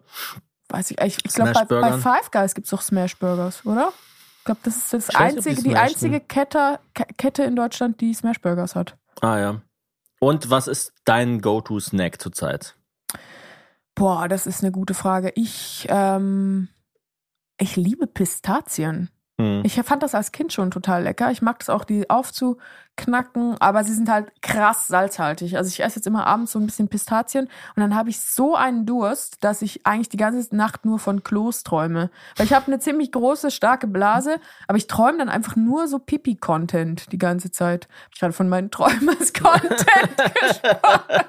Weiß 0.68 0.92
ich, 0.92 1.00
ich, 1.00 1.18
ich 1.24 1.32
glaube, 1.32 1.52
bei, 1.52 1.64
bei? 1.64 1.92
Five 1.98 2.30
Guys 2.30 2.54
gibt's 2.54 2.70
doch 2.70 2.80
Smashburgers, 2.80 3.66
oder? 3.66 3.92
Ich 4.38 4.44
glaube, 4.44 4.60
das 4.62 4.76
ist 4.76 4.92
das 4.92 5.08
Ich 5.08 5.14
weiß 5.18 5.32
die 5.32 5.36
einzige, 5.48 5.62
die 5.62 5.76
einzige 5.76 6.20
Kette, 6.20 6.78
Ke- 6.94 7.06
Kette 7.16 7.42
in 7.42 7.56
Deutschland, 7.56 8.00
die 8.00 8.14
Smashburgers 8.14 8.76
hat. 8.76 8.96
Ah 9.20 9.38
ja. 9.38 9.60
Und 10.20 10.48
was 10.48 10.68
ist 10.68 10.92
dein 11.04 11.40
Go-To-Snack 11.40 12.20
zurzeit? 12.22 12.76
Boah, 13.96 14.28
das 14.28 14.46
ist 14.46 14.62
eine 14.62 14.70
gute 14.72 14.94
Frage. 14.94 15.32
Ich, 15.34 15.86
ähm, 15.90 16.68
ich 17.58 17.74
liebe 17.76 18.06
Pistazien. 18.06 19.10
Hm. 19.42 19.62
Ich 19.64 19.74
fand 19.74 20.02
das 20.02 20.14
als 20.14 20.30
Kind 20.30 20.52
schon 20.52 20.70
total 20.70 21.02
lecker. 21.02 21.30
Ich 21.30 21.42
mag 21.42 21.58
das 21.58 21.68
auch, 21.68 21.84
die 21.84 22.08
aufzuknacken, 22.92 23.56
aber 23.60 23.84
sie 23.84 23.94
sind 23.94 24.08
halt 24.08 24.32
krass 24.42 24.88
salzhaltig. 24.88 25.56
Also 25.56 25.68
ich 25.68 25.82
esse 25.82 25.96
jetzt 25.96 26.06
immer 26.06 26.26
abends 26.26 26.52
so 26.52 26.58
ein 26.58 26.66
bisschen 26.66 26.88
Pistazien 26.88 27.48
und 27.76 27.80
dann 27.80 27.94
habe 27.94 28.10
ich 28.10 28.20
so 28.20 28.54
einen 28.54 28.86
Durst, 28.86 29.42
dass 29.44 29.62
ich 29.62 29.86
eigentlich 29.86 30.08
die 30.08 30.16
ganze 30.16 30.54
Nacht 30.54 30.84
nur 30.84 30.98
von 30.98 31.22
Klos 31.22 31.62
träume. 31.62 32.10
Weil 32.36 32.46
ich 32.46 32.52
habe 32.52 32.66
eine 32.66 32.78
ziemlich 32.78 33.12
große, 33.12 33.50
starke 33.50 33.86
Blase, 33.86 34.36
aber 34.68 34.78
ich 34.78 34.86
träume 34.86 35.18
dann 35.18 35.28
einfach 35.28 35.56
nur 35.56 35.88
so 35.88 35.98
Pipi-Content 35.98 37.12
die 37.12 37.18
ganze 37.18 37.50
Zeit. 37.50 37.88
Ich 38.12 38.20
gerade 38.20 38.32
von 38.32 38.48
meinen 38.48 38.70
Träumen 38.70 39.08
als 39.08 39.32
Content 39.32 40.16
gesprochen. 40.40 41.22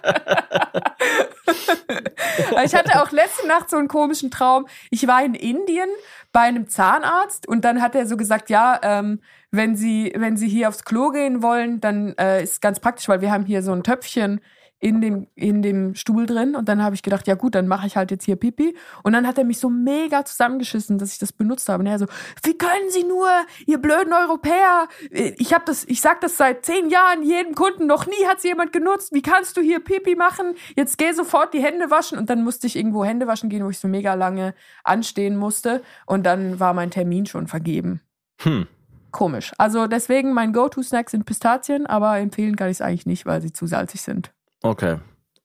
ich 2.64 2.76
hatte 2.76 3.02
auch 3.02 3.12
letzte 3.12 3.48
Nacht 3.48 3.70
so 3.70 3.78
einen 3.78 3.88
komischen 3.88 4.32
Traum. 4.32 4.68
Ich 4.90 5.08
war 5.08 5.24
in 5.24 5.34
Indien 5.34 5.90
bei 6.32 6.42
einem 6.42 6.68
Zahnarzt 6.68 7.48
und 7.48 7.64
dann 7.64 7.82
hat 7.82 7.96
er 7.96 8.08
so 8.08 8.18
gesagt, 8.18 8.50
ja, 8.50 8.80
ähm, 8.82 9.20
wenn 9.54 9.76
Sie, 9.76 10.12
wenn 10.18 10.36
Sie 10.36 10.48
hier 10.48 10.68
aufs 10.68 10.84
Klo 10.84 11.12
gehen 11.12 11.44
wollen, 11.44 11.80
dann 11.80 12.14
äh, 12.18 12.42
ist 12.42 12.60
ganz 12.60 12.80
praktisch, 12.80 13.08
weil 13.08 13.22
wir 13.22 13.32
haben 13.32 13.46
hier 13.46 13.62
so 13.62 13.72
ein 13.72 13.84
Töpfchen 13.84 14.42
in 14.80 15.00
dem, 15.00 15.28
in 15.36 15.62
dem 15.62 15.96
Stuhl 15.96 16.26
drin 16.26 16.56
und 16.56 16.68
dann 16.68 16.84
habe 16.84 16.96
ich 16.96 17.04
gedacht, 17.04 17.26
ja 17.28 17.36
gut, 17.36 17.56
dann 17.56 17.68
mache 17.68 17.86
ich 17.88 17.96
halt 17.96 18.12
jetzt 18.12 18.26
hier 18.26 18.36
Pipi. 18.36 18.76
Und 19.04 19.14
dann 19.14 19.26
hat 19.26 19.38
er 19.38 19.46
mich 19.46 19.60
so 19.60 19.70
mega 19.70 20.26
zusammengeschissen, 20.26 20.98
dass 20.98 21.14
ich 21.14 21.20
das 21.20 21.32
benutzt 21.32 21.70
habe. 21.70 21.82
Und 21.82 21.88
er 21.88 22.00
so, 22.00 22.08
wie 22.44 22.58
können 22.58 22.90
Sie 22.90 23.04
nur, 23.04 23.30
ihr 23.66 23.78
blöden 23.78 24.12
Europäer? 24.12 24.90
Ich 25.12 25.54
habe 25.54 25.64
das, 25.66 25.86
ich 25.86 26.02
sag 26.02 26.20
das 26.20 26.36
seit 26.36 26.66
zehn 26.66 26.90
Jahren 26.90 27.24
jedem 27.24 27.56
Kunden, 27.56 27.88
noch 27.88 28.08
nie 28.08 28.26
hat 28.28 28.40
es 28.40 28.44
jemand 28.44 28.74
genutzt. 28.74 29.14
Wie 29.14 29.22
kannst 29.22 29.56
du 29.56 29.62
hier 29.62 29.80
Pipi 29.80 30.16
machen? 30.16 30.56
Jetzt 30.76 30.98
geh 30.98 31.14
sofort 31.14 31.54
die 31.54 31.64
Hände 31.64 31.90
waschen. 31.90 32.18
Und 32.18 32.30
dann 32.30 32.44
musste 32.44 32.68
ich 32.68 32.76
irgendwo 32.76 33.06
Hände 33.06 33.26
waschen 33.26 33.50
gehen, 33.50 33.64
wo 33.64 33.70
ich 33.70 33.80
so 33.80 33.88
mega 33.88 34.16
lange 34.16 34.54
anstehen 34.84 35.38
musste. 35.38 35.82
Und 36.08 36.26
dann 36.26 36.60
war 36.60 36.74
mein 36.74 36.92
Termin 36.92 37.26
schon 37.26 37.48
vergeben. 37.48 38.02
Hm. 38.42 38.68
Komisch. 39.14 39.54
Also 39.58 39.88
deswegen 39.88 40.34
mein 40.34 40.52
Go-To-Snack 40.52 41.10
sind 41.10 41.26
Pistazien, 41.26 41.86
aber 41.86 42.18
empfehlen 42.18 42.58
kann 42.58 42.68
ich 42.68 42.78
es 42.78 42.82
eigentlich 42.82 43.06
nicht, 43.06 43.26
weil 43.26 43.42
sie 43.42 43.54
zu 43.54 43.66
salzig 43.68 44.02
sind. 44.02 44.34
Okay. 44.62 44.98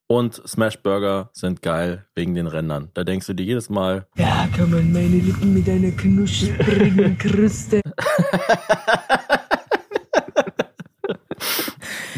Und 0.07 0.41
Smashburger 0.47 1.29
sind 1.33 1.61
geil 1.61 2.07
wegen 2.15 2.33
den 2.33 2.47
Rändern. 2.47 2.89
Da 2.95 3.03
denkst 3.03 3.27
du 3.27 3.33
dir 3.33 3.45
jedes 3.45 3.69
Mal, 3.69 4.07
Ja, 4.17 4.47
kann 4.57 4.71
man 4.71 4.91
meine 4.91 5.05
Lippen 5.07 5.53
mit 5.53 5.69
einer 5.69 5.91
knusprigen 5.91 7.15
Kruste. 7.19 7.79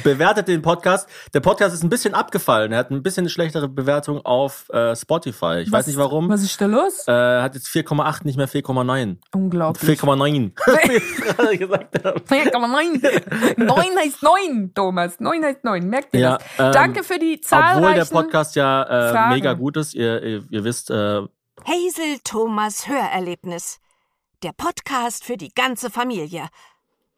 bewertet 0.03 0.47
den 0.47 0.61
Podcast. 0.61 1.07
Der 1.33 1.39
Podcast 1.39 1.73
ist 1.73 1.83
ein 1.83 1.89
bisschen 1.89 2.13
abgefallen. 2.13 2.71
Er 2.71 2.79
hat 2.79 2.91
ein 2.91 3.03
bisschen 3.03 3.21
eine 3.23 3.29
schlechtere 3.29 3.67
Bewertung 3.67 4.25
auf 4.25 4.69
äh, 4.69 4.95
Spotify. 4.95 5.59
Ich 5.63 5.71
weiß 5.71 5.87
nicht 5.87 5.97
warum. 5.97 6.29
Was 6.29 6.43
ist 6.43 6.59
da 6.59 6.65
los? 6.65 7.07
Äh, 7.07 7.11
hat 7.41 7.55
jetzt 7.55 7.67
4,8, 7.67 8.21
nicht 8.23 8.37
mehr 8.37 8.47
4,9. 8.49 9.17
Unglaublich. 9.33 9.99
4,9. 9.99 10.51
Wie 10.89 10.93
ich 10.93 11.15
gerade 11.37 11.57
gesagt 11.57 12.03
habe. 12.05 12.19
4,9. 12.19 13.63
9 13.63 13.97
heißt 13.97 14.23
9, 14.23 14.73
Thomas. 14.73 15.19
9 15.19 15.43
heißt 15.43 15.63
9. 15.63 15.87
Merkt 15.87 16.13
ihr 16.13 16.19
Ja, 16.19 16.37
das? 16.37 16.47
ähm, 16.59 16.71
Danke 16.73 17.03
für 17.03 17.19
die 17.19 17.39
Obwohl 17.51 17.93
der. 17.93 18.05
Podcast 18.05 18.55
ja 18.55 19.29
äh, 19.29 19.29
mega 19.29 19.53
gut 19.53 19.77
ist. 19.77 19.93
Ihr, 19.93 20.21
ihr, 20.23 20.43
ihr 20.49 20.63
wisst, 20.63 20.89
äh, 20.89 21.21
Hazel 21.63 22.19
Thomas 22.23 22.87
Hörerlebnis. 22.87 23.79
Der 24.43 24.51
Podcast 24.53 25.23
für 25.23 25.37
die 25.37 25.53
ganze 25.53 25.89
Familie. 25.89 26.47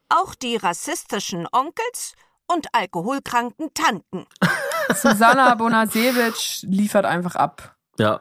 Auch 0.10 0.36
die 0.36 0.58
rassistischen 0.58 1.48
Onkels 1.52 2.14
und 2.48 2.68
alkoholkranken 2.74 3.74
Tanten. 3.74 4.26
Susanna 4.94 5.56
Bonasewitsch 5.56 6.64
liefert 6.64 7.06
einfach 7.06 7.36
ab. 7.36 7.76
ja. 7.98 8.20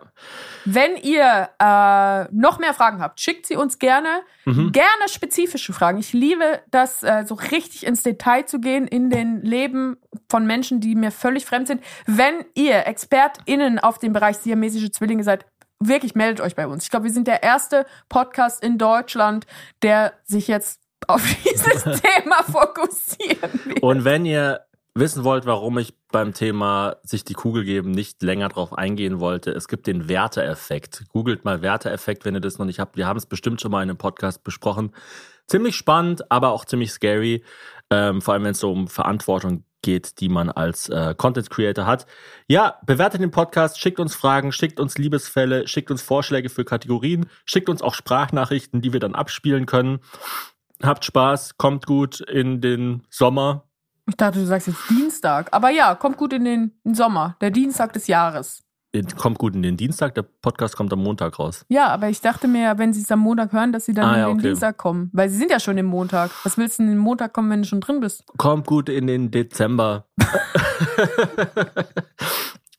Wenn 0.64 0.96
ihr 0.96 1.48
äh, 1.58 2.32
noch 2.32 2.60
mehr 2.60 2.72
Fragen 2.72 3.00
habt, 3.00 3.20
schickt 3.20 3.46
sie 3.46 3.56
uns 3.56 3.80
gerne. 3.80 4.22
Mhm. 4.44 4.70
Gerne 4.70 5.08
spezifische 5.08 5.72
Fragen. 5.72 5.98
Ich 5.98 6.12
liebe 6.12 6.60
das, 6.70 7.02
äh, 7.02 7.24
so 7.26 7.34
richtig 7.34 7.84
ins 7.84 8.04
Detail 8.04 8.44
zu 8.46 8.60
gehen 8.60 8.86
in 8.86 9.10
den 9.10 9.42
Leben 9.42 9.96
von 10.30 10.46
Menschen, 10.46 10.80
die 10.80 10.94
mir 10.94 11.10
völlig 11.10 11.46
fremd 11.46 11.66
sind. 11.66 11.82
Wenn 12.06 12.44
ihr 12.54 12.86
ExpertInnen 12.86 13.80
auf 13.80 13.98
dem 13.98 14.12
Bereich 14.12 14.36
siamesische 14.38 14.92
Zwillinge 14.92 15.24
seid, 15.24 15.46
wirklich 15.80 16.14
meldet 16.14 16.40
euch 16.40 16.54
bei 16.54 16.68
uns. 16.68 16.84
Ich 16.84 16.90
glaube, 16.90 17.06
wir 17.06 17.12
sind 17.12 17.26
der 17.26 17.42
erste 17.42 17.86
Podcast 18.08 18.62
in 18.62 18.78
Deutschland, 18.78 19.46
der 19.82 20.12
sich 20.24 20.46
jetzt 20.46 20.81
auf 21.08 21.22
dieses 21.44 21.82
Thema 22.00 22.42
fokussieren 22.44 23.60
will. 23.64 23.78
Und 23.80 24.04
wenn 24.04 24.24
ihr 24.24 24.60
wissen 24.94 25.24
wollt, 25.24 25.46
warum 25.46 25.78
ich 25.78 25.94
beim 26.10 26.34
Thema 26.34 26.96
sich 27.02 27.24
die 27.24 27.34
Kugel 27.34 27.64
geben 27.64 27.90
nicht 27.90 28.22
länger 28.22 28.48
drauf 28.48 28.76
eingehen 28.76 29.20
wollte, 29.20 29.50
es 29.50 29.68
gibt 29.68 29.86
den 29.86 30.08
Werteeffekt. 30.08 31.04
Googelt 31.08 31.44
mal 31.44 31.62
Werteeffekt, 31.62 32.24
wenn 32.24 32.34
ihr 32.34 32.40
das 32.40 32.58
noch 32.58 32.66
nicht 32.66 32.78
habt. 32.78 32.96
Wir 32.96 33.06
haben 33.06 33.16
es 33.16 33.26
bestimmt 33.26 33.60
schon 33.60 33.70
mal 33.70 33.82
in 33.82 33.88
einem 33.88 33.98
Podcast 33.98 34.44
besprochen. 34.44 34.92
Ziemlich 35.46 35.76
spannend, 35.76 36.30
aber 36.30 36.50
auch 36.50 36.64
ziemlich 36.64 36.92
scary. 36.92 37.42
Ähm, 37.90 38.20
vor 38.22 38.34
allem, 38.34 38.44
wenn 38.44 38.52
es 38.52 38.60
so 38.60 38.70
um 38.70 38.88
Verantwortung 38.88 39.64
geht, 39.82 40.20
die 40.20 40.28
man 40.28 40.48
als 40.48 40.88
äh, 40.88 41.14
Content 41.16 41.50
Creator 41.50 41.86
hat. 41.86 42.06
Ja, 42.46 42.78
bewertet 42.86 43.20
den 43.20 43.32
Podcast, 43.32 43.80
schickt 43.80 44.00
uns 44.00 44.14
Fragen, 44.14 44.52
schickt 44.52 44.80
uns 44.80 44.96
Liebesfälle, 44.96 45.66
schickt 45.66 45.90
uns 45.90 46.02
Vorschläge 46.02 46.48
für 46.48 46.64
Kategorien, 46.64 47.26
schickt 47.44 47.68
uns 47.68 47.82
auch 47.82 47.94
Sprachnachrichten, 47.94 48.80
die 48.80 48.92
wir 48.92 49.00
dann 49.00 49.14
abspielen 49.14 49.66
können. 49.66 49.98
Habt 50.82 51.04
Spaß, 51.04 51.56
kommt 51.58 51.86
gut 51.86 52.20
in 52.20 52.60
den 52.60 53.02
Sommer. 53.10 53.64
Ich 54.08 54.16
dachte, 54.16 54.40
du 54.40 54.46
sagst 54.46 54.66
jetzt 54.66 54.90
Dienstag. 54.90 55.48
Aber 55.52 55.70
ja, 55.70 55.94
kommt 55.94 56.16
gut 56.16 56.32
in 56.32 56.44
den, 56.44 56.72
Sommer. 56.92 57.36
Der 57.40 57.50
Dienstag 57.50 57.92
des 57.92 58.08
Jahres. 58.08 58.62
Kommt 59.16 59.38
gut 59.38 59.54
in 59.54 59.62
den 59.62 59.78
Dienstag, 59.78 60.14
der 60.14 60.20
Podcast 60.22 60.76
kommt 60.76 60.92
am 60.92 61.02
Montag 61.02 61.38
raus. 61.38 61.64
Ja, 61.68 61.86
aber 61.88 62.10
ich 62.10 62.20
dachte 62.20 62.46
mir, 62.46 62.76
wenn 62.76 62.92
sie 62.92 63.00
es 63.00 63.10
am 63.10 63.20
Montag 63.20 63.50
hören, 63.52 63.72
dass 63.72 63.86
sie 63.86 63.94
dann 63.94 64.04
Ah, 64.04 64.18
ja, 64.18 64.24
in 64.24 64.32
den 64.32 64.38
okay. 64.40 64.48
Dienstag 64.48 64.76
kommen. 64.76 65.08
Weil 65.14 65.30
sie 65.30 65.38
sind 65.38 65.50
ja 65.50 65.60
schon 65.60 65.78
im 65.78 65.86
Montag. 65.86 66.30
Was 66.44 66.58
willst 66.58 66.78
du 66.78 66.82
denn 66.82 66.90
in 66.92 66.98
den 66.98 67.02
Montag 67.02 67.32
kommen, 67.32 67.48
wenn 67.50 67.62
du 67.62 67.68
schon 67.68 67.80
drin 67.80 68.00
bist? 68.00 68.24
Kommt 68.36 68.66
gut 68.66 68.90
in 68.90 69.06
den 69.06 69.30
Dezember. 69.30 70.04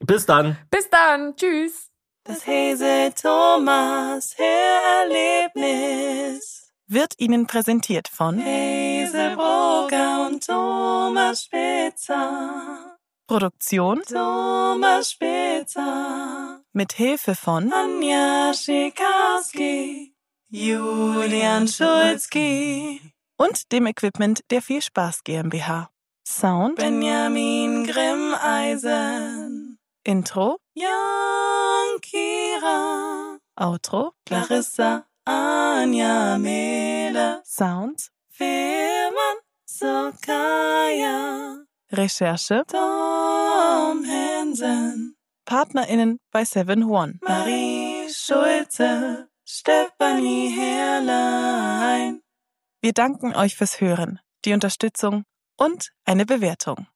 Bis 0.01 0.26
dann. 0.28 0.58
Bis 0.70 0.88
dann. 0.89 1.36
Tschüss. 1.36 1.89
Das 2.26 2.45
Hazel 2.45 3.12
Thomas 3.14 4.36
Hörerlebnis 4.38 6.62
wird 6.88 7.14
Ihnen 7.18 7.48
präsentiert 7.48 8.08
von 8.08 8.40
Hazel 8.40 9.36
Brugger 9.36 10.28
und 10.28 10.46
Thomas 10.46 11.44
Spitzer. 11.44 12.98
Produktion 13.28 14.02
Thomas 14.08 15.12
Spitzer. 15.12 16.62
Mit 16.74 16.94
Hilfe 16.94 17.36
von 17.36 17.72
Anja 17.72 18.54
Schikarski, 18.54 20.16
Julian 20.50 21.68
Schulzki 21.68 23.02
und 23.38 23.72
dem 23.72 23.86
Equipment 23.88 24.42
der 24.52 24.62
Viel 24.62 24.82
Spaß 24.82 25.24
GmbH. 25.24 25.90
Sound 26.28 26.76
Benjamin 26.78 27.86
Grimmeisen. 27.86 29.78
Intro 30.04 30.58
Jan 30.74 32.02
Kira. 32.02 33.38
Outro 33.56 34.14
Clarissa 34.26 35.06
Anja 35.26 36.38
Mehle. 36.38 37.42
Sounds 37.46 38.12
Firman 38.30 39.38
Sokaya. 39.66 41.64
Recherche 41.92 42.64
Tom 42.68 44.04
Hansen. 44.06 45.16
PartnerInnen 45.46 46.20
bei 46.32 46.44
Seven 46.44 46.84
One. 46.84 47.20
Marie 47.22 48.08
Schulze. 48.10 49.30
Stefanie 49.46 50.50
Herrlein. 50.50 52.22
Wir 52.82 52.94
danken 52.94 53.36
euch 53.36 53.56
fürs 53.56 53.80
Hören, 53.80 54.20
die 54.46 54.54
Unterstützung 54.54 55.24
und 55.58 55.92
eine 56.06 56.26
Bewertung. 56.26 56.88